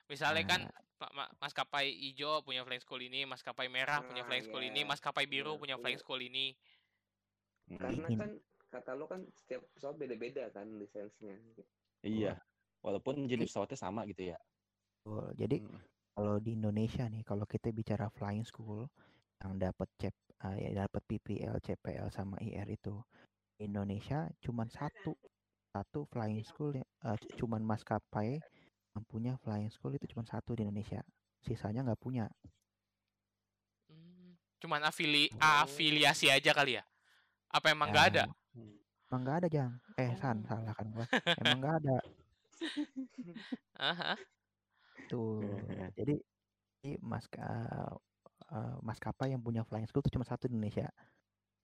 Misalnya 0.08 0.44
kan 0.44 0.62
ma- 1.00 1.14
ma- 1.14 1.34
maskapai 1.40 1.92
hijau 1.92 2.40
punya 2.40 2.64
flying 2.64 2.80
school 2.80 3.00
ini, 3.00 3.24
maskapai 3.24 3.68
merah 3.68 4.00
punya 4.00 4.24
Ah, 4.24 4.28
flying 4.28 4.46
school 4.48 4.64
ini, 4.64 4.84
iya. 4.84 4.88
maskapai 4.88 5.26
biru 5.28 5.56
Iya, 5.56 5.60
punya 5.60 5.76
iya. 5.76 5.82
flying 5.84 6.00
school 6.00 6.20
ini. 6.20 6.56
Mm, 7.68 7.78
Karena 7.80 8.08
Ini- 8.08 8.20
kan 8.20 8.32
kata 8.70 8.92
lo 8.96 9.06
kan 9.08 9.22
setiap 9.36 9.64
pesawat 9.72 9.96
beda-beda 9.96 10.44
kan 10.50 10.68
lisensinya. 10.76 11.36
Iya. 12.02 12.40
Walaupun 12.84 13.28
jenis 13.28 13.52
pesawatnya 13.52 13.80
sama 13.80 14.04
gitu 14.04 14.32
ya. 14.32 14.38
Betul. 15.04 15.32
Jadi 15.36 15.58
Mm. 15.60 15.80
kalau 16.14 16.36
di 16.40 16.52
Indonesia 16.54 17.04
nih, 17.08 17.24
kalau 17.24 17.44
kita 17.44 17.72
bicara 17.72 18.08
flying 18.10 18.44
school 18.44 18.88
yang 19.40 19.56
dapat 19.56 19.88
CEP, 20.00 20.16
eh, 20.40 20.58
ya 20.62 20.88
dapat 20.88 21.02
PPL, 21.04 21.60
CPL 21.60 22.08
sama 22.08 22.40
IR 22.40 22.68
itu, 22.70 23.00
Indonesia 23.62 24.30
cuman 24.42 24.68
satu, 24.70 25.14
satu 25.74 26.06
flying 26.10 26.42
school 26.46 26.74
ya, 26.74 26.86
eh, 27.06 27.18
c- 27.22 27.34
cuman 27.38 27.62
maskapai 27.62 28.42
yang 28.94 29.04
punya 29.10 29.34
flying 29.42 29.70
school 29.74 29.94
itu 29.94 30.06
cuma 30.10 30.26
satu 30.26 30.54
di 30.58 30.66
Indonesia, 30.66 31.02
sisanya 31.46 31.82
nggak 31.86 32.02
punya. 32.02 32.30
Cuman 34.62 34.80
afili 34.88 35.28
Oh. 35.36 35.66
afiliasi 35.66 36.32
aja 36.32 36.56
kali 36.56 36.80
ya? 36.80 36.84
Apa 37.52 37.74
emang 37.76 37.92
nggak 37.92 38.08
ada? 38.16 38.24
Ya, 38.26 38.34
Mm. 38.54 38.78
Emang 39.10 39.22
nggak 39.26 39.38
ada 39.46 39.48
jang? 39.50 39.72
Eh 39.98 40.14
San, 40.18 40.38
salah 40.46 40.74
kan 40.74 40.88
gua. 40.94 41.06
Emang 41.42 41.58
nggak 41.62 41.76
ada 41.86 41.98
Aha. 43.90 44.14
tuh. 45.10 45.38
Jadi 45.98 46.18
di 46.82 46.92
maska, 47.02 47.46
eh, 48.54 48.76
maskapai 48.82 49.34
yang 49.34 49.42
punya 49.42 49.62
flying 49.66 49.86
school 49.90 50.02
itu 50.06 50.14
cuma 50.18 50.26
satu 50.26 50.46
di 50.50 50.54
Indonesia. 50.58 50.90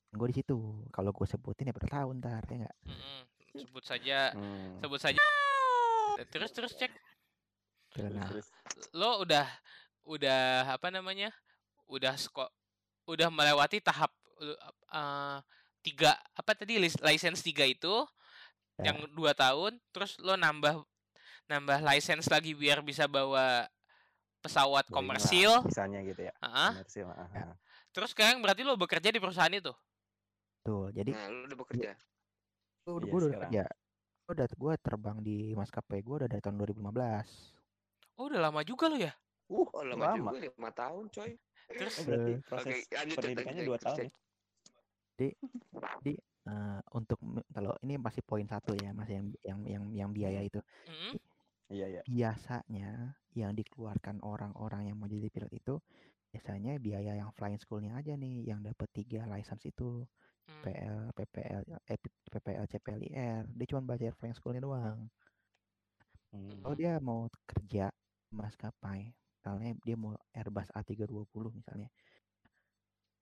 Gue 0.10 0.28
di 0.30 0.41
situ. 0.41 0.57
Kalau 0.89 1.12
gue 1.12 1.26
sebutin 1.26 1.70
ya 1.70 1.76
tahu 1.76 2.10
ntar 2.18 2.41
ya 2.45 2.66
nggak. 2.66 2.76
Mm-mm. 2.86 3.22
Sebut 3.60 3.84
saja, 3.84 4.34
Mm. 4.34 4.82
sebut 4.82 4.99
saja. 4.99 5.20
Terus 6.30 6.51
terus 6.51 6.74
cek. 6.74 6.91
Terus 7.91 8.12
Nah, 8.14 8.28
terus. 8.28 8.47
Lo 8.91 9.22
udah 9.22 9.45
udah 10.05 10.41
apa 10.70 10.89
namanya? 10.89 11.30
Udah 11.86 12.14
sko 12.16 12.45
udah 13.05 13.30
melewati 13.30 13.82
tahap 13.82 14.14
eh, 14.39 15.38
tiga 15.82 16.14
apa 16.32 16.51
tadi 16.53 16.78
lis- 16.78 17.01
license 17.01 17.41
tiga 17.41 17.66
itu 17.66 18.05
Ya. 18.78 18.93
yang 18.93 19.12
dua 19.12 19.36
tahun 19.36 19.76
terus 19.91 20.16
lo 20.20 20.39
nambah 20.39 20.80
nambah 21.49 21.84
license 21.84 22.32
lagi 22.32 22.55
biar 22.55 22.80
bisa 22.80 23.10
bawa 23.10 23.68
pesawat 24.39 24.88
komersil 24.88 25.60
Misalnya 25.68 25.99
gitu 26.01 26.24
ya. 26.24 26.34
Ah, 26.39 26.72
Komersil. 26.72 27.03
ah, 27.05 27.28
ah. 27.28 27.55
terus 27.91 28.14
sekarang 28.14 28.39
berarti 28.39 28.64
lo 28.64 28.80
bekerja 28.80 29.12
di 29.12 29.20
perusahaan 29.20 29.51
itu 29.51 29.74
Betul. 30.64 30.91
Jadi 30.95 31.12
Nah, 31.12 31.26
lo 31.32 31.43
udah 31.47 31.57
bekerja. 31.62 31.89
gue 32.86 32.93
Iya, 32.99 33.12
udah 33.12 33.20
sekarang. 33.26 33.51
kerja. 33.51 33.64
Gue 34.26 34.34
udah 34.38 34.47
gue 34.64 34.74
terbang 34.86 35.18
di 35.28 35.38
maskapai 35.60 35.99
gue 36.05 36.16
udah 36.20 36.30
dari 36.32 36.41
tahun 36.43 36.57
2015. 36.60 37.30
oh 38.20 38.26
udah 38.30 38.41
lama 38.45 38.62
juga 38.70 38.86
lo 38.91 38.97
ya 39.05 39.12
Uh, 39.49 39.66
Oh 39.74 39.84
lama, 39.89 40.05
lama. 40.05 40.32
juga 40.32 40.38
lima 40.45 40.70
tahun 40.80 41.05
coy. 41.16 41.32
terus 41.78 41.95
Oh, 41.97 42.03
berarti 42.07 42.32
proses 42.47 42.78
Oke, 42.78 42.95
lanjut, 42.97 43.20
pendidikannya 43.22 43.62
lanjut, 43.62 43.70
dua 43.70 43.78
lanjut, 43.78 43.82
tahun 43.82 43.99
ya? 44.10 44.12
Jadi 45.18 46.14
eh, 46.49 46.80
untuk 46.97 47.20
me- 47.22 47.45
kalau 47.55 47.74
ini 47.86 47.95
masih 47.99 48.24
poin 48.26 48.47
satu 48.47 48.72
ya, 48.74 48.89
masih 48.95 49.14
yang 49.20 49.28
yang 49.43 49.60
yang 49.74 49.84
yang 49.99 50.10
biaya 50.18 50.41
itu. 50.47 50.60
Mm-mm. 50.88 51.20
Iya, 51.70 51.86
iya. 51.88 52.03
Biasanya 52.10 53.14
yang 53.38 53.51
dikeluarkan 53.60 54.26
orang-orang 54.26 54.89
yang 54.89 54.97
mau 54.97 55.05
jadi 55.05 55.30
pilot 55.30 55.53
itu 55.62 55.74
biasanya 56.34 56.78
biaya 56.82 57.14
yang 57.22 57.30
flying 57.38 57.60
schoolnya 57.62 57.91
aja 57.99 58.14
nih 58.18 58.45
yang 58.49 58.60
dapat 58.66 58.89
tiga 58.97 59.26
license 59.30 59.66
itu 59.70 60.05
Hmm. 60.50 60.62
PL, 60.66 61.00
PPL, 61.14 61.62
eh, 61.86 62.00
PPL, 62.34 62.66
CPLIR. 62.66 63.43
Dia 63.54 63.68
cuma 63.70 63.86
bayar 63.86 64.18
flying 64.18 64.34
schoolnya 64.34 64.66
doang. 64.66 65.06
Mm. 66.34 66.62
Kalau 66.66 66.76
dia 66.78 66.93
mau 66.97 67.30
kerja 67.45 67.93
maskapai, 68.34 69.14
misalnya 69.14 69.78
dia 69.86 69.95
mau 69.97 70.18
Airbus 70.34 70.70
A320 70.74 71.45
misalnya, 71.54 71.89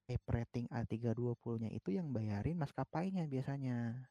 type 0.08 0.28
rating 0.32 0.66
A320-nya 0.72 1.70
itu 1.76 1.92
yang 1.92 2.12
bayarin 2.16 2.56
maskapainya 2.56 3.28
biasanya. 3.28 4.08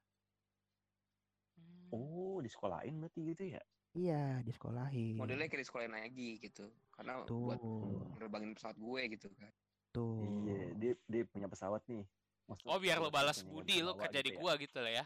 Hmm. 1.56 1.88
Oh, 1.92 2.36
di 2.44 2.52
sekolahin 2.52 3.00
berarti 3.00 3.20
gitu 3.32 3.44
ya? 3.56 3.62
Iya, 3.96 4.44
disekolahin. 4.44 5.16
Modelnya 5.16 5.48
kayak 5.48 5.64
di 5.64 5.68
sekolah 5.72 5.88
lagi 5.88 6.36
gitu. 6.36 6.68
Karena 6.92 7.24
buat 7.24 7.56
Tuh, 7.56 7.96
nerbangin 8.20 8.52
pesawat 8.52 8.76
gue 8.76 9.02
gitu 9.16 9.32
kan. 9.40 9.48
tuh. 9.96 10.20
Iya, 10.44 10.76
dia 10.76 10.92
dia 11.08 11.22
punya 11.24 11.48
pesawat 11.48 11.80
nih. 11.88 12.04
Maksud- 12.46 12.66
oh 12.70 12.78
biar 12.78 12.96
lo 12.98 13.10
maksudnya 13.10 13.18
balas 13.18 13.38
budi 13.42 13.76
lo 13.82 13.92
kerja 13.94 14.20
gitu 14.22 14.26
di 14.26 14.32
ya. 14.32 14.38
gua 14.38 14.52
gitu 14.56 14.78
lah 14.78 14.92
ya 14.92 15.04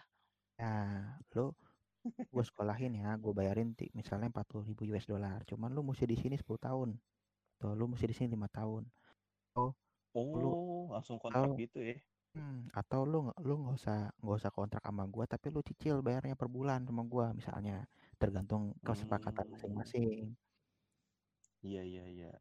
Nah, 0.61 1.16
lo 1.32 1.57
gue 2.05 2.45
sekolahin 2.45 3.01
ya, 3.01 3.16
gue 3.16 3.32
bayarin 3.32 3.72
ti- 3.72 3.88
misalnya 3.97 4.28
40 4.28 4.61
ribu 4.64 4.84
US 4.93 5.09
dollar. 5.09 5.41
Cuman 5.49 5.72
lu 5.72 5.80
mesti 5.80 6.05
di 6.05 6.16
sini 6.16 6.36
10 6.36 6.61
tahun. 6.61 7.01
Tuh, 7.57 7.72
lu 7.72 7.88
mesti 7.88 8.05
di 8.05 8.12
sini 8.12 8.28
lima 8.36 8.45
tahun. 8.49 8.84
Oh, 9.57 9.72
langsung 10.93 11.16
kontrak 11.16 11.49
Oh. 11.49 11.57
gitu 11.57 11.80
ya? 11.80 11.97
Hmm, 12.30 12.68
atau 12.70 13.03
lu 13.03 13.24
nggak 13.26 13.38
lu 13.41 13.55
nggak 13.57 13.74
usah 13.74 14.12
nggak 14.20 14.36
usah 14.36 14.53
kontrak 14.53 14.84
sama 14.84 15.09
gua, 15.09 15.24
tapi 15.24 15.49
lu 15.49 15.64
cicil 15.64 16.05
bayarnya 16.05 16.36
per 16.36 16.47
bulan 16.47 16.84
sama 16.84 17.03
gua 17.03 17.32
misalnya, 17.32 17.88
tergantung 18.20 18.76
kesepakatan 18.84 19.49
Hmm. 19.49 19.53
masing-masing. 19.57 20.36
Iya, 21.61 21.82
iya, 21.84 22.05
iya. 22.05 22.32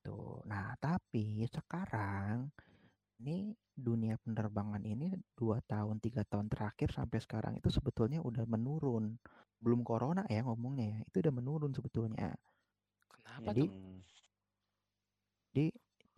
Tuh. 0.00 0.42
Nah, 0.46 0.78
tapi 0.78 1.42
sekarang 1.44 2.54
ini 3.20 3.54
dunia 3.86 4.14
penerbangan 4.24 4.82
ini 4.92 5.08
dua 5.38 5.58
tahun 5.72 5.96
tiga 6.04 6.22
tahun 6.26 6.46
terakhir 6.52 6.88
sampai 6.98 7.18
sekarang 7.24 7.52
itu 7.60 7.68
sebetulnya 7.70 8.20
udah 8.22 8.44
menurun. 8.46 9.04
Belum 9.62 9.80
corona 9.86 10.22
ya 10.30 10.40
ngomongnya 10.46 10.86
ya, 10.94 10.98
itu 11.08 11.16
udah 11.26 11.34
menurun 11.38 11.72
sebetulnya. 11.74 12.34
kenapa 13.12 13.50
Jadi 13.50 13.60
tuh 13.60 13.68
Hmm. 13.70 14.00
di 15.54 15.66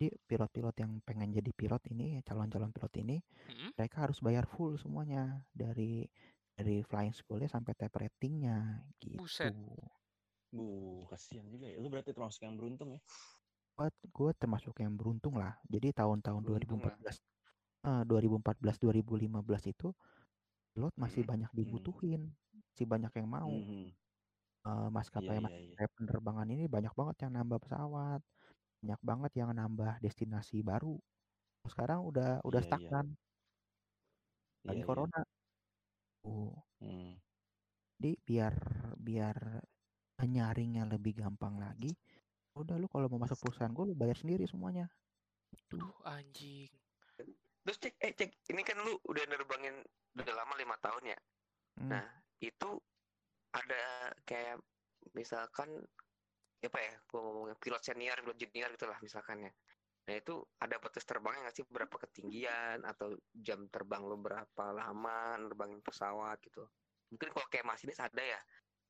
Jadi 0.01 0.17
pilot-pilot 0.29 0.75
yang 0.81 0.91
pengen 1.05 1.29
jadi 1.29 1.51
pilot 1.53 1.83
ini, 1.93 2.07
calon-calon 2.25 2.73
pilot 2.73 2.93
ini, 3.05 3.17
Mm-mm. 3.49 3.71
mereka 3.77 4.09
harus 4.09 4.17
bayar 4.25 4.45
full 4.49 4.73
semuanya 4.81 5.45
dari 5.53 6.09
dari 6.57 6.81
flying 6.89 7.13
schoolnya 7.13 7.45
sampai 7.53 7.73
type 7.77 7.93
ratingnya 8.01 8.57
gitu. 8.97 9.21
Buset. 9.21 9.53
Bu, 10.51 10.65
kasihan 11.11 11.47
juga 11.53 11.65
ya. 11.71 11.77
Lu 11.79 11.87
berarti 11.93 12.11
termasuk 12.15 12.41
yang 12.43 12.55
beruntung 12.59 12.89
ya. 12.95 13.01
Buat 13.81 13.97
gue 14.13 14.31
termasuk 14.37 14.77
yang 14.77 14.93
beruntung 14.93 15.41
lah. 15.41 15.57
Jadi 15.65 15.89
tahun-tahun 15.89 16.43
Beruntung 16.43 16.81
lah. 16.85 16.97
2014, 17.01 17.17
eh, 17.89 18.03
2014, 18.05 18.77
2015 18.77 19.65
itu 19.73 19.89
pilot 20.73 20.93
masih 21.03 21.23
Hmm. 21.23 21.31
banyak 21.31 21.49
dibutuhin, 21.55 22.37
masih 22.73 22.85
banyak 22.85 23.13
yang 23.17 23.29
mau. 23.31 23.55
Mhm. 23.55 23.95
Eh, 24.69 24.87
maskapai 24.97 25.37
Iya, 25.37 25.57
iya, 25.59 25.77
maskapai 25.77 25.85
penerbangan 25.97 26.47
ini 26.53 26.65
banyak 26.75 26.93
banget 26.99 27.15
yang 27.25 27.31
nambah 27.37 27.59
pesawat, 27.65 28.21
banyak 28.81 29.01
banget 29.09 29.31
yang 29.41 29.49
nambah 29.59 29.93
destinasi 30.05 30.57
baru. 30.71 30.95
Sekarang 31.71 32.01
udah 32.09 32.41
udah 32.49 32.61
Iya, 32.61 32.69
iya. 32.71 32.91
stagnan 32.91 33.17
lagi 34.67 34.81
Iya, 34.81 34.85
iya. 34.87 34.87
corona. 34.87 35.21
Uh, 36.25 36.53
Hmm. 36.81 37.21
jadi 37.97 38.11
biar 38.27 38.53
biar 38.97 39.37
nyaringnya 40.21 40.83
lebih 40.93 41.13
gampang 41.21 41.55
lagi, 41.57 41.91
udah 42.55 42.75
lu 42.75 42.87
kalau 42.91 43.07
mau 43.07 43.23
masuk 43.23 43.47
perusahaan 43.47 43.71
gue 43.71 43.85
lu 43.91 43.95
bayar 43.95 44.17
sendiri 44.17 44.43
semuanya. 44.47 44.91
Itu. 45.51 45.79
Duh, 45.79 45.95
anjing. 46.07 46.71
Terus 47.61 47.77
cek, 47.77 47.95
eh 48.01 48.11
cek, 48.17 48.31
ini 48.51 48.61
kan 48.65 48.81
lu 48.81 48.97
udah 49.05 49.23
nerbangin 49.29 49.75
udah 50.17 50.33
lama 50.35 50.53
lima 50.57 50.75
tahun 50.81 51.13
ya. 51.13 51.19
Hmm. 51.79 51.89
Nah, 51.93 52.05
itu 52.41 52.69
ada 53.53 54.11
kayak 54.25 54.59
misalkan 55.13 55.69
apa 56.61 56.79
ya, 56.79 56.93
gua 57.09 57.19
ngomongnya 57.25 57.57
pilot 57.57 57.81
senior, 57.81 58.17
pilot 58.21 58.37
junior 58.37 58.69
gitu 58.73 58.85
lah 58.89 58.97
misalkan 59.01 59.45
ya. 59.45 59.51
Nah 60.09 60.15
itu 60.17 60.41
ada 60.57 60.81
batas 60.81 61.05
terbangnya 61.05 61.49
nggak 61.49 61.55
sih 61.61 61.65
berapa 61.69 61.95
ketinggian 62.09 62.81
atau 62.81 63.13
jam 63.37 63.69
terbang 63.69 64.01
lo 64.01 64.17
berapa 64.17 64.73
lama 64.73 65.37
nerbangin 65.37 65.81
pesawat 65.85 66.41
gitu. 66.41 66.65
Mungkin 67.13 67.29
kalau 67.29 67.47
kayak 67.53 67.69
masinis 67.69 68.01
ada 68.01 68.21
ya. 68.21 68.41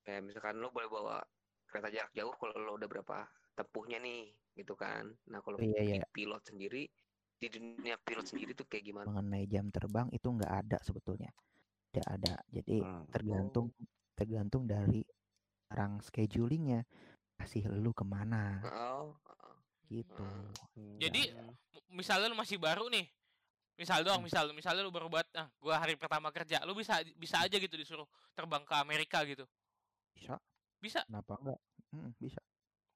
Kayak 0.02 0.22
misalkan 0.24 0.56
lo 0.64 0.72
boleh 0.72 0.88
bawa 0.88 1.20
kereta 1.68 1.92
jarak 1.92 2.12
jauh 2.16 2.32
kalau 2.40 2.56
lo 2.58 2.72
udah 2.80 2.88
berapa 2.88 3.28
tempuhnya 3.56 3.98
nih 4.00 4.32
gitu 4.56 4.74
kan. 4.76 5.12
Nah 5.28 5.40
kalau 5.44 5.58
Iya, 5.60 6.02
iya. 6.02 6.04
pilot 6.12 6.44
sendiri 6.44 6.88
di 7.42 7.48
dunia 7.50 7.98
pilot 7.98 8.26
sendiri 8.30 8.52
tuh 8.54 8.70
kayak 8.70 8.86
gimana? 8.86 9.08
mengenai 9.10 9.50
jam 9.50 9.68
terbang 9.74 10.08
itu 10.14 10.28
nggak 10.28 10.54
ada 10.68 10.78
sebetulnya. 10.86 11.32
Tidak 11.92 12.08
ada. 12.08 12.34
Jadi 12.52 12.80
Hmm. 12.80 13.04
tergantung 13.10 13.74
tergantung 14.14 14.64
dari 14.70 15.02
orang 15.72 16.04
schedulingnya 16.04 16.86
kasih 17.40 17.66
lu 17.74 17.90
ke 17.96 18.06
mana 18.06 18.62
Oh, 18.70 19.18
gitu. 19.90 20.22
Hmm. 20.78 21.00
Jadi 21.02 21.32
Ya. 21.34 21.42
m- 21.42 21.88
misalnya 21.90 22.30
lu 22.30 22.38
masih 22.38 22.62
baru 22.62 22.88
nih. 22.92 23.10
Misal 23.80 24.06
doang, 24.06 24.22
misal 24.22 24.46
misalnya 24.54 24.86
lu 24.86 24.94
baru 24.94 25.10
buat 25.10 25.26
ah 25.34 25.50
gua 25.58 25.82
hari 25.82 25.98
pertama 25.98 26.30
kerja, 26.30 26.62
lu 26.70 26.78
bisa 26.78 27.02
bisa 27.18 27.42
aja 27.42 27.58
gitu 27.58 27.74
disuruh 27.74 28.06
terbang 28.38 28.62
ke 28.62 28.76
Amerika 28.78 29.26
gitu. 29.26 29.48
Bisa, 30.14 30.38
Bisa. 30.78 31.02
kenapa 31.08 31.40
enggak? 31.42 31.60
Mm, 31.90 32.12
bisa. 32.22 32.42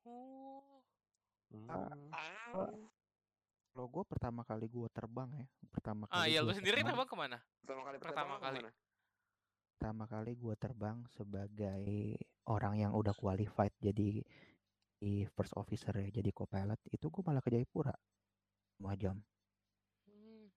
Oh. 0.05 0.85
Ah, 1.67 1.89
Kalau 3.75 3.87
gue 3.91 4.03
pertama 4.07 4.45
kali 4.45 4.69
gue 4.69 4.87
terbang 4.87 5.29
ya, 5.35 5.47
pertama 5.67 6.05
Ah, 6.07 6.23
kali 6.23 6.31
ya 6.31 6.39
lu 6.39 6.47
gua 6.47 6.55
sendiri 6.55 6.79
terbang, 6.79 6.93
terbang 6.95 7.07
ke 7.09 7.15
mana? 7.17 7.37
pertama 7.59 7.81
kali 7.83 7.95
Pertama 7.99 8.33
kali. 8.39 8.59
ke 8.59 8.63
mana? 8.63 8.71
pertama 9.75 10.03
kali 10.07 10.31
gue 10.33 10.55
terbang 10.55 10.97
sebagai 11.11 11.85
orang 12.47 12.79
yang 12.79 12.91
udah 12.95 13.11
qualified 13.11 13.75
jadi 13.77 14.23
di 14.95 15.13
first 15.35 15.51
officer 15.53 15.91
ya, 15.91 16.07
jadi 16.09 16.31
co-pilot 16.31 16.79
itu 16.87 17.05
gue 17.11 17.21
malah 17.21 17.43
ke 17.43 17.51
Jayapura, 17.51 17.91
lima 18.79 18.93
jam. 18.95 19.17
Hmm. 20.07 20.47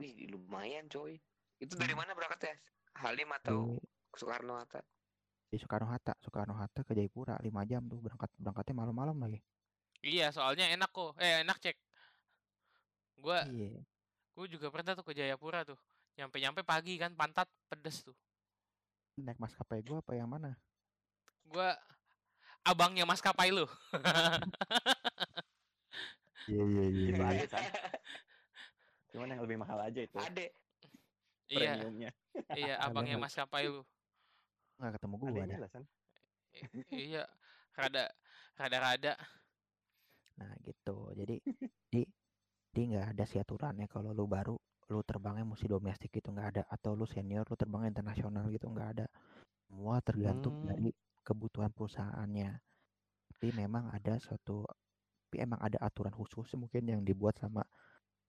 Wih, 0.00 0.24
lumayan 0.26 0.88
coy. 0.88 1.20
Itu 1.58 1.76
dari 1.76 1.92
Hmm. 1.92 2.00
mana 2.00 2.16
berangkatnya? 2.16 2.56
Halim 2.96 3.28
atau 3.36 3.76
Di, 3.76 3.76
Soekarno 4.16 4.56
Hatta? 4.56 4.80
Di 5.46 5.56
Soekarno 5.56 5.88
Hatta, 5.88 6.12
Soekarno 6.18 6.54
Hatta 6.58 6.82
ke 6.82 6.92
Jayapura 6.92 7.38
lima 7.40 7.62
jam 7.62 7.86
tuh 7.86 8.02
berangkat 8.02 8.30
berangkatnya 8.36 8.74
malam-malam 8.74 9.16
lagi. 9.22 9.38
Iya, 10.02 10.30
soalnya 10.34 10.70
enak 10.74 10.90
kok. 10.90 11.14
Eh, 11.18 11.42
enak 11.46 11.58
cek. 11.62 11.76
Gua 13.16 13.46
Iya. 13.48 13.80
gua 14.36 14.46
juga 14.50 14.68
pernah 14.68 14.92
tuh 14.92 15.06
ke 15.06 15.12
Jayapura 15.16 15.64
tuh. 15.64 15.78
Nyampe-nyampe 16.18 16.64
pagi 16.66 16.98
kan 16.98 17.14
pantat 17.14 17.48
pedes 17.70 18.02
tuh. 18.04 18.16
Naik 19.16 19.40
maskapai 19.40 19.80
gue 19.80 19.96
apa 19.96 20.12
yang 20.12 20.28
mana? 20.28 20.52
Gua 21.48 21.72
abangnya 22.62 23.06
maskapai 23.08 23.48
lu. 23.54 23.64
Iya 26.46 26.62
iya 26.62 27.10
ada 27.26 27.46
kan. 27.50 27.64
Cuman 29.10 29.34
yang 29.34 29.42
lebih 29.42 29.58
mahal 29.58 29.82
aja 29.82 29.98
itu 29.98 30.14
Ade. 30.14 30.54
iya, 31.50 31.74
premiumnya. 31.74 32.10
iya 32.54 32.74
abangnya 32.86 33.18
maskapai 33.18 33.66
lu. 33.66 33.82
Nggak 34.76 34.92
ketemu 35.00 35.14
gue 35.16 35.28
Adanya 35.32 35.56
ada. 35.56 35.68
San. 35.72 35.84
I- 36.56 36.88
iya, 37.12 37.24
rada 37.76 38.04
rada-rada. 38.56 39.14
Nah 40.40 40.52
gitu. 40.64 41.12
Jadi 41.16 41.36
di 41.92 42.02
di 42.72 42.82
nggak 42.92 43.16
ada 43.16 43.24
sih 43.24 43.40
aturannya 43.40 43.88
kalau 43.88 44.12
lu 44.12 44.28
baru 44.28 44.56
lu 44.86 45.00
terbangnya 45.02 45.42
mesti 45.42 45.66
domestik 45.66 46.12
gitu 46.14 46.30
nggak 46.30 46.48
ada 46.54 46.62
atau 46.70 46.94
lu 46.94 47.08
senior 47.08 47.42
lu 47.48 47.56
terbangnya 47.58 47.90
internasional 47.96 48.46
gitu 48.52 48.68
nggak 48.68 48.88
ada. 49.00 49.06
Semua 49.66 49.98
tergantung 50.04 50.62
Hmm. 50.62 50.68
dari 50.70 50.92
kebutuhan 51.26 51.72
perusahaannya. 51.72 52.50
Tapi 53.32 53.46
memang 53.52 53.90
ada 53.92 54.16
suatu 54.20 54.62
tapi 55.26 55.42
emang 55.42 55.58
ada 55.58 55.82
aturan 55.82 56.14
khusus 56.14 56.46
mungkin 56.54 56.86
yang 56.86 57.02
dibuat 57.02 57.34
sama 57.40 57.66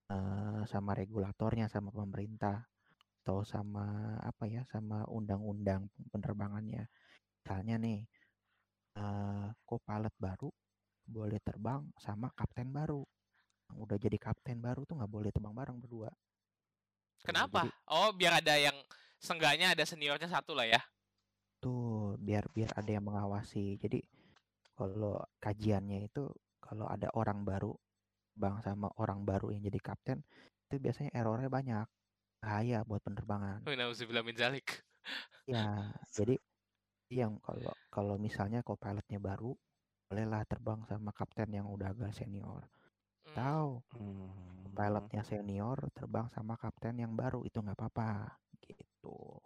eh, 0.09 0.61
sama 0.65 0.95
regulatornya 0.97 1.69
sama 1.69 1.93
pemerintah 1.93 2.65
atau 3.27 3.43
sama 3.43 4.15
apa 4.23 4.47
ya 4.47 4.63
sama 4.71 5.03
undang-undang 5.11 5.91
penerbangannya. 6.15 6.87
Misalnya 7.43 7.75
nih 7.75 7.99
eh 8.95 9.47
co-pilot 9.67 10.15
baru 10.15 10.49
boleh 11.03 11.39
terbang 11.43 11.81
sama 11.99 12.31
kapten 12.31 12.71
baru. 12.71 13.03
Yang 13.67 13.77
udah 13.83 13.97
jadi 13.99 14.17
kapten 14.25 14.63
baru 14.63 14.87
tuh 14.87 14.95
nggak 14.95 15.11
boleh 15.11 15.31
terbang 15.35 15.51
bareng 15.59 15.75
berdua. 15.83 16.07
Tuh, 17.27 17.27
Kenapa? 17.27 17.61
Jadi 17.61 17.69
Oh, 17.91 18.09
biar 18.15 18.33
ada 18.41 18.55
yang 18.57 18.77
seenggaknya 19.19 19.67
ada 19.75 19.83
seniornya 19.85 20.29
satu 20.31 20.51
lah 20.57 20.65
ya. 20.69 20.81
tuh 21.63 22.15
biar 22.25 22.45
biar 22.55 22.71
ada 22.79 22.89
yang 22.95 23.05
mengawasi. 23.09 23.77
Jadi 23.83 23.99
kalau 24.77 25.17
kajiannya 25.43 25.99
itu 26.09 26.23
kalau 26.61 26.85
ada 26.95 27.07
orang 27.21 27.39
baru 27.49 27.73
bang 28.41 28.57
sama 28.65 28.87
orang 29.01 29.19
baru 29.29 29.47
yang 29.53 29.63
jadi 29.67 29.79
kapten 29.81 30.19
itu 30.69 30.75
biasanya 30.83 31.11
errornya 31.19 31.49
banyak. 31.57 31.87
Bahaya 32.47 32.79
buat 32.87 33.03
penerbangan. 33.03 33.59
Nauzubillah 33.67 34.23
min 34.23 34.39
zalik. 34.39 34.79
Ya, 35.51 35.91
jadi 36.15 36.39
yang 37.11 37.43
kalau 37.43 37.75
kalau 37.91 38.15
misalnya 38.15 38.63
co-pilotnya 38.63 39.19
baru 39.19 39.51
bolehlah 40.07 40.47
terbang 40.47 40.79
sama 40.87 41.11
kapten 41.11 41.51
yang 41.51 41.67
udah 41.67 41.91
agak 41.91 42.15
senior. 42.15 42.63
Tahu 43.35 43.83
Hmm. 43.99 44.63
pilotnya 44.71 45.27
senior 45.27 45.91
terbang 45.91 46.31
sama 46.31 46.55
kapten 46.55 47.03
yang 47.03 47.11
baru 47.19 47.43
itu 47.43 47.59
nggak 47.59 47.75
apa-apa 47.75 48.39
gitu. 48.63 49.43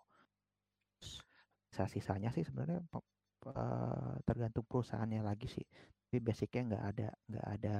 Sisa-sisanya 1.74 2.30
sih 2.30 2.46
sebenarnya 2.46 2.86
tergantung 4.30 4.66
perusahaannya 4.70 5.26
lagi 5.26 5.50
sih. 5.50 5.66
Tapi 6.06 6.22
basicnya 6.22 6.62
nggak 6.70 6.86
ada 6.94 7.08
nggak 7.34 7.48
ada 7.58 7.76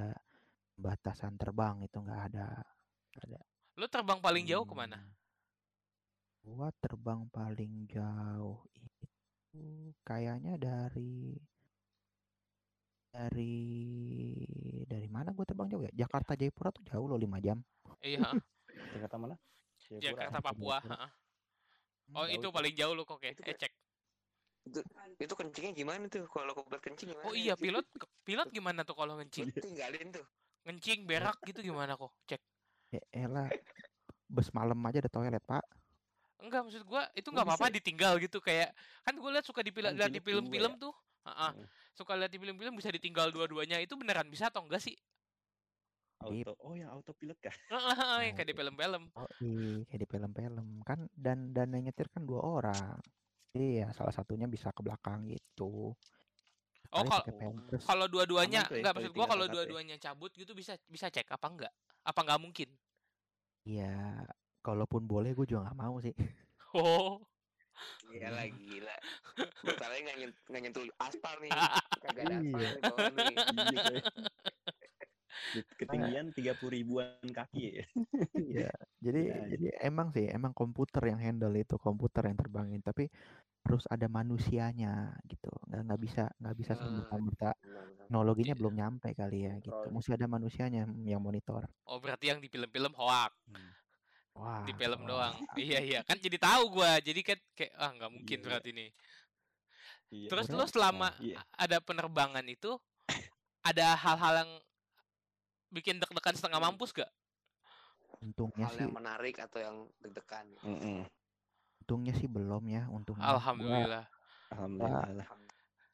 batasan 0.74 1.38
terbang 1.38 1.86
itu 1.86 1.98
nggak 2.02 2.22
ada 2.32 2.46
ada. 3.22 3.40
Lu 3.78 3.86
terbang 3.88 4.20
paling 4.20 4.44
jauh 4.44 4.64
ke 4.68 4.74
mana? 4.76 5.00
Hmm. 5.00 5.12
Gua 6.42 6.68
terbang 6.82 7.22
paling 7.30 7.86
jauh 7.86 8.66
itu 8.74 9.06
kayaknya 10.02 10.58
dari 10.58 11.38
dari 13.12 13.56
dari 14.88 15.08
mana 15.12 15.30
gue 15.36 15.44
terbang 15.44 15.68
jauh 15.68 15.84
ya? 15.84 15.92
Jakarta 16.04 16.32
Jayapura 16.32 16.72
tuh 16.72 16.84
jauh 16.88 17.06
loh 17.06 17.20
5 17.20 17.38
jam. 17.44 17.60
Iya. 18.00 18.20
Jakarta 18.96 19.16
mana? 19.20 19.36
Jayapura. 19.78 20.04
Jakarta 20.04 20.38
Papua. 20.40 20.76
Jayapura. 20.80 20.96
heeh. 20.96 21.10
Oh, 22.12 22.26
Jauh 22.28 22.34
itu 22.34 22.46
itu. 22.48 22.56
paling 22.56 22.74
jauh 22.76 22.92
lu 22.96 23.04
kok, 23.08 23.20
Itu 23.24 23.40
Eh, 23.46 23.56
cek. 23.56 23.72
Itu 25.16 25.34
kencingnya 25.34 25.72
gimana 25.72 26.04
tuh? 26.12 26.28
Kalau 26.28 26.52
kau 26.52 26.64
kencing 26.66 27.12
gimana? 27.14 27.24
Oh 27.24 27.34
iya, 27.34 27.54
pilot 27.56 27.86
pilot 28.26 28.48
gimana 28.56 28.84
tuh 28.84 28.96
kalau 28.96 29.16
ngencing? 29.16 29.48
Tinggalin 29.54 30.12
tuh. 30.12 30.26
Ngencing 30.68 31.08
berak 31.08 31.38
gitu 31.44 31.60
gimana 31.64 31.96
kok? 31.96 32.12
Cek. 32.28 32.40
Ya 32.92 33.00
elah, 33.24 33.48
bus 34.28 34.52
malam 34.52 34.76
aja 34.84 35.00
ada 35.00 35.08
toilet 35.08 35.40
pak. 35.48 35.64
Enggak, 36.44 36.60
maksud 36.68 36.84
gua 36.84 37.08
itu 37.16 37.28
nggak 37.32 37.46
apa-apa 37.48 37.72
ya? 37.72 37.74
ditinggal 37.80 38.12
gitu 38.20 38.38
kayak 38.42 38.76
kan 39.06 39.14
gue 39.16 39.30
lihat 39.32 39.46
suka 39.46 39.64
di 39.64 39.72
pil- 39.72 39.88
Kan 39.88 39.96
lihat 39.96 40.12
di 40.12 40.20
film-film 40.20 40.72
ya? 40.76 40.82
tuh. 40.82 40.94
Heeh. 41.24 41.50
Hmm. 41.56 41.66
Suka 41.96 42.12
lihat 42.18 42.28
di 42.34 42.38
film-film 42.42 42.74
bisa 42.76 42.90
ditinggal 42.92 43.32
dua-duanya 43.32 43.80
itu 43.80 43.96
beneran 43.96 44.28
bisa 44.28 44.52
atau 44.52 44.60
enggak 44.66 44.82
sih? 44.84 44.92
Auto. 46.20 46.52
Oh, 46.60 46.74
yang 46.76 46.90
autopilot 46.92 47.38
kah? 47.40 47.54
Heeh, 47.72 48.28
yang 48.28 48.34
Nah, 48.34 48.36
kayak 48.36 48.48
di 48.52 48.54
film-film. 48.58 49.02
Oh 49.16 49.28
iya, 49.40 49.72
kayak 49.88 50.00
di 50.04 50.08
film-film 50.08 50.66
kan 50.84 50.98
dan 51.16 51.38
dan 51.56 51.68
yang 51.72 51.88
nyetir 51.88 52.06
kan 52.12 52.22
dua 52.28 52.40
orang. 52.44 52.96
Jadi 53.52 53.84
ya 53.84 53.88
salah 53.96 54.12
satunya 54.12 54.44
bisa 54.44 54.68
ke 54.72 54.80
belakang 54.84 55.28
gitu. 55.28 55.96
Oh, 56.92 57.04
kalau 57.08 57.24
kalau 57.80 58.06
dua-duanya 58.08 58.68
ya 58.68 58.84
enggak 58.84 58.92
maksud 59.00 59.12
gua 59.16 59.24
kalau 59.24 59.44
KKP. 59.48 59.54
dua-duanya 59.56 59.96
cabut 59.96 60.30
gitu 60.36 60.52
bisa 60.52 60.76
bisa 60.92 61.08
cek 61.08 61.24
apa 61.32 61.46
enggak? 61.48 61.72
Apa 62.02 62.20
enggak 62.26 62.42
mungkin? 62.42 62.68
Ya, 63.62 64.26
kalaupun 64.60 65.06
boleh 65.06 65.34
gue 65.34 65.46
juga 65.46 65.70
nggak 65.70 65.78
mau 65.78 65.96
sih. 66.02 66.14
Oh. 66.74 67.22
Iyalah 68.12 68.46
gila. 68.48 68.96
Masalahnya 69.64 70.02
nggak 70.08 70.18
nyen- 70.18 70.40
nggak 70.48 70.62
nyentuh 70.66 70.84
aspal 70.98 71.34
nih. 71.40 71.50
Kagak 72.02 72.22
ada 72.26 72.36
Iya. 72.40 72.68
aspal 72.80 72.96
nih. 73.12 73.36
Iya, 75.52 75.62
Ketinggian 75.76 76.26
30 76.32 76.72
ribuan 76.72 77.20
kaki 77.28 77.82
ya. 77.82 77.84
Iya, 78.32 78.70
jadi 79.04 79.20
Ya, 79.28 79.36
jadi 79.52 79.68
emang 79.84 80.08
sih 80.14 80.24
emang 80.28 80.56
komputer 80.56 81.12
yang 81.12 81.20
handle 81.20 81.52
itu 81.54 81.76
komputer 81.76 82.24
yang 82.30 82.38
terbangin 82.40 82.80
tapi 82.80 83.12
harus 83.62 83.84
ada 83.86 84.06
manusianya 84.06 84.92
gitu 85.24 85.46
nggak 85.66 85.80
nggak 85.86 86.00
bisa 86.02 86.24
nggak 86.36 86.56
bisa 86.56 86.72
Hmm. 86.74 86.82
serta-merta 86.98 87.50
Benar-benar. 87.56 88.04
teknologinya 88.04 88.52
Iya. 88.52 88.58
belum 88.58 88.74
nyampe 88.74 89.08
kali 89.12 89.38
ya 89.42 89.54
gitu 89.58 89.86
mesti 89.88 90.10
ada 90.12 90.26
manusianya 90.26 90.82
yang 90.98 91.22
monitor 91.22 91.64
Oh, 91.86 91.96
berarti 91.96 92.26
yang 92.26 92.38
di 92.38 92.48
film-film 92.48 92.90
hoak, 92.92 93.32
Hmm. 93.46 93.70
wah 94.34 94.64
di 94.64 94.72
film 94.72 95.00
wah. 95.02 95.08
doang. 95.08 95.34
Iya, 95.60 95.78
iya. 95.78 96.00
Kan 96.02 96.16
jadi 96.16 96.36
tahu 96.36 96.72
gua. 96.72 96.96
Jadi 96.98 97.20
kan 97.20 97.38
kayak 97.52 97.72
ah 97.74 97.90
nggak 97.92 98.10
mungkin 98.10 98.38
Iya. 98.38 98.44
berarti 98.44 98.70
nih. 98.72 98.90
Iya. 100.10 100.28
Terus 100.28 100.46
lu 100.48 100.64
selama 100.66 101.08
a- 101.12 101.48
ada 101.58 101.78
penerbangan 101.78 102.44
itu 102.44 102.76
ada 103.62 103.86
hal-hal 103.94 104.34
yang 104.42 104.50
bikin 105.70 105.96
deg-degan 105.96 106.34
setengah 106.34 106.58
Hmm. 106.58 106.68
mampus 106.70 106.92
gak? 106.92 107.10
untungnya 108.20 108.70
Hal 108.70 108.74
sih 108.74 108.82
yang 108.84 108.94
menarik 108.94 109.34
atau 109.36 109.58
yang 109.58 109.76
deg-degan. 109.98 110.46
Mm-mm. 110.62 111.02
Untungnya 111.92 112.16
sih 112.16 112.24
belum 112.24 112.64
ya 112.72 112.88
untungnya 112.88 113.20
gua, 113.20 113.36
Alhamdulillah. 113.36 114.04
Alhamdulillah. 114.48 115.28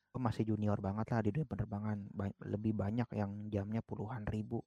gua 0.08 0.20
masih 0.22 0.46
junior 0.46 0.78
banget 0.78 1.10
lah 1.10 1.20
di 1.20 1.30
dunia 1.34 1.50
penerbangan 1.50 1.98
Ba- 2.14 2.38
lebih 2.46 2.70
banyak 2.70 3.10
yang 3.18 3.50
jamnya 3.50 3.82
puluhan 3.82 4.22
ribu 4.30 4.62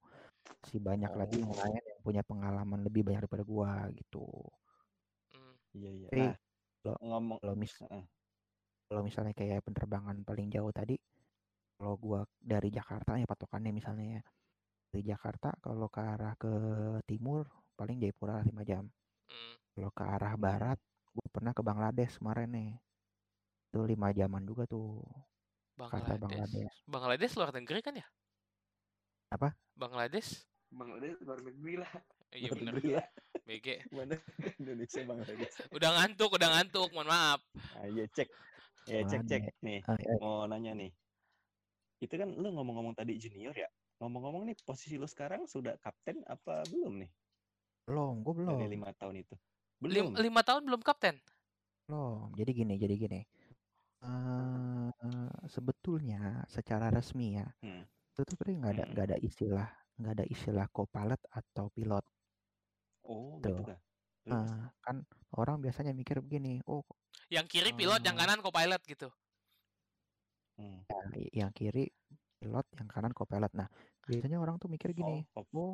si 0.68 0.76
banyak 0.76 1.08
lagi 1.16 1.40
yang 1.40 1.48
Oh. 1.48 1.56
lain 1.56 1.80
yang 1.80 2.02
punya 2.04 2.22
pengalaman 2.22 2.84
lebih 2.84 3.08
banyak 3.08 3.24
daripada 3.24 3.48
gua 3.48 3.88
gitu 3.96 4.28
Hmm. 5.32 5.56
Iya 5.72 5.90
iya. 5.96 6.08
Tapi 6.12 6.20
Nah, 6.20 6.36
kalau 6.84 6.98
ngomong 7.00 7.38
kalau 7.40 7.56
mis 7.56 7.72
Heeh. 7.80 8.04
kalau 8.86 9.02
misalnya 9.02 9.32
kayak 9.32 9.64
penerbangan 9.64 10.20
paling 10.28 10.52
jauh 10.52 10.76
tadi 10.76 11.00
kalau 11.80 11.96
gua 11.96 12.20
dari 12.36 12.68
Jakarta 12.68 13.16
ya 13.16 13.24
patokannya 13.24 13.72
misalnya 13.72 14.20
ya 14.20 14.22
dari 14.92 15.08
Jakarta 15.08 15.56
kalau 15.64 15.88
ke 15.88 16.04
arah 16.04 16.36
ke 16.36 16.52
timur 17.08 17.48
paling 17.74 18.04
Jayapura 18.04 18.44
5 18.44 18.68
jam 18.68 18.92
Hmm. 19.32 19.56
kalau 19.72 19.90
ke 19.90 20.04
arah 20.04 20.36
barat 20.36 20.76
gue 21.12 21.28
pernah 21.32 21.52
ke 21.52 21.62
Bangladesh 21.64 22.20
kemarin 22.20 22.50
nih 22.52 22.72
itu 23.72 23.80
lima 23.88 24.12
jaman 24.12 24.44
juga 24.44 24.68
tuh 24.68 25.04
Bangladesh. 25.80 26.20
Bangladesh 26.20 26.76
Bangladesh 26.86 27.34
luar 27.40 27.52
negeri 27.56 27.80
kan 27.82 27.94
ya? 27.96 28.08
Apa? 29.32 29.56
Bangladesh? 29.80 30.44
Bangladesh 30.72 31.18
luar 31.24 31.40
negeri 31.42 31.74
lah. 31.80 31.92
Iya 32.32 32.52
negeri 32.54 32.90
lah. 33.00 33.08
BG. 33.48 33.68
Mana 33.96 34.16
Indonesia 34.60 35.02
Bangladesh. 35.08 35.56
Udah 35.76 35.90
ngantuk, 35.98 36.30
udah 36.36 36.50
ngantuk. 36.52 36.90
Mohon 36.94 37.10
maaf. 37.10 37.40
Ah, 37.80 37.88
iya 37.88 38.06
cek. 38.12 38.30
Ya 38.86 39.02
cek 39.08 39.24
cek 39.26 39.44
nih. 39.64 39.80
Ah, 39.88 39.98
eh, 39.98 40.20
Mau 40.20 40.46
nanya 40.46 40.76
nih. 40.76 40.92
Itu 42.04 42.14
kan 42.20 42.30
lu 42.36 42.54
ngomong-ngomong 42.54 42.94
tadi 42.94 43.18
junior 43.18 43.56
ya. 43.56 43.72
Ngomong-ngomong 44.04 44.46
nih 44.52 44.56
posisi 44.62 45.00
lu 45.00 45.08
sekarang 45.10 45.48
sudah 45.48 45.80
kapten 45.82 46.22
apa 46.28 46.62
belum 46.70 47.02
nih 47.02 47.12
belum 47.92 48.22
gue 48.22 48.34
belum 48.40 48.56
dari 48.56 48.72
lima 48.78 48.90
tahun 48.96 49.26
itu? 49.26 49.36
Lim- 49.82 50.14
Belum. 50.14 50.22
lima 50.22 50.42
tahun 50.42 50.62
belum 50.64 50.82
kapten. 50.82 51.18
belum 51.84 52.32
jadi 52.34 52.52
gini 52.54 52.74
jadi 52.78 52.96
gini 52.96 53.20
eh 54.02 54.90
sebetulnya 55.46 56.20
secara 56.48 56.88
resmi 56.88 57.36
ya 57.36 57.48
Hmm. 57.60 57.84
itu 57.84 58.22
tuh 58.24 58.36
nggak 58.40 58.72
ada 58.72 58.84
Hmm. 58.84 58.92
nggak 58.94 59.06
ada 59.08 59.18
istilah 59.20 59.68
nggak 59.98 60.14
ada 60.16 60.26
istilah 60.26 60.66
co-pilot 60.72 61.20
atau 61.30 61.68
pilot 61.70 62.06
Oh 63.04 63.42
Tuh. 63.42 63.66
Terus? 63.66 63.82
Eh, 64.24 64.58
kan 64.80 65.02
orang 65.34 65.58
biasanya 65.60 65.92
mikir 65.92 66.22
begini 66.22 66.62
oh 66.64 66.86
Yang 67.28 67.48
kiri 67.50 67.72
pilot, 67.74 68.00
yang 68.02 68.14
Oh. 68.14 68.20
kanan 68.20 68.40
co-pilot 68.40 68.82
gitu. 68.84 69.10
Hmm. 70.54 70.86
ya, 70.86 71.02
i- 71.18 71.34
yang 71.34 71.52
kiri 71.52 71.90
pilot 72.38 72.68
yang 72.72 72.88
kanan 72.88 73.12
co-pilot 73.12 73.50
nah 73.52 73.68
biasanya 74.02 74.38
orang 74.38 74.56
tuh 74.56 74.68
mikir 74.68 74.94
gini 74.94 75.26
Oh, 75.34 75.44
oh 75.52 75.74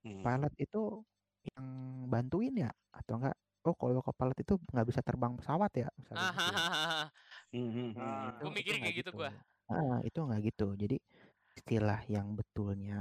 Hmm. 0.00 0.22
pilot 0.22 0.52
itu 0.56 1.02
yang 1.48 1.66
bantuin 2.06 2.54
ya 2.56 2.70
atau 2.92 3.18
enggak 3.18 3.36
oh 3.70 3.76
kalau 3.80 4.00
co-pilot 4.06 4.38
itu 4.44 4.54
nggak 4.72 4.86
bisa 4.90 5.00
terbang 5.06 5.32
pesawat 5.38 5.70
ya 5.82 5.88
misalnya 6.00 6.26
gitu. 6.36 6.52
Hahaha. 6.56 7.10
Hmm, 7.52 7.68
hmm, 7.74 7.90
hmm, 7.94 7.94
Ah. 7.96 8.30
hmm. 8.32 8.38
Gua 8.42 8.50
mikir 8.56 8.74
kayak 8.80 8.94
gitu 9.04 9.10
gua. 9.18 9.30
Ah, 9.72 9.98
itu 10.08 10.18
nggak 10.26 10.40
gitu 10.48 10.64
jadi 10.82 10.96
istilah 11.58 12.00
yang 12.14 12.28
betulnya 12.38 12.96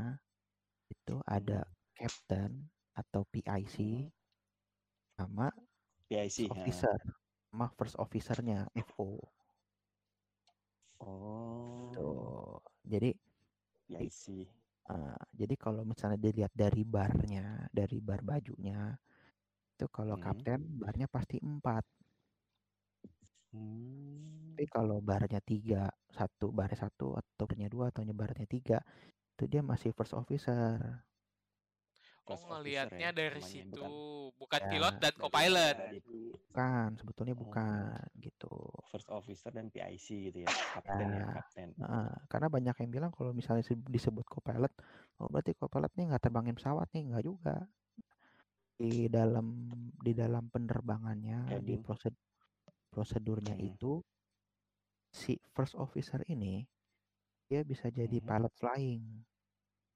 itu 0.93 1.16
ada 1.36 1.53
captain 1.97 2.51
atau 2.99 3.22
PIC 3.34 3.76
Hmm. 3.78 4.09
sama 5.18 5.47
PIC. 6.09 6.38
officer 6.53 6.97
sama 7.51 7.68
first 7.78 7.95
officernya 8.03 8.59
FO 8.89 9.09
Oh. 10.99 11.91
tuh 11.93 12.59
jadi 12.86 13.09
PIC. 13.88 14.47
ah, 14.89 15.18
jadi 15.39 15.55
kalau 15.57 15.82
misalnya 15.91 16.20
dilihat 16.26 16.53
dari 16.53 16.82
barnya 16.86 17.70
dari 17.74 17.97
bar 18.07 18.22
bajunya 18.22 18.97
itu 19.76 19.91
kalau 19.91 20.15
Hmm. 20.15 20.23
kapten 20.23 20.59
barnya 20.80 21.11
pasti 21.11 21.36
empat 21.38 21.84
Hmm. 23.51 24.55
tapi 24.55 24.67
kalau 24.67 25.03
barnya 25.03 25.43
tiga 25.43 25.91
satu 26.07 26.47
barnya 26.49 26.80
satu 26.80 27.11
atau 27.11 27.43
barnya 27.43 27.67
dua 27.67 27.91
atau 27.91 28.07
barnya 28.07 28.47
tiga 28.47 28.80
itu 29.36 29.43
dia 29.45 29.59
masih 29.59 29.91
first 29.91 30.15
officer 30.15 31.03
Oh, 32.26 32.34
First 32.34 32.49
officer 32.49 32.57
ngelihatnya 32.57 33.05
ya 33.05 33.11
dari 33.13 33.38
namanya, 33.38 33.45
situ. 33.45 33.69
bukan 33.78 33.91
Bukan 34.41 34.61
Ya, 34.65 34.69
pilot 34.73 34.93
dan 34.97 35.01
dari- 35.05 35.21
co-pilot. 35.21 35.76
dari 35.78 36.01
bukan 36.34 36.88
sebetulnya 36.97 37.36
Oh. 37.38 37.41
bukan 37.45 37.86
gitu 38.17 38.53
first 38.89 39.09
officer 39.13 39.51
dan 39.53 39.69
PIC 39.69 40.07
gitu 40.26 40.38
ya. 40.41 40.49
Kapten 40.73 41.05
ya, 41.05 41.21
Ya. 41.21 41.26
kapten. 41.38 41.69
Heeh, 41.78 42.09
karena 42.26 42.47
banyak 42.49 42.76
yang 42.82 42.89
bilang 42.89 43.11
kalau 43.13 43.30
misalnya 43.30 43.61
se- 43.61 43.78
disebut 43.78 44.26
co-pilot, 44.26 44.73
oh 45.21 45.30
berarti 45.30 45.53
co-pilot 45.53 45.91
nih 45.93 46.05
nggak 46.09 46.23
terbangin 46.26 46.57
pesawat 46.57 46.89
nih, 46.97 47.13
nggak 47.13 47.23
juga. 47.23 47.55
Di 48.80 49.07
dalam 49.07 49.47
di 49.95 50.11
dalam 50.11 50.51
penerbangannya 50.51 51.63
di 51.63 51.80
Cabin. 51.80 51.80
prosed 51.80 52.11
prosedurnya 52.91 53.55
Hmm. 53.55 53.69
itu 53.69 54.03
si 55.15 55.39
first 55.55 55.80
officer 55.80 56.19
ini 56.28 56.67
dia 57.47 57.63
bisa 57.63 57.88
jadi 57.88 58.17
Hmm. 58.21 58.28
pilot 58.28 58.53
flying 58.59 59.23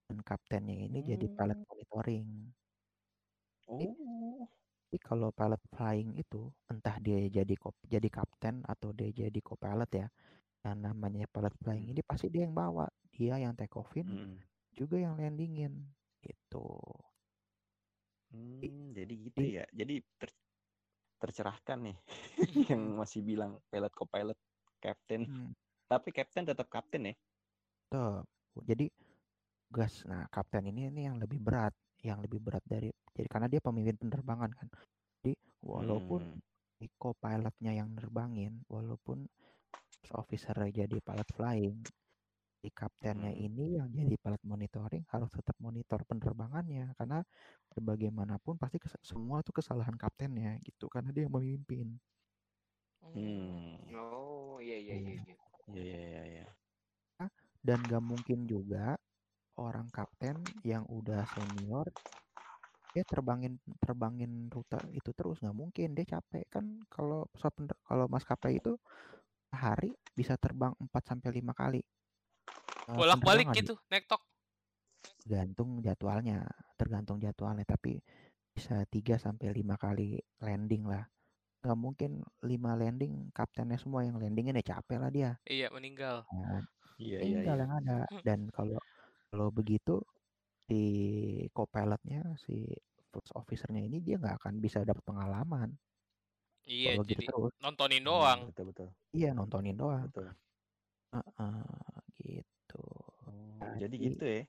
dan 0.08 0.20
kaptennya 0.24 0.78
ini 0.88 1.00
jadi 1.04 1.28
pilot 1.28 1.58
Hmm. 1.58 1.66
monitoring. 1.68 2.56
Oh. 3.68 4.50
Jadi 4.92 5.06
kalau 5.06 5.30
pilot 5.30 5.62
flying 5.70 6.18
itu 6.18 6.50
entah 6.66 6.98
dia 6.98 7.22
jadi 7.30 7.54
kop 7.62 7.78
jadi 7.86 8.10
kapten 8.10 8.66
atau 8.66 8.90
dia 8.90 9.14
jadi 9.14 9.40
co-pilot 9.44 9.90
ya, 9.94 10.08
yang 10.66 10.78
namanya 10.82 11.26
pilot 11.30 11.54
flying 11.62 11.86
Hmm. 11.86 11.94
ini 11.94 12.02
pasti 12.06 12.30
dia 12.30 12.46
yang 12.48 12.56
bawa, 12.58 12.88
dia 13.12 13.36
yang 13.42 13.54
take 13.58 13.74
offin, 13.78 14.08
Hmm. 14.08 14.40
juga 14.78 14.98
yang 15.02 15.18
landingin 15.20 15.92
gitu. 16.22 16.70
Hmm, 18.30 18.94
jadi 18.98 19.14
gitu 19.26 19.42
ya. 19.58 19.64
Jadi 19.74 19.96
ter- 20.20 20.38
tercerahkan 21.22 21.78
nih 21.88 21.98
yang 22.72 22.82
masih 23.02 23.22
bilang 23.26 23.60
pilot 23.72 23.94
co-pilot 23.98 24.38
kapten. 24.84 25.22
Hmm, 25.26 25.52
Tapi 25.90 26.10
kapten 26.14 26.46
tetap 26.46 26.68
kapten 26.70 27.10
ya. 27.10 27.16
tuh. 27.92 28.24
Jadi 28.70 28.86
gas. 29.72 29.94
Nah, 30.10 30.26
kapten 30.34 30.70
ini 30.72 30.90
ini 30.92 31.02
yang 31.08 31.18
lebih 31.24 31.40
berat, 31.42 31.74
yang 32.06 32.20
lebih 32.24 32.40
berat 32.42 32.64
dari 32.66 32.90
jadi 33.16 33.28
karena 33.28 33.48
dia 33.52 33.62
pemimpin 33.64 33.98
penerbangan 34.00 34.52
kan. 34.56 34.68
Jadi 35.22 35.34
walaupun 35.64 36.22
Hmm. 36.24 36.40
co-pilotnya 37.02 37.72
yang 37.76 37.90
nerbangin, 37.98 38.64
walaupun 38.72 39.28
officer 40.16 40.56
jadi 40.72 40.98
pilot 41.04 41.30
flying, 41.36 41.78
si 42.62 42.68
kaptennya 42.80 43.32
Hmm. 43.32 43.46
ini 43.46 43.64
yang 43.78 43.88
jadi 44.00 44.16
pilot 44.24 44.44
monitoring 44.52 45.04
harus 45.14 45.30
tetap 45.38 45.56
monitor 45.66 46.00
penerbangannya 46.10 46.84
karena 47.00 47.18
bagaimanapun 47.90 48.56
pasti 48.62 48.78
kes- 48.84 49.00
semua 49.12 49.38
tuh 49.48 49.54
kesalahan 49.60 49.98
kaptennya 50.04 50.50
gitu 50.68 50.86
karena 50.94 51.10
dia 51.16 51.24
yang 51.28 51.36
memimpin. 51.38 51.88
Hmm. 53.02 53.76
Oh 53.96 54.60
iya 54.66 54.76
iya 54.84 54.96
iya. 55.04 55.12
iya. 55.16 55.22
Iya 55.70 55.82
iya 55.88 56.00
iya 56.10 56.22
iya. 56.34 56.46
dan 57.68 57.80
gak 57.92 58.04
mungkin 58.12 58.40
juga 58.54 58.86
orang 59.66 59.88
kapten 59.98 60.38
yang 60.72 60.84
udah 61.00 61.24
senior 61.34 61.88
dia 62.94 63.04
terbangin 63.12 63.54
terbangin 63.84 64.32
rute 64.54 64.80
itu 64.98 65.10
terus 65.18 65.38
nggak 65.42 65.58
mungkin 65.62 65.88
dia 65.98 66.06
capek 66.18 66.44
kan 66.54 66.66
kalau 66.94 67.20
pesawat 67.34 67.54
kalau 67.86 68.06
maskapai 68.10 68.58
itu 68.60 68.72
hari 69.64 69.92
bisa 70.20 70.36
terbang 70.44 70.74
4 70.84 71.04
sampai 71.10 71.30
lima 71.38 71.54
kali 71.62 71.82
eh, 72.90 72.98
Bolak-balik 72.98 73.08
penerbangan. 73.10 73.58
gitu, 73.58 73.74
nektok. 73.92 74.22
tergantung 75.20 75.70
jadwalnya 75.86 76.38
tergantung 76.80 77.18
jadwalnya 77.26 77.66
tapi 77.74 77.94
bisa 78.56 78.76
3 78.94 79.16
sampai 79.26 79.48
lima 79.60 79.76
kali 79.84 80.20
landing 80.46 80.84
lah 80.92 81.04
nggak 81.64 81.80
mungkin 81.86 82.12
lima 82.52 82.72
landing 82.82 83.14
kaptennya 83.38 83.78
semua 83.84 84.02
yang 84.08 84.18
landingin 84.24 84.60
ya 84.60 84.66
capek 84.76 84.98
lah 85.04 85.12
dia 85.18 85.32
Iya, 85.50 85.68
meninggal. 85.76 86.18
Nah, 86.32 86.62
Iya 87.00 87.20
iya 87.28 87.40
iya. 87.50 87.62
yang 87.62 87.72
ada 87.80 87.94
Hmm. 88.10 88.24
dan 88.28 88.40
kalau 88.56 88.80
kalau 89.30 89.48
begitu 89.60 89.92
si 90.68 90.80
co-pilotnya 91.56 92.22
si 92.46 92.54
first 93.12 93.32
officernya 93.40 93.82
ini 93.90 93.98
dia 94.06 94.16
nggak 94.22 94.36
akan 94.42 94.56
bisa 94.66 94.80
dapat 94.90 95.04
pengalaman 95.10 95.70
Iya, 96.76 96.92
kalau 96.92 97.02
gitu 97.10 97.22
jadi 97.22 97.26
terus 97.28 97.54
nontonin 97.62 98.04
Hmm, 98.08 98.08
doang. 98.08 98.42
betul 98.48 98.64
betul 98.72 98.88
iya 99.18 99.30
nontonin 99.38 99.76
doang 99.82 100.08
betul. 100.08 100.28
Heeh, 100.28 100.34
gitu 100.34 100.42
Oh, 101.14 101.22
Nah, 101.40 101.99
jadi 103.76 103.96
jadi 104.00 104.12
gitu 104.12 104.24
ya 104.26 104.42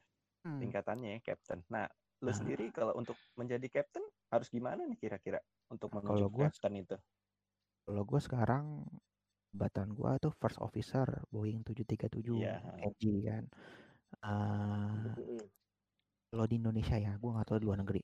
hmm, 0.46 0.60
tingkatannya 0.60 1.08
ya, 1.16 1.20
Captain. 1.26 1.60
Nah, 1.72 1.86
lu 2.24 2.30
nah 2.30 2.36
sendiri 2.36 2.70
kalau 2.76 2.94
untuk 3.00 3.16
menjadi 3.38 3.66
Captain 3.80 4.04
harus 4.32 4.48
gimana 4.52 4.84
nih 4.90 4.98
kira-kira 5.00 5.40
untuk 5.72 5.90
menuju 5.96 6.24
kalau 6.24 6.28
ke 6.28 6.34
gue 6.34 6.48
Captain 6.48 6.74
itu? 6.82 6.96
kalau 7.84 8.02
gue 8.10 8.20
sekarang 8.26 8.64
jabatan 9.52 9.88
gue 9.98 10.12
tuh 10.24 10.32
first 10.40 10.58
officer 10.66 11.06
Boeing 11.32 11.60
737 11.66 12.36
Iya. 12.36 12.54
NG 12.90 13.02
kan 13.28 13.44
Mm-mm. 15.16 15.50
kalau 16.30 16.44
di 16.50 16.54
Indonesia 16.60 16.96
ya 16.98 17.12
gue 17.18 17.30
nggak 17.34 17.46
tahu 17.48 17.58
di 17.62 17.66
luar 17.66 17.78
negeri 17.82 18.02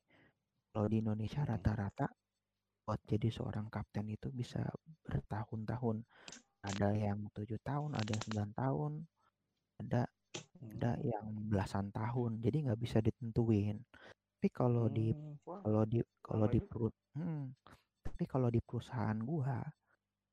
kalau 0.75 0.87
di 0.93 0.97
Indonesia 1.03 1.43
Hmm. 1.47 1.53
rata-rata 1.53 2.07
buat 2.87 3.01
jadi 3.07 3.29
seorang 3.31 3.67
kapten 3.75 4.07
itu 4.11 4.29
bisa 4.31 4.63
bertahun-tahun 5.07 5.97
ada 6.63 6.89
yang 6.95 7.19
tujuh 7.35 7.59
tahun 7.63 7.91
ada 7.99 8.11
yang 8.15 8.23
sembilan 8.27 8.51
tahun 8.55 8.93
ada 9.83 10.03
ada 10.63 10.93
Hmm. 11.01 11.03
yang 11.03 11.27
belasan 11.51 11.91
tahun 11.95 12.41
jadi 12.45 12.57
nggak 12.71 12.81
bisa 12.81 12.99
ditentuin 13.05 13.83
tapi 14.39 14.49
kalau 14.53 14.87
di 14.93 15.13
Hmm. 15.13 15.39
Wah, 15.47 15.65
kalau 15.65 15.83
di 15.89 16.01
kalau 16.23 16.47
di 16.51 16.61
perut 16.63 16.95
hmm, 17.17 17.45
tapi 18.07 18.25
kalau 18.29 18.49
di 18.53 18.61
perusahaan 18.63 19.19
gua 19.25 19.63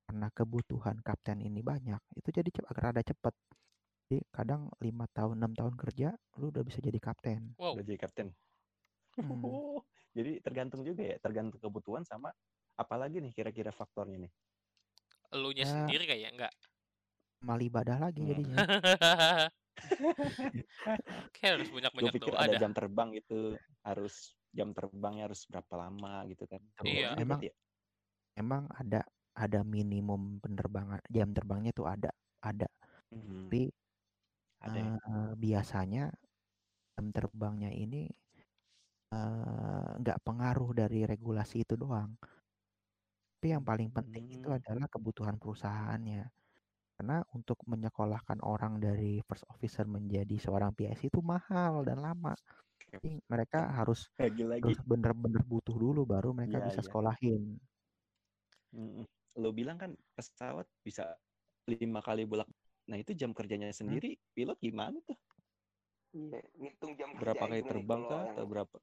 karena 0.08 0.28
kebutuhan 0.36 1.00
kapten 1.04 1.40
ini 1.44 1.62
banyak 1.64 2.00
itu 2.20 2.30
jadi 2.32 2.50
agak 2.70 2.84
rada 2.84 3.02
cepet 3.04 3.36
jadi 4.10 4.22
kadang 4.34 4.70
lima 4.84 5.06
tahun 5.16 5.40
enam 5.42 5.54
tahun 5.58 5.76
kerja 5.80 6.10
lu 6.40 6.52
udah 6.54 6.64
bisa 6.68 6.80
jadi 6.84 7.00
kapten 7.02 7.56
Wow. 7.58 7.78
Udah 7.78 7.86
jadi 7.86 8.00
Captain. 8.02 8.30
Hmm. 9.22 9.30
Oh, 9.46 9.82
jadi 10.18 10.42
tergantung 10.42 10.82
juga 10.86 11.02
ya, 11.06 11.18
tergantung 11.22 11.62
kebutuhan 11.62 12.02
sama 12.06 12.34
apalagi 12.78 13.22
nih 13.22 13.34
kira-kira 13.34 13.70
faktornya 13.70 14.18
nih. 14.26 14.32
Elunya 15.34 15.66
Ya. 15.66 15.70
sendiri 15.70 16.06
kayak 16.10 16.30
enggak. 16.34 16.54
mal 17.44 17.60
ibadah 17.60 17.98
lagi 18.00 18.22
Hmm. 18.22 18.30
jadinya 18.30 18.64
Kayak 21.36 21.54
harus 21.62 21.70
Gue 22.00 22.10
banyak-banyak 22.10 22.16
pikir 22.16 22.34
doa 22.34 22.40
ada 22.46 22.56
dah. 22.56 22.62
jam 22.62 22.72
terbang 22.78 23.10
gitu, 23.18 23.58
harus 23.86 24.38
jam 24.54 24.70
terbangnya 24.78 25.30
harus 25.32 25.42
berapa 25.50 25.74
lama 25.78 26.26
gitu 26.32 26.46
kan. 26.52 26.62
Iya. 26.82 27.14
Emang 27.14 27.42
ya? 27.48 27.54
emang 28.40 28.66
ada 28.74 29.06
ada 29.38 29.62
minimum 29.66 30.40
penerbangan 30.44 31.02
jam 31.12 31.30
terbangnya 31.36 31.72
tuh 31.76 31.88
ada 31.90 32.12
ada 32.44 32.68
Mhm. 33.12 33.54
tapi 33.54 33.70
Ada 34.62 34.80
ya? 34.80 34.94
eh, 35.12 35.32
biasanya 35.40 36.04
jam 36.96 37.06
terbangnya 37.16 37.72
ini 37.74 38.10
eh, 39.14 39.90
nggak 40.02 40.20
pengaruh 40.26 40.72
dari 40.78 41.04
regulasi 41.10 41.66
itu 41.66 41.76
doang 41.78 42.16
tapi 43.44 43.48
yang 43.60 43.68
paling 43.68 43.92
penting 43.92 44.26
itu 44.32 44.48
Hmm. 44.48 44.56
adalah 44.56 44.88
kebutuhan 44.88 45.36
perusahaannya 45.36 46.32
karena 47.04 47.20
untuk 47.36 47.60
menyekolahkan 47.68 48.40
orang 48.48 48.80
dari 48.80 49.20
first 49.28 49.44
officer 49.52 49.84
menjadi 49.84 50.40
seorang 50.40 50.72
PIC 50.72 51.12
itu 51.12 51.20
mahal 51.20 51.84
dan 51.84 52.00
lama 52.00 52.32
jadi 52.96 53.20
mereka 53.28 53.68
harus 53.76 54.08
bener-bener 54.88 55.44
butuh 55.44 55.76
dulu 55.76 56.08
baru 56.08 56.32
mereka 56.32 56.64
Iya, 56.64 56.72
bisa 56.72 56.80
iya. 56.80 56.88
sekolahin. 56.88 57.60
Lo 59.36 59.52
bilang 59.52 59.76
kan 59.76 59.92
pesawat 60.16 60.64
bisa 60.80 61.20
lima 61.68 62.00
kali 62.00 62.24
bolak. 62.24 62.48
Nah 62.88 62.96
itu 62.96 63.12
jam 63.12 63.36
kerjanya 63.36 63.68
Hmm. 63.68 63.84
sendiri, 63.84 64.16
pilot 64.32 64.56
gimana 64.64 64.96
tuh? 65.04 65.20
Iya, 66.16 66.40
ngitung 66.56 66.96
jam 66.96 67.12
Berapa 67.20 67.36
kerja 67.36 67.52
kali 67.52 67.60
terbang 67.68 68.02
kah 68.08 68.16
yang 68.16 68.32
atau 68.32 68.46
berapa? 68.48 68.78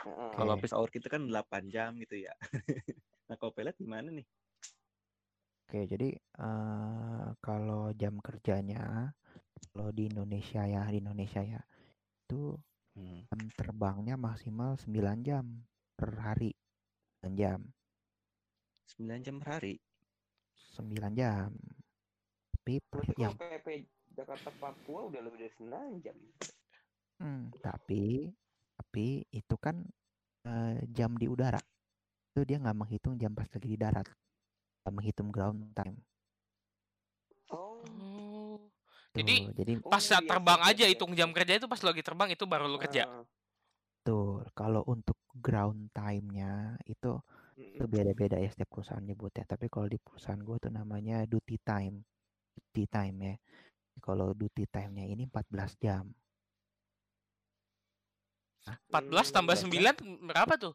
Heeh. 0.00 0.30
Kalau 0.32 0.52
office 0.56 0.72
hour 0.72 0.88
kita 0.88 1.12
kan 1.12 1.28
8 1.28 1.68
jam 1.68 1.92
gitu 2.00 2.24
ya. 2.24 2.32
nah 3.28 3.36
kalau 3.36 3.52
pilot 3.52 3.76
gimana 3.76 4.08
nih? 4.08 4.24
Oke, 5.72 5.88
jadi 5.88 6.08
eh, 6.44 7.26
kalau 7.40 7.96
jam 7.96 8.20
kerjanya, 8.20 9.08
kalau 9.72 9.88
di 9.96 10.02
Indonesia 10.12 10.62
ya, 10.68 10.84
di 10.92 11.00
Indonesia 11.00 11.40
ya, 11.40 11.60
itu 12.20 12.60
Hmm. 12.96 13.24
jam 13.32 13.40
terbangnya 13.58 14.14
maksimal 14.20 14.76
9 14.82 15.18
jam 15.28 15.46
per 15.96 16.10
hari. 16.20 16.52
9 17.24 17.32
jam, 17.40 17.60
9 18.90 19.22
jam 19.26 19.36
per 19.40 19.48
hari. 19.54 19.74
9 20.74 21.12
jam. 21.18 21.50
Tapi 22.52 22.74
Berarti 22.92 23.14
yang 23.22 23.34
PP 23.40 23.66
Jakarta 24.16 24.50
Papua 24.60 25.00
udah 25.10 25.20
lebih 25.24 25.38
dari 25.42 25.52
9 25.58 25.98
jam. 26.04 26.16
hmm, 27.20 27.42
tapi 27.64 28.28
tapi 28.78 29.24
itu 29.32 29.54
kan 29.64 29.76
eh, 30.48 30.74
jam 30.96 31.12
di 31.20 31.26
udara. 31.30 31.60
Itu 32.32 32.40
dia 32.48 32.58
nggak 32.62 32.78
menghitung 32.80 33.16
jam 33.22 33.32
pas 33.38 33.48
lagi 33.54 33.68
di 33.74 33.78
darat. 33.80 34.06
Menghitung 34.90 35.30
ground 35.30 35.70
time. 35.74 35.96
Oh. 37.52 37.82
Oh. 37.86 38.56
Tuh, 39.12 39.20
Jadi 39.20 39.34
jadi 39.52 39.72
Oh, 39.84 39.92
pas 39.92 40.00
saat 40.00 40.24
iya, 40.24 40.30
terbang 40.30 40.60
siap, 40.60 40.70
aja 40.72 40.84
siap, 40.84 40.92
hitung 40.92 41.12
jam 41.18 41.30
kerja 41.36 41.52
itu 41.60 41.66
pas 41.68 41.80
lo 41.84 41.88
lagi 41.92 42.02
terbang 42.02 42.28
itu 42.32 42.44
baru 42.48 42.64
lo 42.66 42.78
kerja. 42.80 43.04
Tuh 44.02 44.42
kalau 44.58 44.82
untuk 44.88 45.18
ground 45.38 45.92
time-nya 45.94 46.74
itu 46.88 47.12
itu 47.56 47.84
beda-beda 47.86 48.36
ya 48.40 48.48
setiap 48.52 48.68
perusahaan 48.72 49.04
nyebutnya 49.04 49.44
tapi 49.48 49.66
kalau 49.72 49.86
di 49.88 49.96
perusahaan 50.00 50.40
gue 50.40 50.56
tuh 50.60 50.72
namanya 50.72 51.24
duty 51.28 51.56
time 51.62 52.04
duty 52.56 52.84
time 52.88 53.16
ya 53.22 53.34
kalau 54.00 54.32
duty 54.36 54.64
time-nya 54.68 55.04
ini 55.08 55.24
14 55.28 55.72
jam 55.80 56.04
14 58.90 59.28
Hmm, 59.28 59.34
tambah 59.34 59.56
14 59.58 59.66
9 59.66 59.96
berapa 60.30 60.54
tuh? 60.54 60.74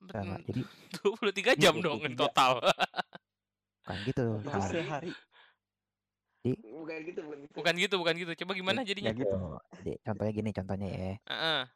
Enggak. 0.00 0.40
jadi 0.48 0.62
23 1.56 1.62
jam 1.62 1.74
dong 1.84 2.00
in 2.04 2.16
23. 2.16 2.16
total. 2.16 2.52
bukan 3.86 3.98
gitu 4.02 4.22
Itu 4.42 4.50
Har. 4.50 4.70
sehari. 4.70 5.14
Bukan 6.62 6.98
gitu, 7.06 7.20
bukan 7.26 7.38
gitu. 7.46 7.54
Bukan 7.56 7.74
gitu, 7.78 7.94
bukan 8.00 8.14
gitu. 8.18 8.32
Coba 8.44 8.52
gimana 8.58 8.80
Nih, 8.80 8.88
jadinya? 8.88 9.12
Ya 9.12 9.18
gitu. 9.20 9.36
Jadi, 9.78 9.92
contohnya 10.02 10.32
gini 10.34 10.50
contohnya 10.56 10.88
ya 10.90 11.12
Heeh. 11.28 11.66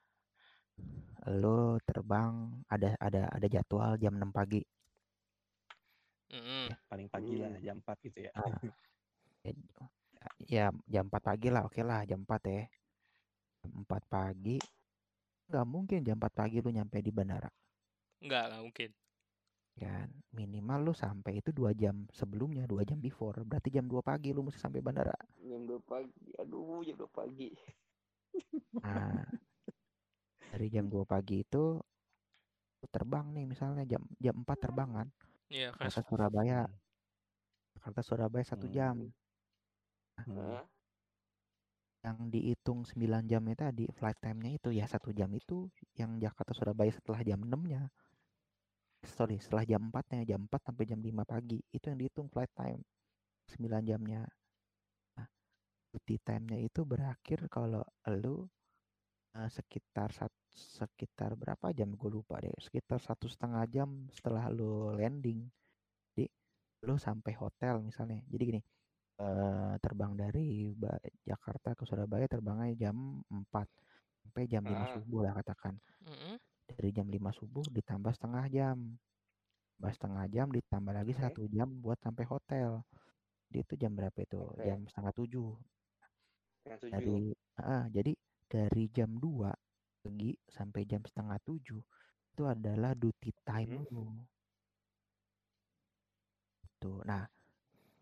lo 1.41 1.77
terbang 1.89 2.65
ada 2.75 2.97
ada 3.07 3.23
ada 3.37 3.47
jadwal 3.55 3.93
jam 4.03 4.15
6 4.19 4.31
pagi 4.33 4.61
Mm-mm. 6.31 6.71
Paling 6.87 7.09
pagi 7.11 7.35
lah 7.43 7.51
Hmm. 7.51 7.65
jam 7.65 7.77
4 7.83 7.99
gitu 8.07 8.19
ya. 8.31 8.33
Ah, 8.35 8.59
ya, 9.45 9.53
ya 10.53 10.65
jam 10.93 11.05
4 11.09 11.23
pagi 11.29 11.49
lah 11.55 11.63
oke 11.69 11.81
lah 11.91 12.01
jam 12.09 12.21
4 12.25 12.43
ya 12.49 12.63
jam 13.63 13.73
4 13.85 14.03
pagi 14.15 14.57
nggak 15.51 15.67
mungkin 15.75 16.01
jam 16.07 16.17
4 16.21 16.33
pagi 16.41 16.59
lu 16.65 16.71
nyampe 16.77 16.99
di 17.07 17.13
bandara 17.19 17.51
Enggak, 18.23 18.43
enggak 18.49 18.63
mungkin. 18.65 18.91
Kan 19.77 20.11
minimal 20.35 20.91
lu 20.91 20.95
sampai 20.95 21.41
itu 21.41 21.51
dua 21.55 21.73
jam 21.73 22.05
sebelumnya 22.11 22.67
dua 22.69 22.83
jam 22.85 22.99
before 23.01 23.41
berarti 23.47 23.71
jam 23.73 23.87
2 23.89 24.03
pagi 24.05 24.31
lu 24.35 24.43
mesti 24.45 24.61
sampai 24.61 24.83
bandara 24.85 25.15
Jam 25.41 25.63
2 25.67 25.81
pagi. 25.83 26.29
Aduh, 26.37 26.83
jam 26.85 26.97
2 27.01 27.09
pagi. 27.11 27.49
nah 28.85 29.25
dari 30.51 30.67
jam 30.71 30.87
2 30.91 31.03
pagi 31.07 31.43
itu 31.43 31.79
terbang 32.91 33.27
nih 33.37 33.45
misalnya 33.45 33.85
jam 33.85 34.03
jam 34.19 34.35
4 34.43 34.59
terbang 34.59 34.91
kan 34.95 35.09
Iya, 35.51 35.75
Jakarta 35.75 36.01
fresh. 36.01 36.07
Surabaya 36.07 36.61
Hmm. 36.65 36.77
Jakarta 37.77 38.01
Surabaya 38.03 38.45
satu 38.47 38.67
Hmm. 38.67 38.75
jam 38.75 38.97
Hmm. 40.27 40.37
Heeh. 40.37 40.63
yang 42.01 42.33
dihitung 42.33 42.89
9 42.89 43.29
jamnya 43.29 43.57
tadi 43.69 43.85
flight 43.93 44.17
time-nya 44.25 44.57
itu 44.57 44.73
ya 44.73 44.89
satu 44.89 45.13
jam 45.13 45.29
itu 45.37 45.69
yang 46.01 46.17
Jakarta 46.17 46.53
Surabaya 46.57 46.89
setelah 46.89 47.21
jam 47.21 47.41
6-nya 47.45 47.93
sorry 49.03 49.41
setelah 49.41 49.65
jam 49.65 49.89
4-nya 49.89 50.23
jam 50.27 50.41
4 50.45 50.61
sampai 50.61 50.85
jam 50.85 51.01
5 51.01 51.25
pagi 51.25 51.59
itu 51.73 51.85
yang 51.89 51.99
dihitung 51.99 52.29
flight 52.29 52.53
time 52.53 52.81
9 53.49 53.83
jamnya 53.83 54.23
nah, 55.17 55.29
duty 55.91 56.17
time-nya 56.21 56.59
itu 56.61 56.85
berakhir 56.85 57.49
kalau 57.49 57.81
lu 58.21 58.45
eh, 59.35 59.49
sekitar 59.49 60.13
sat- 60.13 60.37
sekitar 60.53 61.35
berapa 61.35 61.73
jam 61.73 61.95
gue 61.95 62.11
lupa 62.11 62.39
deh 62.39 62.53
sekitar 62.61 63.01
satu 63.01 63.27
setengah 63.27 63.65
jam 63.67 63.89
setelah 64.13 64.51
lu 64.53 64.93
landing 64.93 65.49
jadi 66.13 66.29
lu 66.85 66.95
sampai 67.01 67.33
hotel 67.39 67.81
misalnya 67.81 68.21
jadi 68.29 68.43
gini 68.45 68.61
eh, 69.21 69.75
terbang 69.81 70.13
dari 70.13 70.77
Ba- 70.77 71.01
Jakarta 71.25 71.73
ke 71.73 71.89
Surabaya 71.89 72.29
terbangnya 72.29 72.89
jam 72.89 73.25
4 73.25 73.67
sampai 74.21 74.45
jam 74.45 74.63
5 74.63 74.77
Ah. 74.77 74.89
subuh 74.93 75.21
lah 75.25 75.33
katakan 75.33 75.75
Mm-mm. 76.05 76.37
Dari 76.79 76.91
jam 76.97 77.07
5 77.15 77.31
subuh 77.39 77.67
ditambah 77.77 78.13
setengah 78.17 78.45
jam 78.57 78.79
tambah 79.77 79.93
setengah 79.97 80.25
jam 80.35 80.47
ditambah 80.53 80.93
lagi 80.99 81.13
Oke. 81.13 81.21
satu 81.23 81.43
jam 81.57 81.69
buat 81.85 81.99
sampai 82.05 82.25
hotel 82.33 82.71
Jadi 83.51 83.59
itu 83.67 83.75
jam 83.83 83.93
berapa 83.99 84.19
itu 84.27 84.41
Oke. 84.41 84.63
jam 84.67 84.79
setengah 84.91 85.13
tujuh 85.19 85.49
dari 86.93 87.19
ah, 87.63 87.87
jadi 87.97 88.13
dari 88.51 88.85
jam 88.97 89.11
2 89.25 89.51
pagi 90.03 90.33
sampai 90.57 90.83
jam 90.91 91.03
setengah 91.09 91.39
tujuh 91.47 91.81
itu 92.31 92.43
adalah 92.55 92.93
duty 93.03 93.31
time 93.49 93.73
Mhm. 93.73 93.87
lu. 93.93 94.07
Tuh. 96.81 96.99
Nah, 97.11 97.25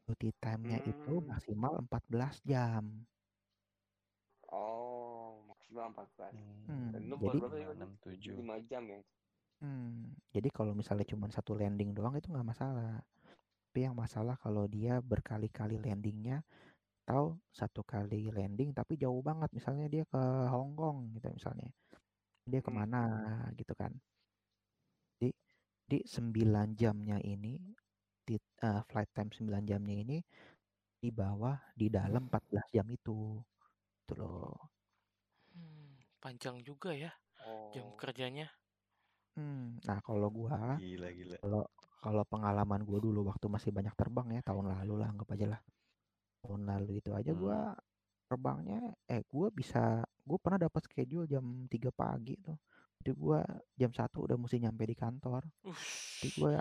duty 0.07 0.31
time-nya 0.43 0.79
itu 0.93 1.13
Hmm. 1.15 1.29
maksimal 1.31 1.73
14 1.85 2.37
jam. 2.51 2.85
Oh, 4.53 5.18
maksimal 5.69 5.93
14. 5.93 6.33
Hmm, 6.65 6.93
Dan 6.97 7.03
lu 7.13 7.17
jadi 7.21 7.39
berapa 7.39 7.47
tadi? 7.53 7.77
enam 7.77 7.91
tujuh 8.01 8.33
5 8.41 8.57
jam 8.65 8.83
ya? 8.89 9.01
Hmm, 9.61 10.15
jadi 10.35 10.49
kalau 10.55 10.73
misalnya 10.73 11.05
cuma 11.13 11.27
satu 11.29 11.53
landing 11.59 11.91
doang 11.93 12.15
itu 12.17 12.31
nggak 12.33 12.47
masalah. 12.47 13.03
Tapi 13.69 13.79
yang 13.85 13.97
masalah 13.99 14.37
kalau 14.41 14.65
dia 14.67 14.99
berkali-kali 15.05 15.77
landingnya 15.79 16.41
atau 17.05 17.37
satu 17.53 17.83
kali 17.85 18.33
landing 18.33 18.71
tapi 18.73 18.97
jauh 18.97 19.21
banget. 19.21 19.51
Misalnya 19.53 19.87
dia 19.93 20.05
ke 20.09 20.23
Hong 20.49 20.73
Kong 20.79 21.13
gitu 21.17 21.29
misalnya. 21.35 21.69
Dia 22.49 22.61
Hmm. 22.61 22.67
ke 22.67 22.71
mana 22.73 23.03
gitu 23.59 23.75
kan. 23.77 23.93
Di 25.21 25.29
di 25.91 25.99
9 26.05 26.75
jamnya 26.81 27.19
ini 27.21 27.55
di 28.27 28.37
eh, 28.39 28.83
flight 28.89 29.11
time 29.17 29.31
9 29.37 29.65
jamnya 29.69 29.97
ini 30.05 30.19
di 31.03 31.11
bawah 31.15 31.57
di 31.75 31.87
dalam 31.91 32.27
14 32.31 32.67
jam 32.75 32.87
itu. 32.91 33.43
Gitu 34.03 34.15
loh. 34.19 34.78
Hmm, 36.19 36.25
panjang 36.27 36.57
juga 36.67 36.91
ya 36.91 37.15
jam 37.71 37.87
Oh. 37.87 37.95
kerjanya. 37.95 38.51
Hmm, 39.39 39.79
nah 39.87 40.03
kalau 40.03 40.27
gua 40.35 40.75
gila 40.75 41.15
gila 41.15 41.39
kalau 41.39 41.63
kalau 42.03 42.23
pengalaman 42.27 42.83
gue 42.83 42.99
dulu 42.99 43.23
waktu 43.31 43.47
masih 43.47 43.71
banyak 43.71 43.95
terbang 43.95 44.35
ya 44.35 44.43
tahun 44.43 44.67
lalu 44.67 44.99
lah 44.99 45.15
anggap 45.15 45.31
aja 45.39 45.47
lah 45.55 45.61
tahun 46.43 46.67
lalu 46.67 46.99
itu 46.99 47.11
aja 47.15 47.31
Hmm. 47.31 47.39
gue 47.39 47.59
terbangnya 48.29 48.81
eh 49.07 49.23
gue 49.23 49.47
bisa 49.55 50.03
gue 50.27 50.39
pernah 50.43 50.59
dapat 50.59 50.83
schedule 50.91 51.31
jam 51.31 51.71
3 51.71 51.95
pagi 51.95 52.35
tuh 52.43 52.59
jadi 52.99 53.15
gue 53.15 53.39
jam 53.79 53.91
satu 53.95 54.27
udah 54.27 54.35
mesti 54.35 54.59
nyampe 54.59 54.83
di 54.91 54.97
kantor 54.99 55.43
jadi 56.19 56.29
gue 56.35 56.55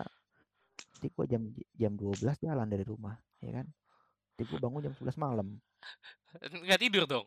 jadi 1.01 1.08
gue 1.10 1.26
jam 1.26 1.41
jam 1.74 1.93
12 1.97 2.38
jalan 2.38 2.68
dari 2.70 2.86
rumah 2.86 3.18
ya 3.41 3.58
kan 3.58 3.66
jadi 4.38 4.43
gue 4.45 4.60
bangun 4.62 4.82
jam 4.86 4.93
11 4.93 5.18
malam 5.18 5.47
Nggak 6.66 6.80
tidur 6.82 7.03
dong. 7.10 7.26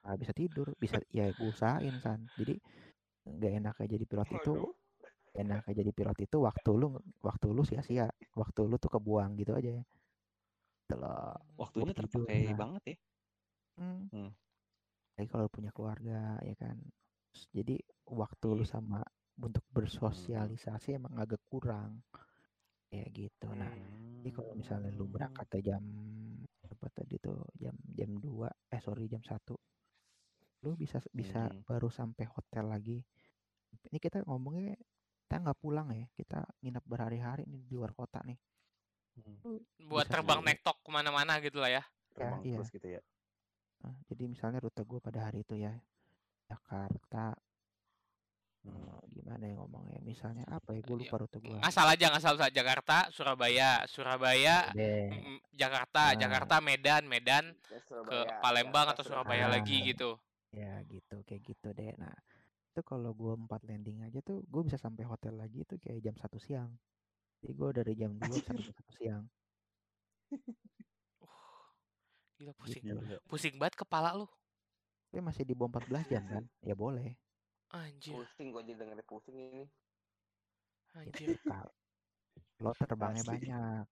Nggak 0.00 0.18
bisa 0.20 0.32
tidur 0.32 0.66
bisa 0.80 0.96
ya 1.16 1.28
gue 1.30 1.46
usahain 1.48 1.96
san 2.00 2.28
jadi 2.36 2.56
nggak 3.26 3.52
enaknya 3.60 3.86
jadi 3.96 4.04
pilot 4.08 4.28
itu 4.32 4.52
Waduh. 4.56 4.72
enaknya 5.36 5.72
jadi 5.84 5.90
pilot 5.94 6.18
itu 6.26 6.36
waktu 6.42 6.70
lu 6.74 6.86
waktu 7.22 7.46
lu 7.52 7.62
sia-sia 7.62 8.08
waktu 8.34 8.60
lu 8.66 8.76
tuh 8.80 8.90
kebuang 8.90 9.36
gitu 9.38 9.54
aja 9.54 9.80
loh. 10.90 11.38
waktunya 11.54 11.94
tidur 11.94 12.26
terpakai 12.26 12.42
lah. 12.50 12.56
banget 12.58 12.82
ya 12.84 12.96
Hmm. 13.80 14.12
Hmm. 14.12 14.28
Jadi 15.16 15.28
kalau 15.30 15.48
punya 15.48 15.72
keluarga 15.72 16.36
ya 16.44 16.52
kan. 16.58 16.76
Jadi 17.54 17.80
waktu 18.04 18.46
lu 18.52 18.60
Iya. 18.60 18.76
sama 18.76 19.00
untuk 19.40 19.64
bersosialisasi 19.72 21.00
emang 21.00 21.16
agak 21.16 21.40
kurang. 21.48 22.04
Ya 22.92 23.04
gitu. 23.08 23.48
Nah, 23.48 23.72
Hmm. 23.72 24.20
jadi 24.20 24.30
kalau 24.36 24.52
misalnya 24.52 24.90
lu 24.92 25.08
berangkat 25.08 25.48
jam 25.64 25.80
apa 26.60 26.86
tadi 26.96 27.20
tuh 27.20 27.40
jam 27.60 27.76
jam 27.92 28.10
2 28.20 28.48
eh 28.72 28.80
sorry 28.80 29.04
jam 29.04 29.20
1 29.20 29.59
lu 30.60 30.76
bisa 30.76 31.00
bisa 31.10 31.48
Hmm. 31.48 31.64
baru 31.64 31.88
sampai 31.88 32.24
hotel 32.26 32.68
lagi. 32.68 32.98
Ini 33.88 33.96
kita 33.96 34.24
ngomongnya 34.24 34.76
kita 35.24 35.40
nggak 35.40 35.58
pulang 35.58 35.88
ya, 35.90 36.06
kita 36.12 36.42
nginep 36.60 36.84
berhari-hari 36.84 37.46
nih 37.46 37.62
di 37.64 37.74
luar 37.74 37.94
kota 37.94 38.20
nih. 38.22 38.36
Hmm. 39.16 39.58
Buat 39.80 40.06
bisa 40.06 40.14
terbang 40.16 40.40
nektok 40.42 40.76
ke 40.80 40.90
mana-mana 40.90 41.40
gitu 41.40 41.58
lah 41.58 41.70
ya. 41.70 41.84
terbang 42.10 42.42
iya. 42.42 42.58
terus 42.58 42.68
gitu 42.70 42.88
ya 42.90 43.00
Nah, 43.80 43.94
jadi 44.04 44.26
misalnya 44.26 44.58
rute 44.60 44.82
gue 44.82 44.98
pada 45.00 45.24
hari 45.24 45.40
itu 45.40 45.54
ya 45.54 45.72
Jakarta 46.44 47.32
Hmm. 48.60 48.76
eh, 48.76 49.00
gimana 49.08 49.48
ya 49.48 49.54
ngomongnya 49.56 50.04
misalnya 50.04 50.44
apa 50.44 50.76
ya 50.76 50.84
gue 50.84 50.92
Iya. 50.92 51.00
lupa 51.00 51.16
rute 51.16 51.38
gue 51.40 51.56
Asal 51.64 51.88
aja 51.88 52.12
ngasal 52.12 52.36
aja 52.36 52.52
Jakarta, 52.52 53.08
Surabaya, 53.08 53.88
Surabaya, 53.88 54.68
deh 54.76 55.08
mm, 55.08 55.38
Jakarta, 55.54 56.12
Nah. 56.12 56.18
Jakarta, 56.18 56.54
Medan, 56.60 57.02
Medan 57.08 57.56
Ya, 57.72 57.78
ke 57.80 57.88
Surabaya. 57.88 58.36
Palembang 58.42 58.84
Jakarta, 58.84 59.00
atau 59.00 59.04
Surabaya 59.08 59.44
Ah. 59.48 59.52
lagi 59.56 59.76
ya 60.50 60.82
gitu 60.84 61.14
kayak 61.24 61.40
gitu 61.46 61.68
deh 61.72 61.94
nah 61.96 62.12
itu 62.68 62.79
kalau 62.90 63.14
gue 63.14 63.32
empat 63.38 63.62
landing 63.70 64.02
aja 64.02 64.18
tuh 64.18 64.42
gue 64.42 64.62
bisa 64.66 64.74
sampai 64.74 65.06
hotel 65.06 65.38
lagi 65.38 65.62
itu 65.62 65.78
kayak 65.78 66.02
jam 66.02 66.16
satu 66.18 66.42
siang 66.42 66.74
jadi 67.40 67.52
gue 67.54 67.68
dari 67.78 67.92
jam 67.94 68.12
2 68.18 68.26
sampai 68.42 68.62
jam 68.66 68.74
satu 68.74 68.92
siang 68.98 69.24
Gila 72.40 72.52
pusing. 72.56 72.82
gitu 72.82 72.98
Gila. 72.98 73.18
Pusing 73.30 73.54
banget 73.60 73.74
kepala 73.78 74.10
lu. 74.16 74.26
tapi 75.10 75.20
masih 75.22 75.42
di 75.42 75.54
bawah 75.54 75.78
14 75.78 76.10
jam 76.10 76.22
kan 76.26 76.44
ya 76.62 76.74
boleh 76.74 77.14
Anjir, 77.70 78.18
Pusing 78.18 78.50
gue 78.50 78.62
jadi 78.66 78.78
dengerin 78.82 79.06
pusing 79.06 79.36
ini. 79.38 79.62
anjir. 80.98 81.38
Lo 82.58 82.74
terbangnya 82.74 83.22
Asli. 83.22 83.30
banyak 83.30 83.84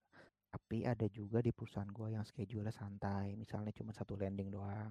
tapi 0.49 0.83
ada 0.83 1.07
juga 1.13 1.39
di 1.45 1.53
perusahaan 1.53 1.87
gue 1.87 2.09
yang 2.17 2.25
schedule 2.25 2.67
santai 2.73 3.37
misalnya 3.37 3.71
cuma 3.71 3.93
satu 3.93 4.17
landing 4.17 4.49
doang 4.49 4.91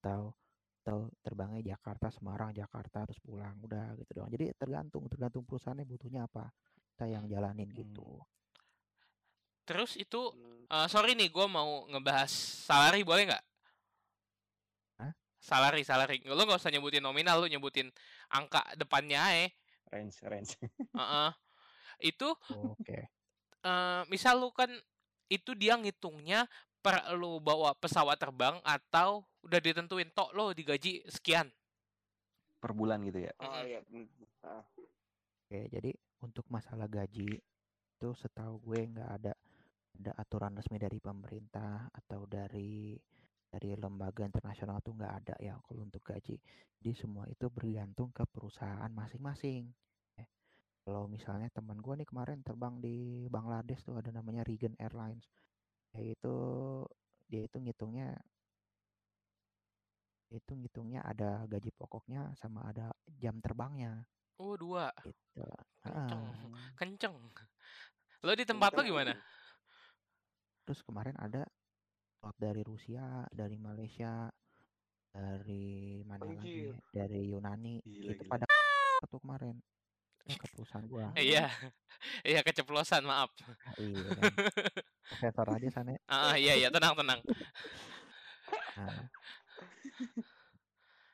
atau 0.00 0.32
atau 0.84 1.08
terbangnya 1.24 1.64
Jakarta 1.64 2.12
Semarang 2.12 2.52
Jakarta 2.52 3.08
terus 3.08 3.16
pulang 3.24 3.56
udah 3.64 3.96
gitu 3.96 4.20
doang 4.20 4.28
jadi 4.28 4.52
tergantung 4.52 5.08
tergantung 5.08 5.48
perusahaannya 5.48 5.88
butuhnya 5.88 6.28
apa 6.28 6.52
kita 6.92 7.08
yang 7.08 7.24
jalanin 7.24 7.72
gitu 7.72 8.20
Terus 9.64 9.96
itu 9.96 10.20
Hmm. 10.36 10.68
eh, 10.68 10.88
sorry 10.92 11.16
nih, 11.16 11.32
gue 11.32 11.46
mau 11.48 11.88
ngebahas 11.88 12.28
salary 12.68 13.00
boleh 13.00 13.32
nggak? 13.32 13.44
Hah? 15.00 15.12
Salary, 15.40 15.82
salary. 15.88 16.20
Lu 16.28 16.36
nggak 16.44 16.60
usah 16.60 16.72
nyebutin 16.72 17.00
nominal, 17.00 17.40
lu 17.40 17.48
nyebutin 17.48 17.88
angka 18.28 18.60
depannya 18.76 19.20
aja. 19.20 19.48
range 19.92 20.16
range 20.26 20.52
Heeh. 20.98 21.30
Itu 22.12 22.36
oke 22.52 22.98
eh, 23.64 24.02
misal 24.12 24.36
lu 24.42 24.52
kan 24.52 24.68
itu 25.32 25.56
dia 25.56 25.80
ngitungnya 25.80 26.44
per 26.84 27.00
lu 27.16 27.40
bawa 27.40 27.72
pesawat 27.72 28.20
terbang 28.20 28.60
atau 28.60 29.24
udah 29.40 29.60
ditentuin 29.64 30.12
tok 30.12 30.36
lo 30.36 30.52
digaji 30.52 31.00
sekian. 31.08 31.48
per 32.60 32.72
bulan 32.76 33.00
gitu 33.04 33.24
ya 33.24 33.32
Oh 33.44 33.60
iya. 33.64 33.80
mm, 33.88 34.08
ah. 34.44 34.64
oke 35.48 35.60
jadi 35.68 35.90
untuk 36.24 36.48
masalah 36.48 36.88
gaji 36.88 37.36
itu 37.36 38.08
setahu 38.16 38.56
gue 38.68 38.80
nggak 38.88 39.10
ada 39.20 39.32
ada 40.00 40.12
aturan 40.16 40.56
resmi 40.56 40.80
dari 40.80 40.96
pemerintah 40.96 41.92
atau 41.92 42.24
dari 42.24 42.96
dari 43.52 43.70
lembaga 43.76 44.24
internasional 44.24 44.80
tuh 44.80 44.96
nggak 44.96 45.14
ada 45.24 45.34
ya 45.44 45.54
kalau 45.60 45.84
untuk 45.84 46.00
gaji 46.02 46.40
jadi 46.80 46.92
semua 46.96 47.28
itu 47.28 47.52
bergantung 47.52 48.10
ke 48.16 48.24
perusahaan 48.32 48.88
masing-masing 48.92 49.68
Eh, 50.16 50.28
kalau 50.88 51.04
misalnya 51.04 51.52
teman 51.52 51.78
gue 51.78 51.94
nih 52.00 52.08
kemarin 52.08 52.40
terbang 52.40 52.80
di 52.80 53.28
Bangladesh 53.28 53.84
tuh 53.84 54.00
ada 54.00 54.08
namanya 54.08 54.40
Regent 54.48 54.76
Airlines 54.80 55.28
yaitu 55.94 56.34
dia 57.30 57.46
itu 57.46 57.56
ngitungnya 57.58 58.18
itu 60.34 60.50
ngitungnya 60.50 61.00
ada 61.06 61.46
gaji 61.46 61.70
pokoknya 61.78 62.34
sama 62.34 62.66
ada 62.66 62.90
jam 63.18 63.38
terbangnya 63.38 64.02
Oh, 64.34 64.58
dua. 64.58 64.90
gitu 65.06 65.46
Kenceng. 65.78 66.22
Ah. 66.26 66.66
Kenceng. 66.74 67.14
Lo 68.26 68.34
di 68.34 68.42
tempat 68.42 68.74
lo 68.74 68.82
Kenceng. 68.82 68.90
gimana? 68.90 69.12
Terus 70.66 70.82
kemarin 70.82 71.14
ada 71.22 71.46
slot 72.18 72.34
dari 72.34 72.66
Rusia, 72.66 73.22
dari 73.30 73.54
Malaysia, 73.54 74.26
dari 75.14 76.02
mana 76.02 76.26
lagi? 76.26 76.34
Anjir. 76.34 76.74
Dari 76.90 77.20
Yunani. 77.30 77.78
Gila, 77.86 78.10
itu 78.10 78.22
gila. 78.26 78.32
pada 78.34 78.44
tuh 79.06 79.20
kemarin 79.22 79.54
Ya, 80.24 80.36
ke 80.40 80.46
perusahaan 80.56 80.84
gua. 80.88 81.12
Eh, 81.16 81.24
Iya. 81.36 81.46
Iya 82.24 82.40
keceplosan, 82.44 83.04
maaf. 83.04 83.32
Ah, 83.64 83.76
iya. 83.80 84.08
Profesor 85.08 85.46
aja 85.52 85.68
sana. 85.72 85.92
Ah, 86.08 86.36
iya 86.36 86.52
iya, 86.56 86.68
tenang 86.72 86.96
tenang. 86.96 87.20
Nah, 88.76 89.08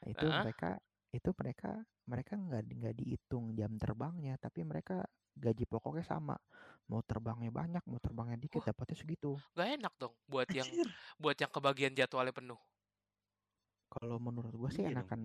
itu 0.13 0.27
mereka 0.27 0.71
itu 1.11 1.31
mereka 1.35 1.71
mereka 2.07 2.33
nggak 2.39 2.63
nggak 2.71 2.95
dihitung 2.99 3.55
jam 3.59 3.75
terbangnya, 3.79 4.35
tapi 4.39 4.63
mereka 4.67 5.07
gaji 5.39 5.65
pokoknya 5.67 6.03
sama. 6.07 6.37
Mau 6.91 7.03
terbangnya 7.07 7.55
banyak, 7.55 7.83
mau 7.87 8.03
terbangnya 8.03 8.35
dikit, 8.39 8.67
Wah. 8.67 8.75
dapatnya 8.75 8.97
segitu. 8.99 9.39
Gak 9.55 9.79
enak 9.79 9.95
dong 9.95 10.15
buat 10.27 10.51
yang 10.51 10.67
Anjir. 10.67 10.91
buat 11.23 11.37
yang 11.39 11.51
kebagian 11.55 11.95
jadwalnya 11.95 12.35
penuh. 12.35 12.59
Kalau 13.91 14.19
menurut 14.19 14.55
gua 14.55 14.71
sih 14.71 14.83
Iya 14.83 14.91
dong. 14.91 15.07
enakan, 15.07 15.21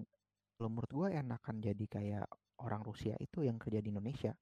kalau 0.58 0.70
menurut 0.70 0.92
gua 0.94 1.08
enakan 1.10 1.56
jadi 1.58 1.86
kayak 1.90 2.26
orang 2.62 2.82
Rusia 2.86 3.16
itu 3.20 3.44
yang 3.44 3.58
kerja 3.60 3.80
di 3.84 3.90
Indonesia. 3.92 4.34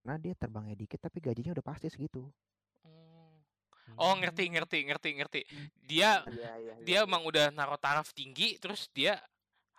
Karena 0.00 0.16
dia 0.20 0.32
terbangnya 0.38 0.76
dikit 0.78 1.00
tapi 1.04 1.20
gajinya 1.20 1.52
udah 1.52 1.66
pasti 1.66 1.92
segitu. 1.92 2.24
Hmm. 2.84 3.34
Oh, 4.00 4.14
ngerti 4.16 4.48
ngerti 4.52 4.78
ngerti 4.88 5.08
ngerti. 5.20 5.40
Dia 5.84 6.24
Iya 6.28 6.52
iya. 6.60 6.74
dia 6.80 6.98
iya. 7.02 7.06
emang 7.08 7.24
udah 7.28 7.52
naruh 7.52 7.76
taraf 7.80 8.12
tinggi 8.16 8.56
terus 8.62 8.88
dia 8.92 9.20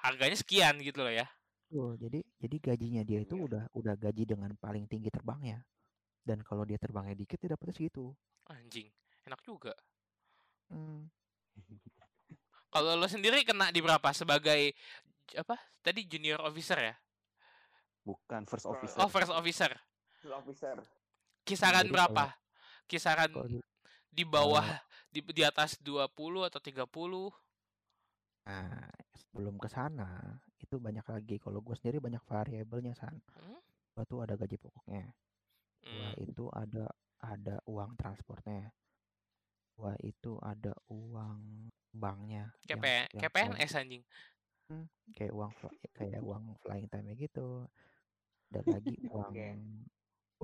harganya 0.01 0.37
sekian 0.37 0.77
gitu 0.81 1.01
loh 1.01 1.13
ya. 1.13 1.25
Tuh, 1.69 1.93
jadi 2.01 2.19
jadi 2.41 2.55
gajinya 2.61 3.01
dia 3.05 3.19
itu 3.25 3.35
Iya. 3.37 3.45
udah 3.47 3.63
udah 3.73 3.93
gaji 3.97 4.23
dengan 4.25 4.51
paling 4.57 4.85
tinggi 4.89 5.09
terbangnya. 5.09 5.61
Dan 6.25 6.41
kalau 6.45 6.65
dia 6.65 6.77
terbangnya 6.77 7.17
dikit 7.17 7.41
dia 7.41 7.53
dapatnya 7.57 7.73
segitu. 7.77 8.13
Anjing, 8.49 8.89
enak 9.25 9.41
juga. 9.45 9.73
Hmm, 10.69 11.09
Kalau 12.73 12.93
lo 12.93 13.09
sendiri 13.09 13.41
kena 13.41 13.73
di 13.73 13.81
berapa 13.81 14.13
sebagai 14.13 14.73
apa? 15.33 15.57
Tadi 15.81 16.05
junior 16.05 16.41
officer 16.45 16.77
ya? 16.77 16.95
Bukan 18.09 18.41
first 18.49 18.65
Oh, 18.65 18.73
officer 18.73 18.97
Oh, 18.97 19.09
first 19.09 19.29
officer. 19.29 19.71
Officer. 20.25 20.75
Kisaran 21.45 21.85
Jadi 21.85 21.93
berapa? 21.93 22.23
Kisaran 22.85 23.29
kalau 23.29 23.47
di- 24.09 24.25
bawah 24.25 24.65
di 25.09 25.21
di 25.21 25.43
atas 25.45 25.77
20 25.79 26.09
atau 26.43 26.57
30. 26.57 27.29
Nah, 28.49 28.89
sebelum 29.13 29.61
ke 29.61 29.69
sana 29.69 30.41
itu 30.57 30.81
banyak 30.81 31.05
lagi. 31.05 31.37
Kalau 31.37 31.61
gue 31.61 31.77
sendiri 31.77 32.01
banyak 32.01 32.21
variabelnya 32.25 32.97
san. 32.97 33.21
Hmm? 33.37 33.61
Gua 33.93 34.03
tuh 34.05 34.19
ada 34.25 34.33
gaji 34.33 34.57
pokoknya. 34.57 35.05
Gua 35.79 36.09
Hmm. 36.09 36.23
itu 36.25 36.43
ada 36.51 36.85
ada 37.19 37.55
uang 37.65 37.93
transportnya. 37.95 38.73
Gua 39.77 39.93
itu 40.01 40.35
ada 40.41 40.73
uang 40.89 41.69
banknya. 41.93 42.51
KP, 42.65 43.07
KPNS 43.13 43.77
anjing. 43.77 44.03
kayak 45.17 45.33
uang 45.33 45.49
kayak 45.97 46.21
uang 46.21 46.53
flying 46.61 46.85
time 46.85 47.09
gitu. 47.17 47.65
Dan 48.49 48.63
lagi 48.65 48.97
uang 49.05 49.29
Oke. 49.33 49.47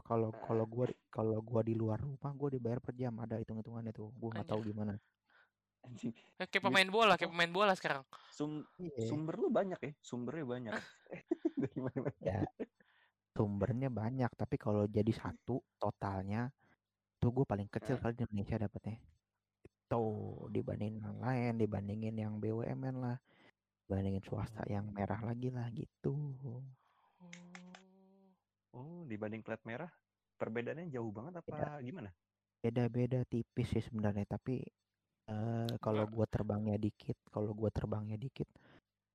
kalau 0.01 0.29
Ah. 0.29 0.39
kalau 0.43 0.65
gua 0.65 0.85
kalau 1.07 1.39
gua 1.39 1.61
di 1.61 1.73
luar 1.73 1.97
rumah 1.97 2.31
gua 2.31 2.49
dibayar 2.49 2.77
per 2.77 2.93
jam 2.93 3.15
ada 3.17 3.35
hitung-hitungannya 3.35 3.91
tuh. 3.91 4.13
Gua 4.13 4.29
nggak 4.31 4.47
tahu 4.47 4.61
gimana. 4.63 4.93
Anjing. 5.81 6.13
Eh, 6.35 6.45
Kayak 6.45 6.65
pemain 6.65 6.89
bola, 6.89 7.13
kayak 7.13 7.29
pemain 7.29 7.49
bola 7.49 7.73
sekarang. 7.73 8.01
Sum- 8.29 8.65
Iya. 8.75 9.05
sumber 9.05 9.37
lu 9.37 9.49
banyak 9.49 9.77
ya, 9.77 9.91
sumbernya 9.99 10.45
banyak. 10.45 10.73
Dari 11.61 11.77
mana-mana. 11.77 12.17
Ya, 12.19 12.41
sumbernya 13.31 13.89
banyak, 13.89 14.31
tapi 14.33 14.55
kalau 14.57 14.85
jadi 14.85 15.11
satu 15.11 15.61
totalnya 15.77 16.49
tuh 17.15 17.29
gue 17.31 17.45
paling 17.45 17.69
kecil 17.69 17.95
Eh. 17.95 18.01
kali 18.01 18.13
di 18.13 18.25
Indonesia 18.25 18.57
dapatnya. 18.59 18.97
Itu 19.61 20.03
dibandingin 20.49 20.99
yang 20.99 21.19
lain, 21.21 21.53
dibandingin 21.55 22.15
yang 22.17 22.33
BUMN 22.35 22.95
lah, 22.97 23.17
dibandingin 23.85 24.25
swasta 24.25 24.65
yang 24.65 24.89
merah 24.89 25.21
lagi 25.21 25.49
lah 25.49 25.69
gitu. 25.69 26.65
Oh, 28.75 29.07
dibanding 29.07 29.39
plat 29.39 29.61
merah, 29.63 29.87
perbedaannya 30.35 30.91
jauh 30.91 31.11
banget 31.15 31.39
apa 31.39 31.79
gimana? 31.79 32.11
Beda-beda 32.59 33.23
tipis 33.23 33.71
sih 33.71 33.83
sebenarnya, 33.83 34.25
tapi 34.27 34.59
eh 35.25 35.71
kalau 35.81 36.03
Nggak. 36.05 36.15
gua 36.15 36.25
terbangnya 36.29 36.75
dikit, 36.77 37.17
kalau 37.33 37.55
gua 37.55 37.71
terbangnya 37.71 38.17
dikit, 38.19 38.49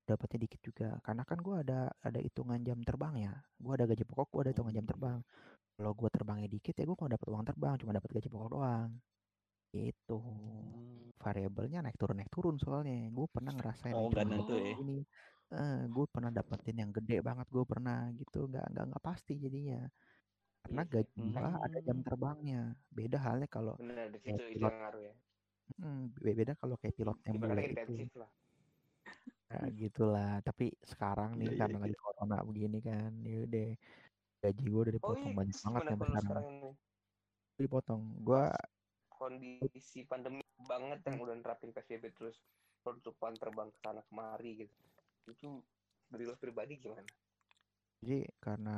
dapatnya 0.08 0.38
dikit 0.48 0.60
juga. 0.64 0.88
Karena 1.04 1.22
kan 1.28 1.38
gua 1.44 1.60
ada 1.62 1.92
ada 2.00 2.18
hitungan 2.18 2.58
jam 2.64 2.78
terbangnya. 2.82 3.44
Gua 3.60 3.76
ada 3.76 3.84
gaji 3.84 4.04
pokok, 4.08 4.26
gua 4.32 4.40
ada 4.48 4.50
hitungan 4.56 4.74
jam 4.74 4.86
terbang. 4.88 5.18
Kalau 5.76 5.92
gua 5.92 6.08
terbangnya 6.08 6.48
dikit 6.48 6.74
ya 6.74 6.84
gua 6.88 6.96
nggak 6.96 7.12
dapat 7.20 7.28
uang 7.28 7.44
terbang, 7.46 7.74
cuma 7.78 7.92
dapat 7.92 8.10
gaji 8.16 8.28
pokok 8.32 8.50
doang. 8.56 8.90
Gitu. 9.70 10.18
Hmm. 10.18 11.14
Variabelnya 11.20 11.78
naik 11.84 12.00
turun 12.00 12.16
naik 12.18 12.32
turun 12.32 12.56
soalnya. 12.58 13.06
Gue 13.12 13.26
pernah 13.30 13.52
ngerasain 13.54 13.94
Oh, 13.94 14.08
nggak 14.10 14.24
cuma 14.24 14.34
nentu 14.40 14.54
ya? 14.56 14.72
ini. 14.82 14.98
Eh, 15.58 15.74
gue 15.94 16.04
pernah 16.14 16.30
dapetin 16.36 16.76
yang 16.82 16.90
gede 16.96 17.14
banget. 17.28 17.46
Gue 17.54 17.64
pernah 17.72 17.96
gitu. 18.18 18.36
Nggak 18.50 18.64
nggak 18.70 18.84
nggak 18.88 19.02
pasti 19.08 19.32
jadinya. 19.44 19.76
Karena 20.62 20.80
Iya 20.80 20.84
gaji 20.92 21.20
gua 21.34 21.50
ada 21.66 21.78
jam 21.88 21.98
Hmm. 22.00 22.06
terbangnya. 22.06 22.56
Beda 22.98 23.16
halnya 23.26 23.48
kalau 23.56 23.74
Bener, 23.78 24.06
di 24.14 24.18
kayak 24.24 24.40
situ 24.40 24.42
itu 24.54 24.54
pilot. 24.54 24.72
yang 24.72 24.76
ngaruh 24.80 25.02
ya. 25.10 25.14
Hmm, 25.80 25.98
be- 26.24 26.34
beda 26.38 26.52
kalau 26.60 26.74
kayak 26.80 26.94
pilot 26.98 27.18
yang 27.28 27.38
Ibaratnya 27.38 27.70
itu. 27.74 27.92
lah. 28.20 28.30
Nah, 29.50 29.66
gitulah. 29.80 30.28
Tapi 30.46 30.64
sekarang 30.90 31.30
nih 31.40 31.48
Iya, 31.48 31.52
iya, 31.60 31.60
karena 31.60 31.76
lagi 31.82 31.96
corona 32.02 32.36
begini 32.48 32.76
kan, 32.88 33.10
yaudah 33.30 33.64
gaji 34.42 34.62
gue 34.72 34.80
udah 34.84 34.94
Oh 35.06 35.14
dipotong 35.16 35.32
iya, 35.32 35.34
banyak 35.38 35.58
banget 35.64 35.82
kalau 35.88 36.02
sekarang. 36.24 36.46
ini? 36.48 36.68
Dipotong. 37.60 38.02
Gua 38.26 38.50
Kondisi 39.16 40.00
pandemi 40.10 40.40
banget 40.70 40.98
yang 41.08 41.18
udah 41.24 41.34
nerapin 41.38 41.70
PSBB 41.74 42.04
terus 42.16 42.36
penutupan 42.84 43.34
terbang 43.40 43.68
ke 43.74 43.78
sana 43.84 44.00
kemari 44.08 44.50
gitu. 44.64 44.76
Itu 45.26 45.62
dari 46.10 46.24
lo 46.28 46.34
pribadi 46.36 46.74
gimana? 46.80 47.06
jadi 48.00 48.24
karena 48.40 48.76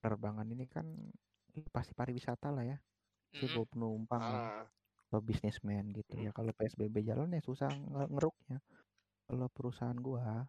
penerbangan 0.00 0.46
ini 0.54 0.64
kan 0.70 0.86
pasti 1.74 1.92
pariwisata 1.98 2.48
lah 2.52 2.64
ya. 2.66 2.78
Si 3.36 3.46
Mm-mm. 3.46 3.54
bawa 3.54 3.66
penumpang 3.72 4.24
lah. 4.34 4.42
Ah, 4.50 4.66
atau 5.08 5.20
bisnismen 5.22 5.84
gitu 5.98 6.14
ya. 6.24 6.30
Kalau 6.36 6.52
PSBB 6.58 6.96
jalan 7.02 7.34
ya 7.36 7.42
susah 7.42 7.70
nge- 7.70 8.10
ngeruknya. 8.14 8.58
Kalau 9.28 9.46
perusahaan 9.56 9.98
gua 9.98 10.46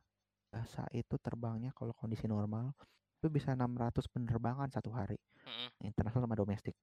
biasa 0.51 0.83
itu 1.01 1.15
terbangnya 1.21 1.71
kalau 1.77 1.93
kondisi 1.97 2.25
normal 2.29 2.73
itu 3.19 3.27
bisa 3.31 3.53
600 3.57 4.05
penerbangan 4.13 4.69
satu 4.73 4.91
hari. 4.93 5.17
Mm-mm. 5.47 5.71
Internasional 5.89 6.25
sama 6.27 6.37
domestik. 6.39 6.75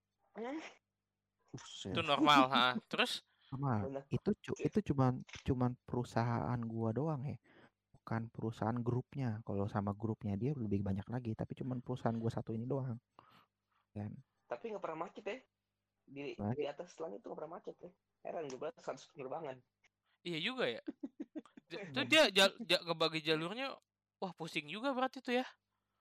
Buset. 1.53 1.93
Itu 1.93 2.01
normal, 2.05 2.43
ha. 2.53 2.65
Terus 2.91 3.21
Sama 3.49 3.73
Benar. 3.83 4.05
itu 4.17 4.31
cu- 4.45 4.61
itu 4.69 4.79
cuman 4.93 5.13
cuman 5.47 5.73
perusahaan 5.89 6.61
gua 6.73 6.91
doang 6.93 7.23
ya. 7.33 7.37
Bukan 8.09 8.33
perusahaan 8.33 8.73
grupnya. 8.81 9.37
Kalau 9.45 9.69
sama 9.69 9.93
grupnya 9.93 10.33
dia 10.33 10.57
lebih 10.57 10.81
banyak 10.81 11.05
lagi, 11.13 11.37
tapi 11.37 11.53
cuman 11.53 11.85
perusahaan 11.85 12.17
gua 12.17 12.33
satu 12.33 12.57
ini 12.57 12.65
doang. 12.65 12.97
Kan. 13.93 14.09
tapi 14.49 14.73
nggak 14.73 14.81
pernah 14.81 15.05
macet 15.05 15.25
ya. 15.29 15.37
Di, 16.09 16.33
Nah. 16.41 16.57
di 16.57 16.65
atas 16.65 16.97
langit 16.97 17.21
tuh 17.21 17.29
nggak 17.29 17.41
pernah 17.45 17.53
macet 17.61 17.77
ya. 17.85 17.91
Heran 18.25 18.49
gue 18.49 18.57
bilang 18.57 18.73
100 18.75 19.13
penerbangan. 19.13 19.57
iya 20.25 20.39
juga 20.41 20.65
ya. 20.65 20.81
Tuh 21.93 22.05
dia 22.09 22.33
jal, 22.33 22.49
ja- 22.65 22.81
ngebagi 22.81 23.21
jalurnya 23.21 23.77
wah 24.17 24.33
pusing 24.33 24.65
juga 24.65 24.97
berarti 24.97 25.21
tuh 25.21 25.37
ya. 25.37 25.45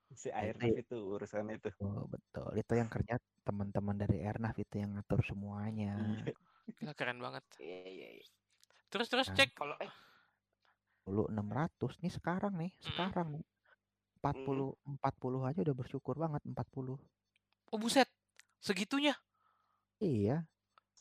Si 0.10 0.32
Airnav 0.32 0.64
itu- 0.64 0.80
itu 0.80 0.96
urusan 1.12 1.52
itu. 1.52 1.68
Oh, 1.84 2.08
betul. 2.08 2.56
Itu 2.56 2.72
yang 2.72 2.88
kerja 2.88 3.20
teman-teman 3.44 4.00
dari 4.00 4.24
Airnav 4.24 4.56
itu 4.56 4.80
yang 4.80 4.96
ngatur 4.96 5.20
semuanya. 5.28 6.00
Iya. 6.24 6.32
Gila 6.80 6.94
keren 6.96 7.20
banget. 7.20 7.44
Iya 7.60 7.80
iya 7.84 8.10
iya. 8.16 8.28
Terus 8.88 9.12
terus 9.12 9.28
Nah. 9.28 9.36
cek 9.36 9.52
Kalau 9.54 9.76
eh 9.84 9.92
600 11.08 11.92
nih 12.04 12.12
sekarang 12.18 12.54
nih, 12.62 12.72
sekarang 12.88 13.28
nih. 13.36 13.46
40 14.20 14.70
40 14.84 15.42
aja 15.50 15.60
udah 15.66 15.76
bersyukur 15.82 16.16
banget 16.24 16.42
40. 16.52 16.98
oh 17.72 17.80
buset. 17.80 18.08
Segitunya 18.60 19.14
Iya. 20.00 20.46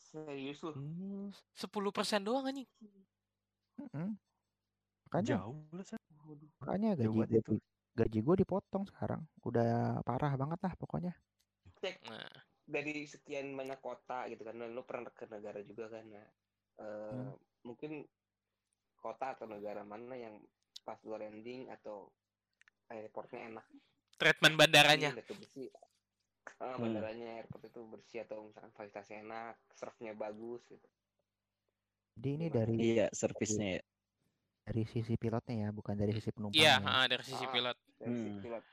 serius 0.09 0.59
lu. 0.65 0.73
Hmm, 0.75 1.31
10% 1.59 2.21
doang 2.27 2.45
anjing. 2.49 2.69
mm-mm. 3.79 4.09
Makanya 5.07 5.37
jauh 5.39 5.57
makanya 6.59 6.89
gaji 6.99 7.21
gue 7.31 7.39
itu. 7.39 7.53
gaji 7.99 8.19
gue 8.25 8.35
dipotong 8.43 8.83
sekarang. 8.89 9.21
Udah 9.47 9.99
parah 10.07 10.33
banget 10.41 10.59
lah 10.65 10.73
pokoknya. 10.81 11.13
Cek 11.81 11.95
Nah, 12.09 12.29
dari 12.73 12.93
sekian 13.13 13.47
banyak 13.59 13.79
kota 13.87 14.19
gitu 14.31 14.41
kan. 14.47 14.55
Lo 14.75 14.83
pernah 14.89 15.11
ke 15.17 15.25
negara 15.33 15.59
juga 15.69 15.85
kan. 15.93 16.05
Nah, 16.15 16.27
eh, 16.83 17.25
Hmm. 17.25 17.33
mungkin 17.67 17.91
kota 19.07 19.33
atau 19.33 19.47
negara 19.47 19.81
mana 19.81 20.13
yang 20.13 20.35
pas 20.83 20.99
lo 21.01 21.15
landing 21.15 21.71
atau 21.71 22.11
airportnya 22.87 23.47
enak. 23.47 23.65
treatment 24.17 24.57
bandaranya. 24.57 25.13
Itu 25.13 25.37
bersih. 25.37 25.69
Ah, 26.57 26.73
Hmm. 26.73 26.89
bandaranya 26.89 27.37
airport 27.37 27.69
itu 27.69 27.81
bersih 27.85 28.19
atau 28.25 28.49
misalkan 28.49 28.73
fasilitasnya 28.73 29.21
enak, 29.21 29.55
serve-nya 29.77 30.17
bagus 30.17 30.65
gitu. 30.65 30.87
Jadi 32.17 32.29
ini 32.33 32.47
dari 32.49 32.75
Iya, 32.97 33.07
servisnya 33.13 33.77
ya. 33.77 33.83
dari 34.65 34.83
sisi 34.83 35.13
pilotnya 35.15 35.55
ya, 35.63 35.69
bukan 35.69 35.93
dari 35.93 36.11
sisi 36.11 36.27
Iya, 36.27 36.33
penumpangnya. 36.33 36.81
ha, 36.81 37.05
dari 37.05 37.23
sisi 37.23 37.45
Ah. 37.45 37.51
pilot. 37.53 37.77
Dari 38.01 38.09
Hmm. 38.09 38.41
pilot. 38.41 38.63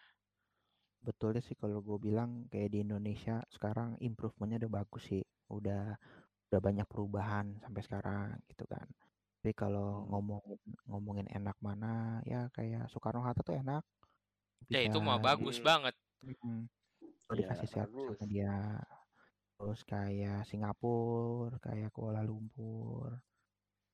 Betulnya 1.04 1.42
sih 1.44 1.52
kalau 1.52 1.84
gue 1.84 1.98
bilang 2.00 2.48
kayak 2.48 2.72
di 2.72 2.78
Indonesia 2.80 3.44
sekarang 3.52 4.00
improvementnya 4.00 4.64
udah 4.64 4.72
bagus 4.80 5.04
sih. 5.04 5.20
Udah 5.52 5.92
udah 6.48 6.60
banyak 6.62 6.86
perubahan 6.88 7.60
sampai 7.60 7.82
sekarang 7.84 8.40
gitu 8.48 8.64
kan. 8.64 8.88
Tapi 9.44 9.52
kalau 9.60 10.00
Hmm. 10.00 10.08
ngomongin 10.08 10.56
ngomongin 10.88 11.28
enak 11.28 11.52
mana 11.60 12.16
ya 12.24 12.48
kayak 12.56 12.88
Soekarno 12.88 13.20
Hatta 13.20 13.44
tuh 13.44 13.52
enak. 13.60 13.84
Ya 14.72 14.80
itu 14.80 14.96
mah 15.04 15.20
bagus 15.20 15.60
Hmm. 15.60 15.68
banget. 15.68 15.92
Mm, 16.24 16.64
kalau 17.28 17.36
Iya, 17.36 17.52
dikasih 17.52 17.68
bagus. 17.76 18.16
sama 18.16 18.24
dia. 18.24 18.56
Terus 19.60 19.80
kayak 19.84 20.48
Singapura, 20.48 21.60
kayak 21.60 21.92
Kuala 21.92 22.24
Lumpur, 22.24 23.20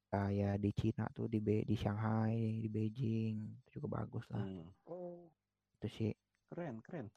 kayak 0.07 0.62
di 0.62 0.70
Cina 0.70 1.11
tuh 1.11 1.26
di 1.26 1.42
Be- 1.42 1.66
di 1.66 1.74
Shanghai, 1.74 2.62
di 2.62 2.70
Beijing 2.70 3.51
itu 3.66 3.82
juga 3.82 4.07
bagus 4.07 4.22
lah. 4.30 4.46
Hmm. 4.46 4.70
Oh, 4.86 5.34
Itu 5.82 5.90
sih. 5.90 6.14
Keren, 6.46 6.78
keren. 6.78 7.11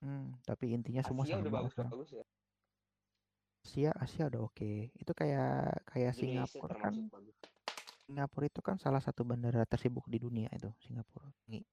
Hmm, 0.00 0.32
tapi 0.48 0.72
intinya 0.72 1.04
semua 1.04 1.28
Asia 1.28 1.36
udah 1.36 1.44
sama 1.44 1.56
bagus 1.60 1.72
sekarang. 1.76 1.92
bagus 1.92 2.08
ya. 2.16 2.24
Asia 3.60 3.90
Asia 4.00 4.24
udah 4.32 4.40
oke. 4.48 4.72
Itu 4.96 5.12
kayak 5.12 5.84
kayak 5.92 6.16
Indonesia 6.16 6.48
Singapura 6.48 6.72
kan. 6.80 6.96
termasuk 6.96 7.12
bagus. 7.12 7.36
Singapura 8.06 8.46
itu 8.46 8.60
kan 8.62 8.76
salah 8.84 9.02
satu 9.06 9.22
bandara 9.26 9.66
tersibuk 9.72 10.06
di 10.12 10.18
dunia 10.24 10.48
itu 10.54 10.70
Singapura. 10.84 11.28
Ngi-. 11.50 11.66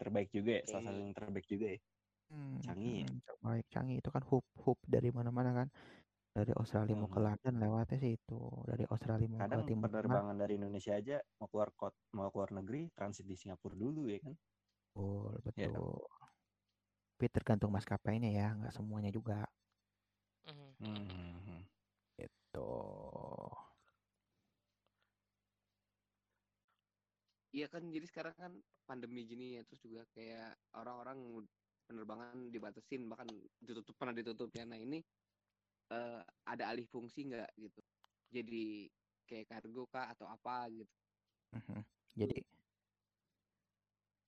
Terbaik 0.00 0.28
juga 0.32 0.50
ya, 0.60 0.62
salah 0.68 0.84
satu 0.88 0.98
yang 1.04 1.12
terbaik 1.16 1.46
juga 1.52 1.66
ya. 1.76 1.78
Hmm, 2.30 2.56
Canggih 2.64 2.94
ya? 3.04 3.08
hmm, 3.08 3.26
terbaik 3.26 3.64
canggih 3.74 3.96
itu 4.00 4.10
kan 4.14 4.22
hub 4.30 4.44
hub 4.64 4.78
dari 4.94 5.08
mana-mana 5.16 5.50
kan. 5.58 5.68
Dari 6.36 6.52
Australia 6.60 6.94
mau 7.00 7.10
ke 7.14 7.18
Hmm. 7.18 7.26
London 7.26 7.54
lewatnya 7.62 7.96
sih 8.04 8.12
itu. 8.18 8.38
Dari 8.70 8.84
Australia 8.92 9.28
mau 9.34 9.42
Kadang 9.42 9.62
ke 9.62 9.64
Timur 9.68 9.90
penerbangan 9.90 10.36
dari 10.42 10.52
Indonesia 10.60 10.92
aja 11.00 11.16
mau 11.38 11.48
keluar 11.50 11.70
kot, 11.80 11.94
mau 12.16 12.28
keluar 12.32 12.50
negeri 12.58 12.80
transit 12.96 13.24
di 13.30 13.36
Singapura 13.40 13.74
dulu 13.84 14.02
ya 14.12 14.18
kan. 14.24 14.34
Betul, 14.94 15.32
Iya 15.56 15.68
betul. 15.72 15.74
dong. 15.74 16.00
Tapi 17.14 17.26
tergantung 17.36 17.70
maskapainya 17.76 18.30
ya, 18.38 18.46
nggak 18.58 18.74
semuanya 18.76 19.10
juga. 19.18 19.38
Mhm. 20.46 20.74
Hmm. 20.80 21.64
Tuh. 22.52 23.69
Iya 27.50 27.66
kan 27.66 27.82
jadi 27.90 28.06
sekarang 28.06 28.34
kan 28.38 28.52
pandemi 28.86 29.26
gini 29.26 29.58
ya 29.58 29.62
terus 29.66 29.82
juga 29.82 30.06
kayak 30.14 30.54
orang-orang 30.78 31.42
penerbangan 31.90 32.54
dibatasin 32.54 33.10
bahkan 33.10 33.26
ditutup 33.58 33.94
pernah 33.98 34.14
ditutup 34.14 34.50
ya. 34.54 34.62
Nah 34.62 34.78
ini 34.78 35.02
eh, 35.90 36.20
ada 36.46 36.64
alih 36.70 36.86
fungsi 36.86 37.26
nggak 37.26 37.50
gitu 37.58 37.80
jadi 38.30 38.86
kayak 39.26 39.46
kargo 39.50 39.84
kah 39.90 40.10
atau 40.14 40.26
apa 40.30 40.70
gitu 40.70 40.94
Mhm. 41.50 41.82
Jadi 42.14 42.38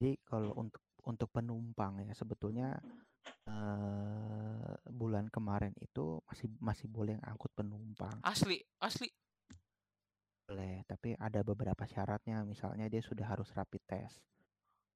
jadi 0.02 0.12
kalau 0.26 0.50
untuk 0.58 0.82
untuk 1.06 1.30
penumpang 1.30 2.02
ya 2.02 2.10
sebetulnya 2.18 2.82
eh 3.46 4.74
bulan 4.90 5.30
kemarin 5.30 5.70
itu 5.78 6.18
masih 6.26 6.50
masih 6.58 6.90
boleh 6.90 7.14
angkut 7.22 7.54
penumpang. 7.54 8.10
Asli, 8.26 8.58
asli. 8.82 9.06
Boleh, 10.42 10.82
tapi 10.84 11.14
ada 11.14 11.40
beberapa 11.40 11.84
syaratnya. 11.84 12.42
Misalnya 12.42 12.90
dia 12.90 13.00
sudah 13.00 13.24
harus 13.24 13.48
rapid 13.50 13.82
test 13.86 14.18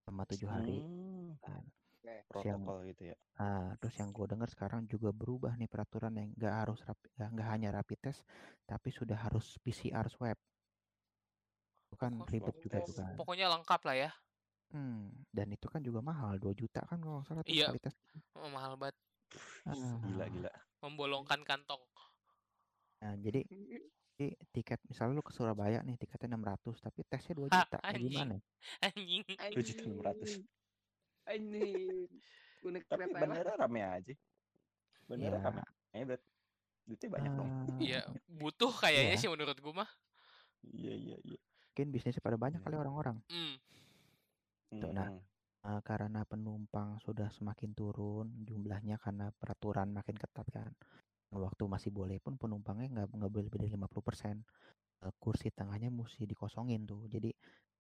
selama 0.03 0.27
tujuh 0.27 0.49
hari. 0.49 0.79
Hmm, 0.79 1.39
Kan. 1.41 1.63
Oke. 1.63 2.15
Terus 2.27 2.45
yang 2.47 2.63
protokol 2.63 2.79
gitu 2.87 3.03
ya. 3.11 3.17
ah, 3.37 3.69
terus 3.77 3.95
yang 3.99 4.11
gue 4.11 4.27
dengar 4.27 4.49
sekarang 4.49 4.87
juga 4.87 5.11
berubah 5.11 5.53
nih 5.55 5.67
peraturan 5.67 6.15
yang 6.15 6.29
nggak 6.33 6.55
harus 6.55 6.79
rapi, 6.83 7.11
nggak 7.15 7.29
nggak 7.35 7.49
hanya 7.51 7.69
rapid 7.75 7.99
test, 8.01 8.21
tapi 8.65 8.89
sudah 8.89 9.19
harus 9.19 9.59
PCR 9.59 10.07
swab. 10.07 10.39
Itu 11.87 11.97
kan 11.97 12.15
Pokok- 12.17 12.31
ribet 12.31 12.57
juga 12.59 12.77
tuh 12.81 12.95
pokok- 12.95 12.99
kan. 13.03 13.15
Pokoknya 13.19 13.47
lengkap 13.53 13.81
lah 13.83 13.97
ya. 13.99 14.11
Hmm, 14.67 15.15
dan 15.31 15.47
itu 15.51 15.67
kan 15.67 15.79
juga 15.79 15.99
mahal, 16.01 16.39
2 16.39 16.51
juta 16.51 16.83
kan 16.83 16.99
kalau 16.99 17.23
nggak 17.23 17.27
salah 17.27 17.43
tuh 17.43 17.55
Iya. 17.55 17.67
sekali 17.71 17.81
tes. 17.83 17.95
Oh, 18.35 18.49
mahal 18.51 18.73
banget. 18.75 18.97
Gila 20.03 20.25
Ah, 20.25 20.29
gila. 20.29 20.53
Membolongkan 20.83 21.41
kantong. 21.43 21.83
Nah, 23.03 23.15
jadi, 23.19 23.43
jadi 24.17 24.33
tiket 24.51 24.81
misalnya 24.89 25.13
lu 25.13 25.21
ke 25.21 25.29
Surabaya 25.29 25.85
nih 25.85 26.01
tiketnya 26.01 26.33
600 26.33 26.81
tapi 26.81 27.05
tesnya 27.05 27.35
2 27.37 27.45
Hah, 27.47 27.69
juta. 27.69 27.77
Kayak 27.77 27.85
anjing. 27.87 28.09
gimana? 28.09 28.35
Anjing. 28.81 29.23
Dua 29.29 29.63
juta 29.63 29.83
enam 29.85 30.01
ratus. 30.01 30.31
Anjing. 31.27 32.09
Gue 32.57 32.71
naik 32.73 32.85
Tapi 32.87 32.97
kereta 32.99 33.13
lah. 33.13 33.21
bandara 33.21 33.53
rame 33.55 33.81
aja. 33.83 34.15
Bandara 35.05 35.37
Ya, 35.37 35.45
rame. 35.45 35.63
Hebat. 35.93 36.21
Duitnya 36.83 37.09
banyak 37.11 37.33
dong. 37.35 37.49
eh, 37.51 37.77
Iya, 37.83 38.01
butuh 38.27 38.73
kayaknya 38.73 39.13
Iya. 39.13 39.21
sih 39.21 39.29
menurut 39.29 39.57
gua 39.59 39.75
mah. 39.77 39.91
Iya 40.65 40.93
iya 40.95 41.17
iya. 41.23 41.41
mungkin 41.69 41.93
bisnisnya 41.93 42.25
pada 42.25 42.41
banyak 42.41 42.57
Iya. 42.57 42.65
kali 42.65 42.77
orang-orang. 42.79 43.17
Hmm. 43.29 43.55
Tuh, 44.73 44.91
nah, 44.91 45.13
Hmm. 45.13 45.21
eh, 45.69 45.81
karena 45.83 46.25
penumpang 46.25 46.97
sudah 46.99 47.29
semakin 47.29 47.71
turun 47.71 48.33
jumlahnya 48.43 48.97
karena 48.97 49.29
peraturan 49.31 49.93
makin 49.93 50.17
ketat 50.17 50.49
kan. 50.49 50.73
Waktu 51.37 51.65
masih 51.75 51.91
boleh 51.99 52.19
pun 52.25 52.35
penumpangnya 52.41 52.89
nggak 52.95 53.09
nggak 53.17 53.31
boleh 53.33 53.45
lebih 53.49 53.59
dari 53.63 53.71
50%. 53.77 54.37
Eh, 55.05 55.13
kursi 55.23 55.49
tengahnya 55.53 55.91
mesti 55.93 56.25
dikosongin 56.27 56.83
tuh. 56.89 57.03
Jadi 57.15 57.31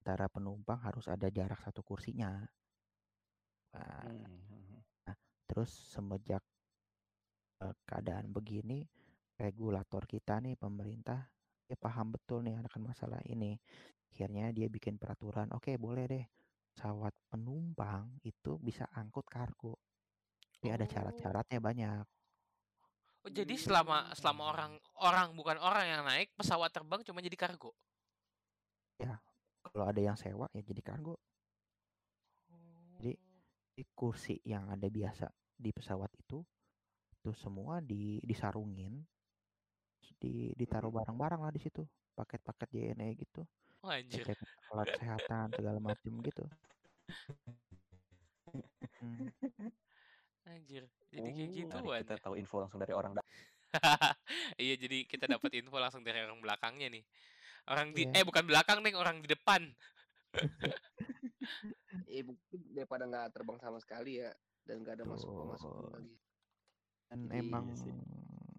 antara 0.04 0.26
penumpang 0.30 0.78
harus 0.86 1.06
ada 1.10 1.28
jarak 1.32 1.60
satu 1.64 1.80
kursinya. 1.84 2.30
Nah, 3.74 4.02
Hmm, 4.02 4.18
hmm, 4.48 4.62
hmm. 4.70 4.82
terus 5.48 5.70
semenjak 5.92 6.42
keadaan 7.88 8.30
begini, 8.36 8.84
regulator 9.40 10.04
kita 10.08 10.34
nih 10.44 10.56
pemerintah 10.60 11.20
dia 11.66 11.74
paham 11.78 12.14
betul 12.14 12.44
nih 12.46 12.54
akan 12.62 12.82
masalah 12.92 13.20
ini. 13.26 13.58
Akhirnya 14.12 14.46
dia 14.56 14.68
bikin 14.70 14.96
peraturan, 15.02 15.50
oke 15.56 15.72
boleh 15.80 16.04
deh 16.06 16.24
pesawat 16.76 17.14
penumpang 17.32 18.20
itu 18.22 18.52
bisa 18.60 18.84
angkut 19.00 19.26
kargo. 19.28 19.74
Tapi 20.52 20.68
ada 20.72 20.84
Oh. 20.84 20.88
syarat-syaratnya 20.88 21.58
banyak. 21.68 22.04
Oh, 23.26 23.30
jadi 23.34 23.58
selama 23.58 24.14
selama 24.14 24.54
orang 24.54 24.72
orang 25.02 25.34
bukan 25.34 25.58
orang 25.58 25.82
yang 25.90 26.02
naik 26.06 26.30
pesawat 26.38 26.70
terbang 26.70 27.02
cuma 27.02 27.18
jadi 27.18 27.34
kargo. 27.34 27.74
Ya, 29.02 29.18
kalau 29.66 29.90
ada 29.90 29.98
yang 29.98 30.14
sewa 30.14 30.46
ya 30.54 30.62
jadi 30.62 30.78
kargo. 30.78 31.18
Jadi 33.02 33.18
di 33.74 33.84
kursi 33.98 34.38
yang 34.46 34.70
ada 34.70 34.86
biasa 34.86 35.26
di 35.58 35.74
pesawat 35.74 36.14
itu 36.22 36.38
itu 37.18 37.30
semua 37.34 37.82
di 37.82 38.22
disarungin 38.22 39.02
di 40.22 40.54
ditaruh 40.54 40.94
barang-barang 40.94 41.42
lah 41.42 41.50
di 41.50 41.58
situ 41.58 41.82
paket-paket 42.14 42.68
JNE 42.70 43.10
gitu 43.18 43.42
Oh, 43.82 43.90
anjir. 43.90 44.22
cek 44.22 44.38
alat 44.72 44.96
kesehatan 44.96 45.50
segala 45.50 45.82
macem 45.82 46.14
gitu 46.22 46.46
Hmm, 48.96 49.28
Anjir. 50.46 50.84
Jadi 51.10 51.28
kayak 51.34 51.48
Oh, 51.48 51.54
gitu 51.54 51.76
menarik. 51.82 52.06
Kita 52.06 52.14
tahu 52.22 52.34
info 52.38 52.56
langsung 52.62 52.78
dari 52.78 52.94
orang 52.94 53.12
Iya, 54.62 54.74
jadi 54.78 54.98
kita 55.04 55.26
dapat 55.26 55.50
info 55.58 55.76
langsung 55.76 56.02
dari 56.06 56.22
orang 56.22 56.38
belakangnya 56.38 56.88
nih. 56.96 57.04
Orang 57.66 57.90
di 57.92 58.06
Iya. 58.06 58.22
eh 58.22 58.24
bukan 58.24 58.44
belakang 58.46 58.78
nih, 58.86 58.94
orang 58.94 59.20
di 59.20 59.28
depan. 59.28 59.62
Eh, 62.06 62.22
mungkin 62.26 62.60
daripada 62.74 63.06
nggak 63.06 63.30
terbang 63.34 63.58
sama 63.62 63.78
sekali 63.78 64.18
ya 64.18 64.30
dan 64.66 64.82
nggak 64.82 64.98
ada 65.00 65.04
masuk 65.06 65.30
masuk 65.46 65.70
lagi. 65.94 66.14
dan 67.06 67.18
Jadi, 67.30 67.38
emang 67.38 67.64
iya 67.70 67.76
sih. 67.78 67.92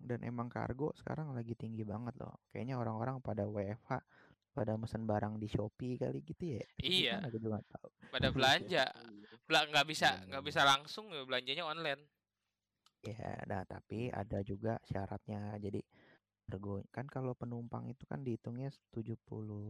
dan 0.07 0.19
emang 0.23 0.47
kargo 0.47 0.95
sekarang 0.95 1.35
lagi 1.35 1.51
tinggi 1.53 1.83
banget 1.83 2.15
loh 2.15 2.39
kayaknya 2.49 2.79
orang-orang 2.79 3.19
pada 3.19 3.43
WFH 3.43 3.99
pada 4.58 4.74
mesen 4.74 5.05
barang 5.05 5.38
di 5.38 5.45
Shopee 5.45 6.01
kali 6.01 6.26
gitu 6.26 6.58
ya 6.58 6.64
Iya. 6.82 7.22
nggak 7.22 7.66
tahu 7.70 7.89
Pada 8.10 8.28
belanja. 8.36 8.86
Iya. 8.89 9.38
Bela 9.45 9.62
nggak 9.64 9.86
bisa 9.86 10.10
Bener, 10.12 10.26
nggak 10.28 10.41
bener. 10.41 10.49
bisa 10.49 10.62
langsung 10.66 11.05
ya 11.14 11.22
belanjanya 11.22 11.64
online. 11.64 12.01
ya 12.99 13.38
nah 13.45 13.62
tapi 13.64 14.10
ada 14.10 14.41
juga 14.41 14.82
syaratnya 14.84 15.55
jadi 15.62 15.80
kargo 16.43 16.82
kan 16.89 17.05
kalau 17.05 17.32
penumpang 17.32 17.86
itu 17.86 18.03
kan 18.03 18.20
dihitungnya 18.20 18.74
70 18.91 19.16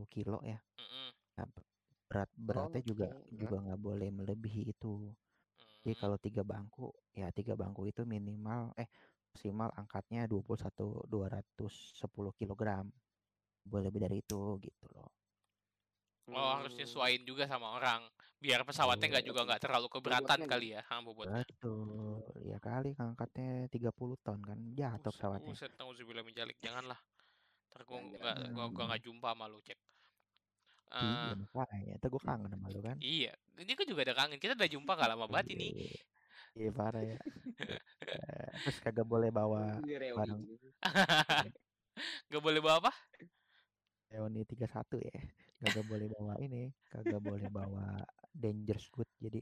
kilo 0.07 0.39
ya 0.41 0.57
Mm-mm. 0.79 1.09
Nah, 1.35 1.45
be- 1.45 1.67
berat 2.07 2.29
beratnya 2.33 2.81
juga 2.81 3.11
oke. 3.11 3.35
juga 3.35 3.57
nggak 3.59 3.77
boleh 3.77 4.09
melebihi 4.09 4.71
itu 4.71 5.11
jadi 5.83 5.93
Mm. 5.93 6.01
kalau 6.01 6.17
tiga 6.17 6.41
bangku 6.41 6.87
ya 7.13 7.27
tiga 7.29 7.53
bangku 7.53 7.85
itu 7.85 8.01
minimal 8.03 8.71
eh 8.73 8.87
maksimal 9.29 9.69
angkatnya 9.71 10.25
21 10.25 11.05
210 11.05 12.09
kilogram 12.33 12.89
boleh 13.71 13.85
lebih 13.89 14.01
dari 14.05 14.17
itu 14.23 14.39
gitu 14.63 14.85
loh 14.95 15.09
Oh, 16.27 16.59
harus 16.59 16.75
nyesuaiin 16.75 17.23
juga 17.23 17.47
sama 17.47 17.67
orang. 17.79 18.03
Biar 18.43 18.61
pesawatnya 18.67 19.07
nggak 19.17 19.25
juga 19.29 19.41
nggak 19.47 19.61
terlalu 19.63 19.87
keberatan 19.95 20.39
kali 20.51 20.67
ya, 20.75 20.81
ha, 20.89 20.99
bobotnya. 21.01 21.41
betul 21.47 22.19
ya 22.43 22.57
kali 22.59 22.91
angkatnya 22.99 23.65
30 23.71 24.15
ton 24.25 24.39
kan 24.43 24.59
jatuh 24.75 25.09
Buset, 25.09 25.15
pesawatnya 25.15 25.55
buset, 25.55 25.71
nauzubillah 25.79 26.23
min 26.27 26.35
dzalik. 26.35 26.57
Janganlah. 26.61 26.99
Ntar 27.71 27.81
gua 27.87 27.99
nggak 28.03 28.37
gua 28.55 28.65
gua 28.75 28.83
nggak 28.91 29.03
jumpa 29.07 29.29
sama 29.33 29.45
lu, 29.47 29.59
Cek. 29.63 29.79
iya 30.97 31.31
Eh, 31.31 31.33
makanya 31.51 31.93
itu 31.99 32.07
gue 32.07 32.21
kangen 32.23 32.47
sama 32.47 32.67
lu 32.71 32.79
kan 32.79 32.97
iya, 33.03 33.33
ini 33.59 33.71
kan 33.75 33.85
juga 33.87 34.01
ada 34.07 34.15
kangen. 34.19 34.39
Kita 34.39 34.53
udah 34.55 34.69
jumpa 34.71 34.91
nggak 34.95 35.09
lama 35.15 35.25
banget 35.27 35.47
ini. 35.59 35.67
Iya. 35.75 36.01
Iya 36.57 36.69
parah 36.73 37.03
ya. 37.05 37.17
Eh, 38.07 38.49
Terus 38.65 38.77
kagak 38.81 39.05
boleh 39.05 39.29
bawa 39.29 39.77
barang. 40.17 40.41
Gak 42.31 42.41
boleh 42.45 42.61
bawa 42.61 42.77
apa? 42.83 42.91
Reuni 44.11 44.41
31 44.47 44.97
ya. 45.03 45.15
Kagak 45.57 45.85
boleh 45.89 46.07
bawa 46.13 46.33
ini, 46.39 46.71
kagak 46.87 47.19
boleh 47.19 47.47
bawa 47.49 48.05
dangerous 48.31 48.87
good. 48.93 49.09
Jadi 49.19 49.41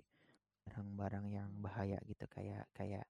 barang-barang 0.65 1.25
yang 1.29 1.49
bahaya 1.61 1.97
gitu 2.09 2.25
kayak 2.25 2.65
kayak 2.73 3.05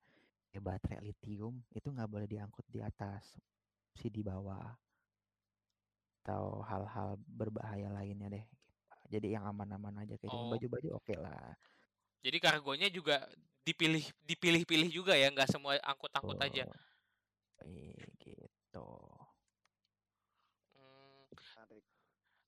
kayak 0.51 0.63
baterai 0.63 0.99
lithium 1.03 1.63
itu 1.71 1.87
nggak 1.91 2.09
boleh 2.11 2.27
diangkut 2.27 2.65
di 2.71 2.79
atas, 2.83 3.37
sih 3.95 4.11
di 4.11 4.21
bawah. 4.25 4.75
Atau 6.25 6.65
hal-hal 6.65 7.21
berbahaya 7.29 7.87
lainnya 7.93 8.27
deh. 8.33 8.45
Jadi 9.13 9.37
yang 9.37 9.45
aman-aman 9.45 10.01
aja 10.03 10.17
kayak 10.17 10.33
cuma 10.33 10.45
Oh. 10.45 10.51
baju-baju 10.57 10.89
oke 10.97 11.15
lah. 11.21 11.53
Jadi 12.25 12.37
kargonya 12.41 12.87
juga 12.89 13.29
dipilih 13.65 14.05
dipilih-pilih 14.25 14.89
juga 14.93 15.13
ya, 15.17 15.29
nggak 15.33 15.49
semua 15.49 15.77
angkut-angkut 15.81 16.37
aja. 16.41 16.65
Oh, 16.65 17.65
iya, 17.65 18.05
gitu. 18.21 18.87
Hmm, 20.73 21.25
Menarik. 21.35 21.83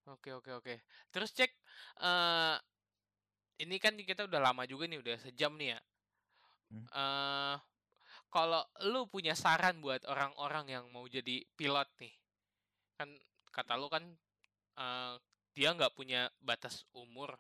Oke 0.08 0.32
oke 0.32 0.52
oke. 0.56 0.76
Terus 1.12 1.36
cek 1.36 1.52
eh 2.00 2.56
ini 3.60 3.76
kan 3.82 3.98
kita 3.98 4.24
udah 4.30 4.40
lama 4.40 4.64
juga 4.64 4.88
nih, 4.88 5.04
udah 5.04 5.16
sejam 5.20 5.52
nih 5.60 5.76
ya. 5.76 5.80
Hmm. 6.72 6.86
Eh 6.88 7.56
kalau 8.32 8.64
lu 8.88 9.08
punya 9.08 9.36
saran 9.36 9.80
buat 9.84 10.04
orang-orang 10.08 10.80
yang 10.80 10.86
mau 10.92 11.04
jadi 11.08 11.44
pilot 11.56 11.88
nih, 12.00 12.14
kan 12.96 13.10
kata 13.52 13.76
lu 13.76 13.88
kan 13.92 14.04
eh 14.80 15.16
dia 15.58 15.74
nggak 15.74 15.96
punya 15.98 16.32
batas 16.40 16.88
umur, 16.96 17.36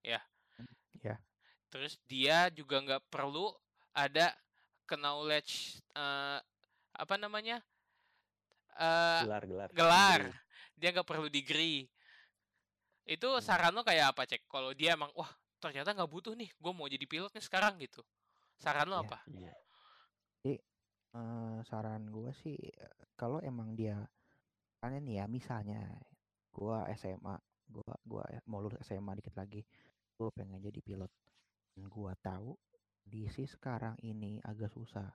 ya. 0.00 0.22
Ya. 1.04 1.20
Terus 1.68 2.00
dia 2.08 2.48
juga 2.54 2.80
nggak 2.80 3.12
perlu 3.12 3.52
ada 3.92 4.32
knowledge 4.86 5.82
eh 5.92 6.40
apa 6.96 7.14
namanya 7.20 7.60
eh 8.78 9.20
gelar 9.26 9.44
gelar. 9.44 9.68
gelar. 9.74 10.20
Dia 10.76 10.92
nggak 10.96 11.08
perlu 11.08 11.28
degree. 11.28 11.88
Itu 13.06 13.38
Hmm. 13.38 13.44
saran 13.46 13.72
lo 13.74 13.82
kayak 13.86 14.12
apa 14.14 14.22
cek? 14.26 14.44
Kalau 14.50 14.74
dia 14.74 14.98
emang 14.98 15.10
wah 15.14 15.30
ternyata 15.62 15.94
nggak 15.96 16.10
butuh 16.10 16.34
nih, 16.36 16.50
gue 16.52 16.72
mau 16.74 16.86
jadi 16.90 17.06
pilot 17.06 17.32
nih 17.32 17.44
sekarang 17.44 17.78
gitu. 17.80 18.02
Saran 18.58 18.90
lo 18.90 18.98
Ya. 18.98 19.02
apa? 19.06 19.18
Iya. 19.26 19.52
eh 21.16 21.58
saran 21.64 22.12
gue 22.12 22.28
sih 22.36 22.58
kalau 23.16 23.40
emang 23.40 23.72
dia 23.72 24.04
kan 24.80 24.92
ini 24.92 25.16
ya 25.16 25.24
misalnya 25.24 25.96
gua 26.52 26.84
SMA 26.92 27.36
gua 27.72 27.92
gua 28.04 28.24
mau 28.44 28.60
lulus 28.60 28.84
SMA 28.84 29.16
dikit 29.16 29.32
lagi 29.32 29.64
gue 30.16 30.28
pengen 30.36 30.60
jadi 30.60 30.80
pilot 30.84 31.12
dan 31.72 31.84
gua 31.88 32.12
tahu 32.20 32.52
di 33.00 33.24
si 33.32 33.48
sekarang 33.48 33.96
ini 34.04 34.36
agak 34.44 34.68
susah 34.76 35.08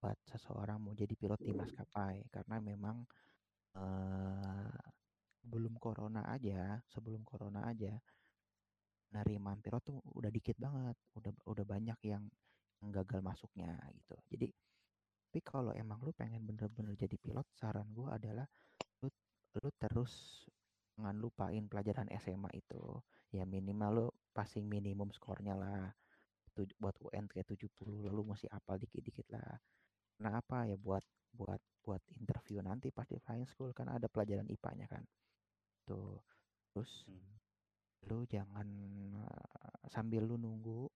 buat 0.00 0.16
seseorang 0.28 0.76
mau 0.80 0.92
jadi 0.92 1.12
pilot 1.16 1.40
di 1.40 1.52
maskapai 1.56 2.28
karena 2.28 2.56
memang 2.60 2.96
eh 3.76 4.89
sebelum 5.40 5.74
corona 5.84 6.22
aja, 6.36 6.60
sebelum 6.92 7.22
corona 7.30 7.60
aja 7.72 7.92
penerimaan 9.10 9.58
pilot 9.64 9.82
tuh 9.82 9.98
udah 10.18 10.30
dikit 10.30 10.56
banget, 10.58 10.96
udah 11.18 11.32
udah 11.50 11.64
banyak 11.66 11.98
yang, 12.06 12.24
gagal 12.80 13.20
masuknya 13.20 13.76
gitu. 13.92 14.16
Jadi 14.32 14.46
tapi 15.30 15.40
kalau 15.44 15.72
emang 15.76 16.00
lu 16.02 16.10
pengen 16.16 16.42
bener-bener 16.48 16.96
jadi 16.98 17.16
pilot, 17.20 17.46
saran 17.54 17.86
gua 17.92 18.16
adalah 18.18 18.46
lu 19.04 19.08
lu 19.60 19.70
terus 19.82 20.44
jangan 20.96 21.16
lupain 21.20 21.64
pelajaran 21.70 22.08
SMA 22.12 22.50
itu. 22.56 22.82
Ya 23.36 23.44
minimal 23.44 23.90
lu 23.92 24.06
passing 24.36 24.66
minimum 24.68 25.10
skornya 25.16 25.54
lah. 25.58 25.92
Tuj- 26.56 26.76
buat 26.80 26.96
UN 27.04 27.26
kayak 27.30 27.48
70 27.52 28.06
lalu 28.08 28.22
masih 28.36 28.48
apal 28.52 28.76
dikit-dikit 28.80 29.28
lah. 29.34 29.56
Nah 30.24 30.40
apa 30.40 30.68
ya 30.70 30.76
buat 30.80 31.04
buat 31.30 31.60
buat 31.80 32.02
interview 32.18 32.60
nanti 32.60 32.92
pas 32.92 33.08
di 33.08 33.16
flying 33.16 33.48
school 33.48 33.72
kan 33.72 33.88
ada 33.88 34.06
pelajaran 34.06 34.46
IPA-nya 34.46 34.86
kan. 34.86 35.02
Tuh. 35.86 36.20
Terus 36.70 37.06
Hmm. 37.06 37.38
lu 38.08 38.24
jangan 38.24 38.68
eh, 39.12 39.74
sambil 39.92 40.24
lu 40.24 40.40
nunggu 40.40 40.88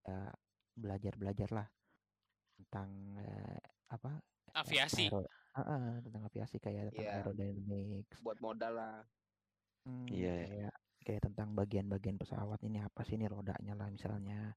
ya 0.00 0.32
belajar-belajar 0.72 1.52
lah 1.52 1.68
tentang 2.56 2.88
eh, 3.20 3.60
apa 3.90 4.20
Aviasi. 4.56 5.06
aero, 5.08 5.24
Ah, 5.50 5.66
ah, 5.66 5.86
tentang 5.98 6.22
aviasi 6.24 6.62
kayak 6.62 6.94
tentang 6.94 7.04
Iya. 7.10 7.14
aerodynamics 7.20 8.22
buat 8.22 8.38
modal 8.38 8.72
lah 8.78 9.02
Hmm, 9.82 10.06
Iya. 10.06 10.46
kayak 10.46 10.74
kayak 11.00 11.22
tentang 11.26 11.56
bagian-bagian 11.56 12.20
pesawat 12.20 12.60
ini 12.62 12.78
apa 12.84 13.00
sih 13.02 13.16
ini 13.16 13.26
rodanya 13.26 13.72
lah 13.74 13.88
misalnya 13.88 14.52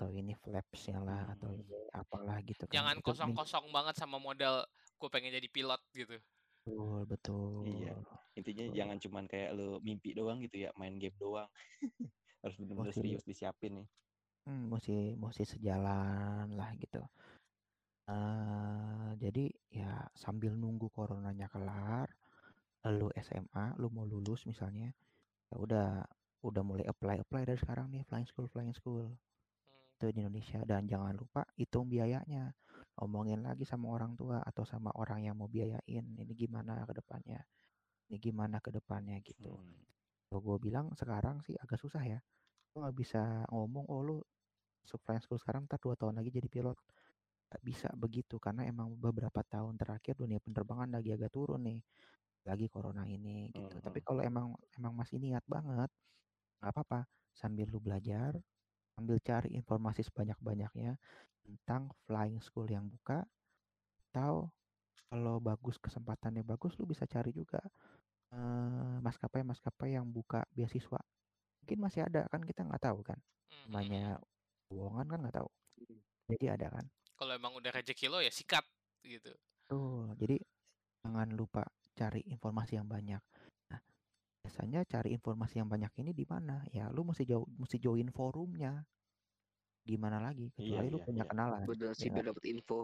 atau 0.00 0.08
ini 0.08 0.32
flapsnya 0.32 0.96
lah 0.96 1.36
atau 1.36 1.52
Hmm. 1.52 1.60
ini 1.60 1.76
apalah 1.92 2.40
gitu 2.40 2.64
kan 2.64 2.72
Jangan 2.72 2.96
kosong-kosong 3.04 3.68
banget 3.68 4.00
sama 4.00 4.16
modal 4.16 4.64
gue 4.96 5.08
pengen 5.12 5.36
jadi 5.36 5.44
pilot 5.44 5.76
gitu. 5.92 6.16
betul 6.64 7.04
betul 7.04 7.68
Iya. 7.68 7.92
Intinya 8.32 8.64
Betul. 8.64 8.76
jangan 8.80 8.96
cuman 8.96 9.24
kayak 9.28 9.50
lu 9.52 9.76
mimpi 9.84 10.16
doang 10.16 10.40
gitu 10.40 10.64
ya, 10.64 10.72
main 10.80 10.96
game 10.96 11.12
doang. 11.20 11.44
Harus 12.40 12.56
bener-bener 12.56 12.88
Mesti- 12.88 13.00
serius 13.04 13.24
disiapin 13.28 13.84
nih. 13.84 13.88
Hmm, 14.48 14.72
mesti 14.72 15.20
mesti 15.20 15.44
sejalan 15.44 16.56
lah 16.56 16.72
gitu. 16.80 17.04
eh 18.08 19.10
jadi 19.20 19.44
ya 19.70 20.08
sambil 20.16 20.56
nunggu 20.56 20.88
coronanya 20.90 21.46
kelar, 21.46 22.08
lu 22.88 23.12
SMA, 23.14 23.76
lu 23.76 23.92
mau 23.92 24.02
lulus 24.02 24.48
misalnya, 24.48 24.90
ya 25.46 25.56
udah 25.60 25.88
udah 26.40 26.62
mulai 26.64 26.88
apply 26.88 27.20
apply 27.20 27.44
dari 27.44 27.60
sekarang 27.60 27.92
nih 27.92 28.02
flying 28.02 28.24
school 28.24 28.48
flying 28.48 28.72
school. 28.72 29.12
Itu 30.00 30.08
di 30.16 30.24
Indonesia 30.24 30.64
dan 30.64 30.88
jangan 30.88 31.12
lupa 31.12 31.44
hitung 31.60 31.92
biayanya, 31.92 32.56
omongin 33.04 33.44
lagi 33.44 33.68
sama 33.68 33.92
orang 33.92 34.16
tua 34.16 34.40
atau 34.40 34.64
sama 34.64 34.88
orang 34.96 35.28
yang 35.28 35.36
mau 35.36 35.48
biayain 35.52 36.04
ini 36.16 36.32
gimana 36.32 36.88
ke 36.88 36.94
depannya, 36.96 37.40
ini 38.10 38.16
gimana 38.20 38.58
ke 38.64 38.70
depannya 38.74 39.20
gitu. 39.22 39.60
Hmm. 39.60 39.84
Kalau 40.30 40.40
gue 40.46 40.58
bilang 40.62 40.92
sekarang 40.96 41.42
sih 41.46 41.56
agak 41.58 41.78
susah 41.82 42.02
ya. 42.06 42.18
Lu 42.74 42.82
nggak 42.84 42.96
bisa 42.98 43.46
ngomong, 43.52 43.86
oh 43.90 44.02
lu 44.04 44.16
masuk 44.84 45.00
flying 45.04 45.22
school 45.24 45.40
sekarang 45.42 45.66
ntar 45.68 45.78
dua 45.82 45.94
tahun 46.00 46.18
lagi 46.20 46.30
jadi 46.34 46.48
pilot. 46.50 46.78
Gak 47.50 47.62
bisa 47.66 47.88
begitu 47.98 48.38
karena 48.38 48.62
emang 48.66 48.94
beberapa 48.98 49.42
tahun 49.42 49.74
terakhir 49.80 50.14
dunia 50.18 50.38
penerbangan 50.42 50.90
lagi 50.96 51.10
agak 51.14 51.34
turun 51.34 51.62
nih. 51.66 51.80
Lagi 52.48 52.66
corona 52.72 53.04
ini 53.08 53.50
gitu. 53.54 53.78
Tapi 53.82 53.98
Mhm. 53.98 54.06
kalau 54.06 54.22
emang 54.24 54.54
emang 54.78 54.94
masih 54.96 55.18
niat 55.22 55.44
banget, 55.48 55.90
nggak 56.60 56.72
apa-apa. 56.74 57.00
Sambil 57.36 57.68
lu 57.72 57.80
belajar, 57.82 58.38
sambil 59.00 59.16
cari 59.24 59.56
informasi 59.56 60.04
sebanyak-banyaknya 60.04 61.00
tentang 61.40 61.88
flying 62.04 62.36
school 62.44 62.68
yang 62.68 62.84
buka 62.84 63.24
atau 64.12 64.52
kalau 65.08 65.40
bagus 65.40 65.80
kesempatannya 65.80 66.44
bagus 66.44 66.76
lu 66.76 66.84
bisa 66.84 67.08
cari 67.08 67.32
juga 67.32 67.64
eh, 68.36 68.96
maskapai-maskapai 69.00 69.96
yang 69.96 70.04
buka 70.04 70.44
beasiswa. 70.52 71.00
Mungkin 71.64 71.78
masih 71.80 72.04
ada 72.04 72.28
kan 72.28 72.44
kita 72.44 72.68
nggak 72.68 72.84
tahu 72.92 73.00
kan? 73.00 73.16
Hmm, 73.16 73.24
hmm, 73.24 73.56
hmm. 73.56 73.70
namanya 73.72 74.04
bohongan 74.68 75.06
kan 75.08 75.18
nggak 75.24 75.36
tahu. 75.40 75.48
Jadi 76.28 76.46
ada 76.52 76.66
kan? 76.68 76.84
Kalau 77.16 77.32
emang 77.32 77.56
udah 77.56 77.72
rezeki 77.72 78.12
lo 78.12 78.20
ya 78.20 78.28
sikat 78.28 78.68
gitu. 79.00 79.32
tuh 79.70 80.12
jadi 80.18 80.36
jangan 81.00 81.30
lupa 81.32 81.62
cari 81.94 82.26
informasi 82.26 82.76
yang 82.76 82.90
banyak 82.90 83.22
biasanya 84.40 84.80
cari 84.88 85.12
informasi 85.12 85.60
yang 85.60 85.68
banyak 85.68 85.92
ini 86.00 86.10
di 86.16 86.24
mana 86.24 86.64
ya 86.72 86.88
lu 86.88 87.04
mesti 87.04 87.28
jauh 87.28 87.44
mesti 87.60 87.76
join 87.76 88.08
forumnya 88.08 88.80
gimana 89.84 90.20
lagi 90.20 90.48
kecuali 90.56 90.88
lu 90.88 90.96
iya, 91.00 91.04
punya 91.04 91.24
iya. 91.24 91.30
kenalan 91.30 91.60
bener 91.68 91.92
sih 91.92 92.08
ya 92.08 92.12
biar 92.12 92.24
nggak? 92.24 92.32
dapet 92.36 92.44
info 92.48 92.78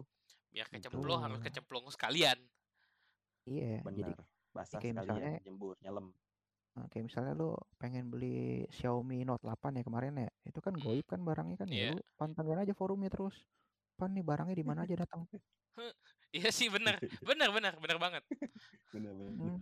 Biar 0.46 0.66
kecemplung 0.72 1.20
harus 1.20 1.38
kecemplung 1.44 1.84
sekalian. 1.92 2.38
iya 3.44 3.84
jadi 3.84 4.12
Benar. 4.16 4.24
Basah 4.56 4.80
kayak 4.80 4.96
sekalian 4.96 5.20
misalnya- 5.20 5.44
jembur, 5.44 5.76
nyelam. 5.84 6.06
Nah, 6.76 6.84
kayak 6.88 7.04
misalnya 7.12 7.32
lu 7.36 7.52
pengen 7.76 8.08
beli 8.08 8.64
Xiaomi 8.72 9.28
Note 9.28 9.44
8 9.44 9.76
ya 9.76 9.84
kemarin 9.84 10.16
ya, 10.16 10.30
itu 10.48 10.56
kan 10.64 10.72
goib 10.72 11.04
kan 11.04 11.20
barangnya 11.20 11.60
kan 11.60 11.68
ya, 11.68 11.76
Iya. 11.76 11.90
lu 11.92 12.00
pantengin 12.16 12.56
aja 12.56 12.72
forumnya 12.72 13.12
terus. 13.12 13.36
Pan 14.00 14.16
nih 14.16 14.24
barangnya 14.24 14.56
di 14.56 14.64
mana 14.64 14.88
aja 14.88 14.96
datang. 14.96 15.28
Iya 16.32 16.48
sih 16.52 16.68
bener, 16.72 17.00
bener 17.24 17.48
bener 17.52 17.72
bener 17.80 17.96
banget. 18.00 18.22
Benar-benar. 18.92 19.32
Hmm. 19.36 19.60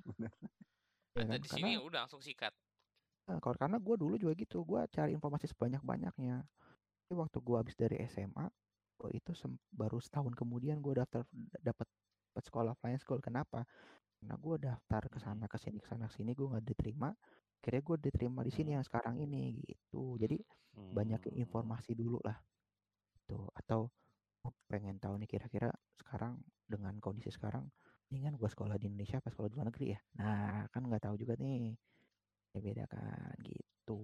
Ya 1.14 1.22
Ada 1.22 1.36
kan? 1.38 1.42
di 1.44 1.48
sini 1.54 1.72
Karena, 1.72 1.78
udah 1.86 1.98
langsung 2.06 2.22
sikat. 2.26 2.54
nah, 3.28 3.38
kalau 3.40 3.56
karena 3.56 3.78
gue 3.80 3.96
dulu 3.96 4.14
juga 4.20 4.32
gitu, 4.36 4.60
gue 4.68 4.80
cari 4.92 5.10
informasi 5.16 5.46
sebanyak-banyaknya. 5.52 6.44
Tapi 7.04 7.12
waktu 7.16 7.38
gue 7.42 7.56
habis 7.60 7.76
dari 7.78 7.96
SMA, 8.06 8.46
gue 9.00 9.10
itu 9.18 9.32
sem- 9.36 9.60
baru 9.72 9.98
setahun 10.02 10.34
kemudian 10.38 10.80
gue 10.84 10.94
daftar 10.98 11.24
dapat 11.62 11.88
dapat 12.32 12.44
sekolah 12.48 12.74
flying 12.80 13.00
school. 13.02 13.20
Kenapa? 13.24 13.64
Karena 14.20 14.36
gue 14.40 14.56
daftar 14.62 15.02
ke 15.12 15.18
sana 15.22 15.46
ke 15.50 15.58
sini 15.60 15.78
ke 15.82 15.88
sana 15.90 16.06
ke 16.10 16.14
sini 16.18 16.32
gue 16.36 16.46
nggak 16.50 16.66
diterima. 16.66 17.10
Akhirnya 17.62 17.82
gue 17.84 17.98
diterima 18.10 18.40
di 18.46 18.52
sini 18.54 18.70
Hmm. 18.70 18.78
yang 18.78 18.84
sekarang 18.86 19.16
ini 19.20 19.60
gitu. 19.64 20.16
Jadi 20.20 20.38
Hmm. 20.74 21.24
informasi 21.34 21.94
dulu 21.98 22.20
lah 22.24 22.38
tuh 23.28 23.48
atau 23.56 23.88
oh, 24.46 24.54
pengen 24.70 24.96
tahu 25.02 25.16
nih 25.20 25.28
kira-kira 25.30 25.70
sekarang 25.96 26.44
dengan 26.68 26.96
kondisi 27.00 27.32
sekarang 27.32 27.70
mendingan 28.14 28.38
gua 28.38 28.46
sekolah 28.46 28.78
di 28.78 28.86
Indonesia 28.86 29.18
apa 29.18 29.26
sekolah 29.26 29.50
di 29.50 29.54
luar 29.58 29.66
negeri 29.74 29.86
ya 29.90 29.98
nah 30.22 30.70
kan 30.70 30.86
nggak 30.86 31.02
tahu 31.02 31.18
juga 31.18 31.34
nih 31.34 31.74
ya 32.54 32.58
beda 32.62 32.84
kan 32.86 33.34
gitu 33.42 33.98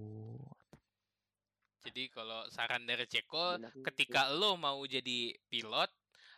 Jadi 1.81 2.12
kalau 2.12 2.45
saran 2.53 2.85
dari 2.85 3.09
Ceko, 3.09 3.57
ketika 3.81 4.28
lo 4.28 4.53
mau 4.61 4.85
jadi 4.85 5.32
pilot, 5.49 5.89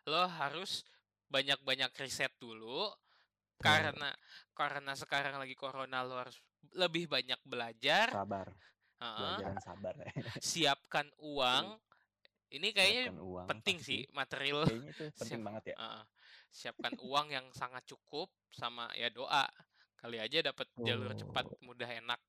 lo 0.06 0.22
harus 0.38 0.86
banyak-banyak 1.26 1.90
riset 1.98 2.30
dulu 2.38 2.86
karena 3.58 4.14
karena 4.54 4.94
sekarang 4.94 5.42
lagi 5.42 5.58
corona 5.58 6.06
lo 6.06 6.14
harus 6.14 6.38
lebih 6.78 7.10
banyak 7.10 7.42
belajar. 7.42 8.14
Sabar. 8.14 8.54
Heeh. 9.02 9.18
Belajar 9.18 9.46
yang 9.50 9.64
sabar. 9.66 9.94
siapkan 10.46 11.10
uang. 11.18 11.74
Ini 12.54 12.68
kayaknya 12.70 13.04
Siapkan 13.10 13.18
uang 13.26 13.46
penting 13.50 13.76
pasti. 13.82 13.98
sih 13.98 14.00
material. 14.14 14.62
Kayaknya 14.62 14.90
itu 14.94 15.04
penting 15.18 15.40
Siap- 15.42 15.46
banget 15.50 15.62
ya. 15.74 15.76
Heeh. 15.82 16.02
Siapkan 16.52 16.92
uang 17.00 17.32
yang 17.32 17.48
sangat 17.50 17.82
cukup 17.84 18.28
sama 18.52 18.92
ya 18.94 19.08
doa. 19.08 19.48
Kali 19.96 20.18
aja 20.18 20.44
dapat 20.44 20.68
jalur 20.78 21.14
cepat, 21.14 21.46
Oh. 21.48 21.56
mudah, 21.64 21.88
enak. 21.88 22.20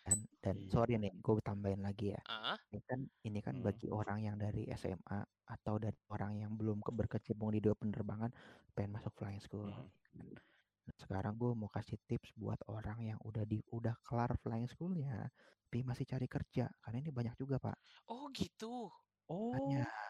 dan 0.00 0.16
dan 0.40 0.56
Iya. 0.56 0.72
sorry 0.72 0.96
nih 0.96 1.12
gue 1.12 1.44
tambahin 1.44 1.84
lagi 1.84 2.16
ya 2.16 2.20
Ah, 2.24 2.56
ini 2.72 2.80
kan 2.82 3.00
ini 3.20 3.38
kan 3.38 3.60
Hmm. 3.60 3.68
bagi 3.68 3.92
orang 3.92 4.24
yang 4.24 4.40
dari 4.40 4.64
SMA 4.66 5.20
atau 5.44 5.76
dari 5.76 6.00
orang 6.08 6.40
yang 6.40 6.56
belum 6.56 6.80
ke- 6.80 6.88
berkecimpung 6.90 7.52
di 7.52 7.60
dunia 7.60 7.76
penerbangan 7.76 8.32
pengen 8.72 8.96
masuk 8.96 9.12
flying 9.12 9.38
school 9.38 9.68
Hmm. 9.68 9.92
Nah, 10.16 10.96
sekarang 10.96 11.36
gue 11.36 11.52
mau 11.52 11.68
kasih 11.68 12.00
tips 12.08 12.32
buat 12.34 12.56
orang 12.66 12.96
yang 13.04 13.18
udah 13.20 13.44
di 13.44 13.60
udah 13.68 13.92
kelar 14.00 14.32
flying 14.40 14.66
schoolnya 14.66 15.28
tapi 15.68 15.84
masih 15.84 16.08
cari 16.08 16.24
kerja 16.26 16.72
karena 16.80 16.96
ini 16.98 17.12
banyak 17.12 17.36
juga 17.36 17.60
pak 17.60 17.76
Oh 18.08 18.32
gitu. 18.32 18.88
Oh, 19.28 19.52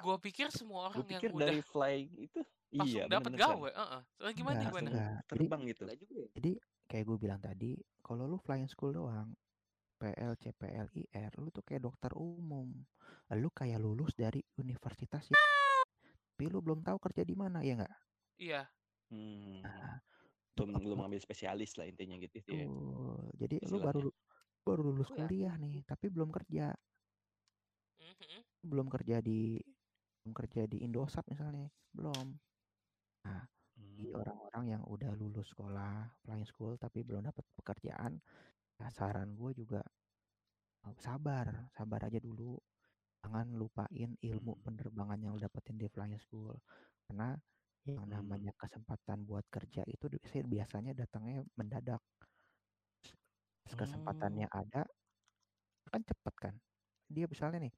Gua 0.01 0.17
pikir 0.17 0.49
semua 0.49 0.87
gue 0.87 1.03
orang 1.03 1.11
yang 1.11 1.19
pikir 1.19 1.31
udah 1.35 1.45
dari 1.45 1.61
fly 1.61 1.99
itu 2.25 2.41
langsung 2.71 3.03
iya 3.03 3.05
dapat 3.07 3.33
gawe. 3.35 3.71
Heeh. 3.71 4.01
Soalnya 4.15 4.35
gimana 4.35 4.55
Enggak, 4.55 4.69
gimana? 4.71 4.89
enggak. 4.89 5.11
Jadi- 5.11 5.29
Terbang 5.29 5.63
gitu. 5.67 5.83
Juga 5.85 6.15
ya 6.15 6.29
Jadi 6.35 6.51
kayak 6.87 7.05
gue 7.05 7.19
bilang 7.19 7.41
tadi, 7.41 7.71
kalau 8.01 8.25
lu 8.25 8.37
flying 8.37 8.67
school 8.67 8.93
doang, 8.93 9.31
PL, 9.97 10.33
CPL, 10.35 10.87
IR, 10.91 11.33
lu 11.37 11.51
tuh 11.51 11.61
kayak 11.61 11.83
dokter 11.83 12.11
umum. 12.15 12.73
Lu 13.31 13.49
kayak 13.51 13.79
lulus 13.79 14.15
dari 14.15 14.41
universitas 14.57 15.29
yang 15.29 15.39
tapi 16.31 16.49
lu 16.49 16.65
belum 16.65 16.81
tahu 16.81 16.97
kerja 16.99 17.21
di 17.21 17.37
mana 17.37 17.61
ya 17.61 17.77
enggak? 17.77 17.95
Iya. 18.35 18.63
Hmm. 19.13 19.61
Nah, 19.61 20.01
Belum 20.57 20.77
belum 20.77 20.99
ngambil 21.01 21.21
spesialis 21.21 21.77
lah 21.77 21.85
intinya 21.85 22.17
gitu 22.17 22.37
ya. 22.43 22.65
tuh. 22.65 23.29
Jadi 23.37 23.61
lu 23.61 23.77
istilahnya. 23.77 23.87
baru 23.93 24.09
baru 24.61 24.81
lulus 24.87 25.09
Oh 25.09 25.17
ya. 25.17 25.25
kuliah 25.25 25.55
nih, 25.57 25.85
tapi 25.85 26.07
belum 26.09 26.29
kerja, 26.29 26.73
Mhm. 27.99 28.41
belum 28.65 28.87
kerja 28.89 29.21
di 29.21 29.57
belum 30.21 30.33
kerja 30.33 30.63
di 30.65 30.81
Indosat 30.81 31.25
misalnya, 31.29 31.69
belum. 31.93 32.37
Nah, 33.25 33.45
bagi 33.77 34.09
Hmm. 34.09 34.15
orang-orang 34.17 34.65
yang 34.79 34.83
udah 34.89 35.13
lulus 35.13 35.53
sekolah 35.53 36.17
flying 36.25 36.49
school 36.49 36.81
tapi 36.81 37.05
belum 37.05 37.29
dapat 37.29 37.45
pekerjaan, 37.61 38.17
ya 38.81 38.89
saran 38.89 39.37
gue 39.37 39.53
juga 39.57 39.81
sabar, 41.01 41.69
sabar 41.77 42.01
aja 42.09 42.21
dulu. 42.21 42.57
Jangan 43.21 43.53
lupain 43.53 44.17
ilmu 44.17 44.57
Hmm. 44.57 44.65
penerbangan 44.65 45.21
yang 45.21 45.37
lu 45.37 45.41
dapetin 45.45 45.77
di 45.77 45.89
flying 45.93 46.17
school. 46.17 46.57
Karena 47.05 47.37
yang 47.97 48.09
Hmm. 48.09 48.11
namanya 48.11 48.53
kesempatan 48.57 49.29
buat 49.29 49.45
kerja 49.53 49.85
itu 49.85 50.07
biasanya 50.09 50.45
biasanya 50.49 50.93
datangnya 50.97 51.45
mendadak. 51.59 52.01
Terus 53.65 53.77
kesempatannya 53.77 54.49
Oh. 54.49 54.51
ada, 54.51 54.89
kan 55.93 56.03
cepet 56.05 56.35
kan. 56.41 56.55
Dia 57.13 57.27
misalnya 57.29 57.69
nih, 57.69 57.75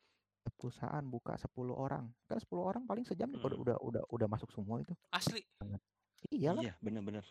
perusahaan 0.51 1.05
buka 1.07 1.39
10 1.39 1.71
orang, 1.71 2.11
kan 2.27 2.39
10 2.43 2.63
orang 2.65 2.83
paling 2.83 3.07
sejam 3.07 3.31
juga 3.31 3.47
udah 3.47 3.55
Hmm. 3.55 3.65
udah 3.65 3.77
udah 3.79 4.03
udah 4.11 4.27
masuk 4.27 4.51
semua 4.51 4.83
itu. 4.83 4.95
Asli. 5.11 5.43
Iyalah, 6.31 6.63
Iya, 6.63 6.75
bener-bener. 6.83 7.27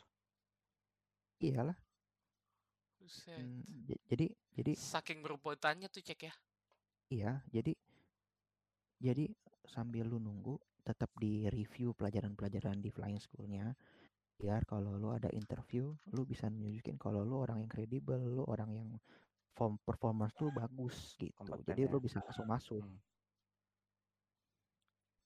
iyalah. 1.42 1.76
Hmm, 3.28 3.66
jadi 4.08 4.30
jadi 4.54 4.72
Saking 4.78 5.20
berupotannya 5.26 5.90
tuh 5.90 6.06
cek 6.06 6.30
ya. 6.30 6.34
iya, 7.10 7.42
jadi 7.50 7.74
jadi 9.02 9.26
sambil 9.66 10.06
lu 10.08 10.22
nunggu 10.22 10.56
tetap 10.86 11.10
di 11.18 11.50
review 11.50 11.92
pelajaran-pelajaran 11.98 12.78
di 12.80 12.90
flying 12.94 13.18
schoolnya 13.20 13.74
biar 14.38 14.66
kalau 14.66 14.98
lu 14.98 15.14
ada 15.14 15.30
interview 15.34 15.94
lu 16.14 16.26
bisa 16.26 16.50
nunjukin 16.50 16.98
kalau 16.98 17.22
lu 17.22 17.42
orang 17.42 17.62
yang 17.62 17.70
kredibel 17.70 18.18
lu 18.18 18.42
orang 18.46 18.70
yang 18.74 18.90
form 19.56 19.76
performance 19.84 20.34
tuh 20.36 20.50
bagus 20.52 21.16
gitu. 21.20 21.36
Kompeten 21.36 21.68
jadi 21.68 21.88
ya. 21.88 21.92
lu 21.92 22.00
bisa 22.00 22.24
langsung 22.24 22.48
masuk. 22.48 22.84
Hmm. 22.84 23.00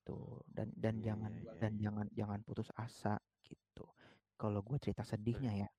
tuh 0.05 0.37
dan 0.53 0.69
dan 0.77 1.01
Iya, 1.01 1.05
jangan 1.09 1.31
iya, 1.33 1.41
iya, 1.41 1.53
dan 1.57 1.73
iya. 1.73 1.81
jangan 1.81 2.07
jangan 2.13 2.39
putus 2.45 2.69
asa 2.77 3.17
gitu. 3.41 3.89
Kalau 4.37 4.61
gue 4.61 4.77
cerita 4.77 5.01
sedihnya 5.01 5.65
ya. 5.65 5.69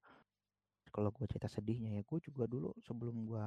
Kalau 0.90 1.14
gue 1.14 1.26
cerita 1.30 1.46
sedihnya 1.46 1.94
ya 1.94 2.02
gue 2.02 2.18
juga 2.18 2.50
dulu 2.50 2.74
sebelum 2.82 3.22
gua 3.22 3.46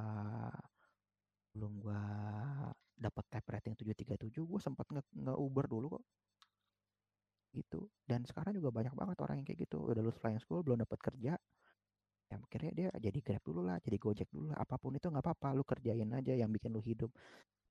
sebelum 1.52 1.82
gua 1.84 2.00
dapat 2.96 3.24
type 3.28 3.48
rating 3.52 3.74
737 3.76 4.40
gue 4.40 4.60
sempat 4.60 4.86
nge, 4.88 5.04
nge 5.20 5.34
Uber 5.36 5.68
dulu 5.68 6.00
kok. 6.00 6.04
Gitu. 7.52 7.84
Dan 8.00 8.24
sekarang 8.24 8.56
juga 8.56 8.72
banyak 8.72 8.96
banget 8.96 9.20
orang 9.20 9.44
yang 9.44 9.46
kayak 9.52 9.68
gitu. 9.68 9.84
Udah 9.84 10.00
lulus 10.00 10.16
flying 10.16 10.40
school 10.40 10.64
belum 10.64 10.80
dapat 10.80 10.96
kerja 10.96 11.36
ya 12.30 12.36
akhirnya 12.38 12.70
dia 12.78 12.88
jadi 13.06 13.18
grab 13.26 13.42
dulu 13.42 13.60
lah 13.66 13.76
jadi 13.82 13.96
gojek 13.98 14.28
dulu 14.30 14.54
lah 14.54 14.58
apa 14.62 14.74
pun 14.78 14.94
itu 14.94 15.06
nggak 15.10 15.24
apa-apa 15.26 15.48
lu 15.58 15.62
kerjain 15.66 16.10
aja 16.14 16.32
yang 16.38 16.50
bikin 16.54 16.70
lu 16.70 16.82
hidup 16.82 17.10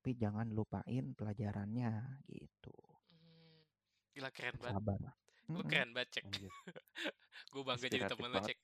tapi 0.00 0.16
jangan 0.16 0.48
lupain 0.52 1.12
pelajarannya 1.18 1.90
gitu 2.28 2.72
Hmm. 3.10 3.62
Gila 4.14 4.30
keren 4.36 4.56
banget. 4.60 4.74
sabar 4.76 5.00
Lu 5.50 5.60
keren 5.66 5.90
banget 5.96 6.10
cek. 6.20 6.24
Gue 7.52 7.62
bangga 7.66 7.86
jadi 7.90 8.06
temen 8.06 8.30
lu 8.30 8.40
cek. 8.40 8.58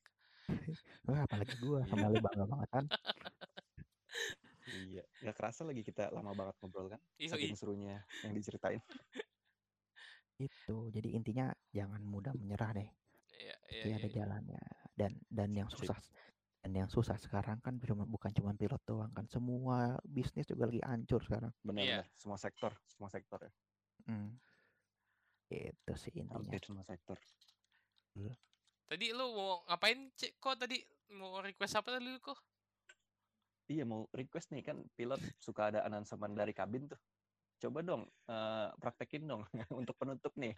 Wah, 1.09 1.23
apalagi 1.27 1.55
gua 1.59 1.83
Iya. 1.83 1.91
sama 1.91 2.07
lu 2.13 2.19
bangga 2.23 2.45
banget 2.47 2.69
kan 2.75 2.85
Iya, 4.67 5.03
nggak 5.23 5.37
kerasa 5.39 5.63
lagi 5.63 5.83
kita 5.87 6.11
lama 6.11 6.35
banget 6.35 6.55
ngobrol 6.59 6.91
kan, 6.91 7.01
Iya, 7.23 7.31
saking 7.31 7.55
serunya 7.55 8.03
yang 8.27 8.35
diceritain. 8.35 8.83
itu 10.37 10.77
jadi 10.93 11.09
intinya 11.17 11.47
jangan 11.73 12.03
mudah 12.05 12.33
menyerah 12.37 12.71
deh 12.77 12.89
Iya, 13.33 13.55
iya, 13.55 13.55
pasti 13.65 13.89
iya. 13.89 13.97
ada 13.99 14.09
jalannya 14.09 14.63
dan 14.97 15.13
dan 15.29 15.53
yang 15.53 15.69
Sip. 15.69 15.87
susah 15.87 15.99
dan 16.65 16.73
yang 16.75 16.91
susah 16.91 17.15
sekarang 17.21 17.63
kan 17.63 17.79
cuma 17.79 18.03
bukan 18.09 18.33
cuma 18.35 18.51
pilot 18.57 18.83
doang 18.89 19.13
kan 19.15 19.29
semua 19.31 19.95
bisnis 20.03 20.49
juga 20.51 20.67
lagi 20.67 20.83
hancur 20.83 21.23
sekarang 21.23 21.53
Benar-benar, 21.63 22.09
semua 22.19 22.39
sektor, 22.41 22.73
semua 22.91 23.07
sektor 23.13 23.39
ya, 23.39 23.53
hmm. 24.11 24.31
itu 25.53 25.93
sih 25.95 26.11
intinya 26.19 26.43
hampir 26.43 26.59
semua 26.65 26.83
sektor. 26.83 27.15
Tadi 28.87 29.11
lu 29.11 29.35
mau 29.35 29.67
ngapain 29.67 29.99
cek? 30.15 30.39
Kok 30.39 30.57
tadi 30.63 30.79
mau 31.19 31.43
request 31.43 31.75
apa 31.83 31.99
tadi 31.99 32.07
lu 32.07 32.23
kok? 32.23 32.39
Iya 33.67 33.83
mau 33.83 34.07
request 34.15 34.55
nih 34.55 34.63
kan 34.63 34.79
pilot 34.95 35.19
suka 35.43 35.75
ada 35.75 35.83
announcemen 35.83 36.39
dari 36.39 36.55
kabin 36.55 36.87
tuh. 36.87 37.01
Coba 37.57 37.79
dong 37.81 38.03
eh, 38.27 38.69
praktekin 38.77 39.25
dong 39.25 39.43
untuk 39.73 39.97
penutup 39.97 40.33
nih. 40.35 40.53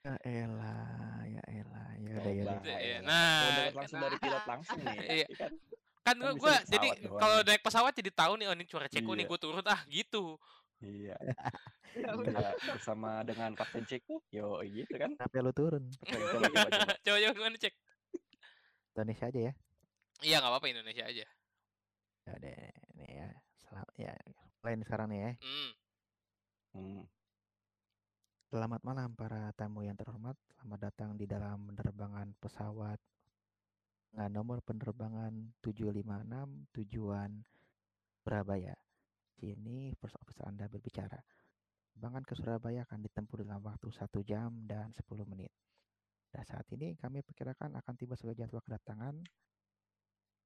ya 0.00 0.14
elah 0.22 1.20
ya 1.26 1.42
elah 1.46 1.88
ya 1.94 2.12
udah 2.16 2.32
ya. 2.32 2.44
Iya, 2.64 2.76
ya. 2.80 2.98
nah, 3.02 3.68
langsung 3.70 4.00
dari 4.00 4.16
pilot 4.16 4.44
langsung 4.46 4.78
nih. 4.80 4.96
Iya. 5.16 5.26
ya 5.26 5.36
kan? 5.36 5.52
Kan 6.00 6.16
Kan 6.16 6.32
gua, 6.34 6.54
naik 6.56 6.64
jadi 6.66 6.88
kalau 7.12 7.36
nih. 7.36 7.46
naik 7.46 7.62
pesawat 7.62 7.92
jadi 7.92 8.10
tahu 8.10 8.32
nih 8.34 8.46
oh 8.46 8.54
ini 8.54 8.64
cuaca 8.64 8.88
ceko 8.88 9.12
nih 9.12 9.20
Iya. 9.20 9.30
gue 9.30 9.38
turun 9.38 9.64
ah 9.66 9.80
gitu. 9.86 10.24
Iya. 10.80 11.16
Ya 11.90 12.06
Iya, 12.06 12.14
udah. 12.14 12.54
bersama 12.70 13.18
dengan 13.20 13.50
Kapten 13.52 13.82
Ceko. 13.82 14.22
Yo, 14.30 14.62
gitu 14.62 14.94
kan. 14.94 15.10
kenapa 15.10 15.42
lu 15.42 15.50
turun 15.50 15.82
Coba, 16.00 16.70
coba, 17.02 17.18
gimana 17.34 17.56
cek? 17.58 17.74
Indonesia 18.94 19.26
aja 19.26 19.40
ya 19.42 19.52
Iya 20.20 20.36
nggak 20.38 20.52
apa-apa 20.54 20.66
Indonesia 20.70 21.02
aja. 21.02 21.26
ya 22.20 22.30
udah 22.30 22.54
nih 22.94 23.10
ya 23.10 23.28
selam 23.58 23.88
ya 23.96 24.14
lain 24.62 24.80
sekarang 24.80 25.10
nih 25.10 25.18
ya 25.18 25.30
Hmm. 25.40 25.70
Hmm. 26.70 27.02
Selamat 28.46 28.78
malam 28.86 29.10
para 29.18 29.50
tamu 29.58 29.82
yang 29.82 29.98
terhormat. 29.98 30.38
Selamat 30.54 30.78
datang 30.86 31.18
di 31.18 31.26
dalam 31.26 31.66
penerbangan 31.74 32.30
pesawat 32.38 32.94
dengan 34.14 34.30
nomor 34.30 34.62
penerbangan 34.62 35.50
756 35.66 36.70
tujuan 36.78 37.42
Surabaya. 38.22 38.78
Sini 39.34 39.90
first 39.98 40.14
officer 40.22 40.46
Anda 40.46 40.70
berbicara. 40.70 41.18
Penerbangan 41.90 42.22
ke 42.22 42.34
Surabaya 42.38 42.86
akan 42.86 43.02
ditempuh 43.02 43.42
dalam 43.42 43.66
waktu 43.66 43.90
1 43.90 44.06
jam 44.22 44.54
dan 44.70 44.94
10 44.94 45.26
menit. 45.26 45.50
Dan 46.30 46.46
saat 46.46 46.70
ini 46.70 46.94
kami 47.02 47.26
perkirakan 47.26 47.82
akan 47.82 47.94
tiba 47.98 48.14
sesuai 48.14 48.38
jadwal 48.38 48.62
kedatangan 48.62 49.18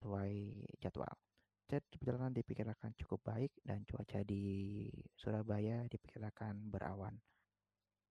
sesuai 0.01 0.33
jadwal. 0.81 1.13
Jadi 1.65 1.97
perjalanan 1.97 2.37
diperkirakan 2.37 2.93
cukup 3.01 3.25
baik 3.25 3.53
dan 3.65 3.89
cuaca 3.89 4.21
di 4.21 4.85
Surabaya 5.17 5.89
diperkirakan 5.89 6.69
berawan. 6.69 7.17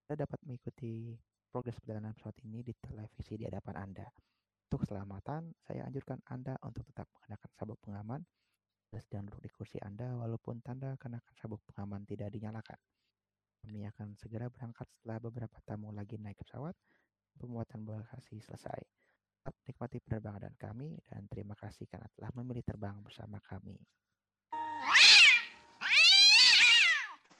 Anda 0.09 0.25
dapat 0.25 0.41
mengikuti 0.43 1.13
progres 1.53 1.77
perjalanan 1.77 2.17
pesawat 2.17 2.33
ini 2.49 2.65
di 2.65 2.73
televisi 2.81 3.37
di 3.37 3.45
hadapan 3.45 3.75
Anda. 3.77 4.09
Untuk 4.65 4.89
keselamatan, 4.89 5.53
saya 5.69 5.85
anjurkan 5.85 6.17
Anda 6.25 6.57
untuk 6.65 6.81
tetap 6.89 7.05
mengenakan 7.13 7.49
sabuk 7.53 7.77
pengaman 7.85 8.25
dan 8.89 8.99
sedang 9.05 9.29
duduk 9.29 9.45
di 9.45 9.49
kursi 9.53 9.77
Anda 9.85 10.17
walaupun 10.17 10.65
tanda 10.65 10.97
kenakan 10.97 11.33
sabuk 11.37 11.61
pengaman 11.69 12.09
tidak 12.09 12.33
dinyalakan. 12.33 12.81
Kami 13.61 13.85
akan 13.85 14.17
segera 14.17 14.49
berangkat 14.49 14.89
setelah 14.97 15.21
beberapa 15.21 15.61
tamu 15.61 15.93
lagi 15.93 16.17
naik 16.17 16.41
pesawat. 16.41 16.73
Pembuatan 17.37 17.85
bagasi 17.85 18.41
selesai. 18.41 19.02
Tetap 19.43 19.59
nikmati 19.67 19.99
penerbangan 19.99 20.47
dan 20.47 20.55
kami 20.55 20.95
dan 21.03 21.27
terima 21.27 21.51
kasih 21.59 21.83
karena 21.91 22.07
telah 22.15 22.31
memilih 22.39 22.63
terbang 22.63 22.95
bersama 23.03 23.43
kami. 23.43 23.75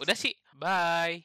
Udah 0.03 0.17
sih. 0.17 0.35
Bye. 0.57 1.21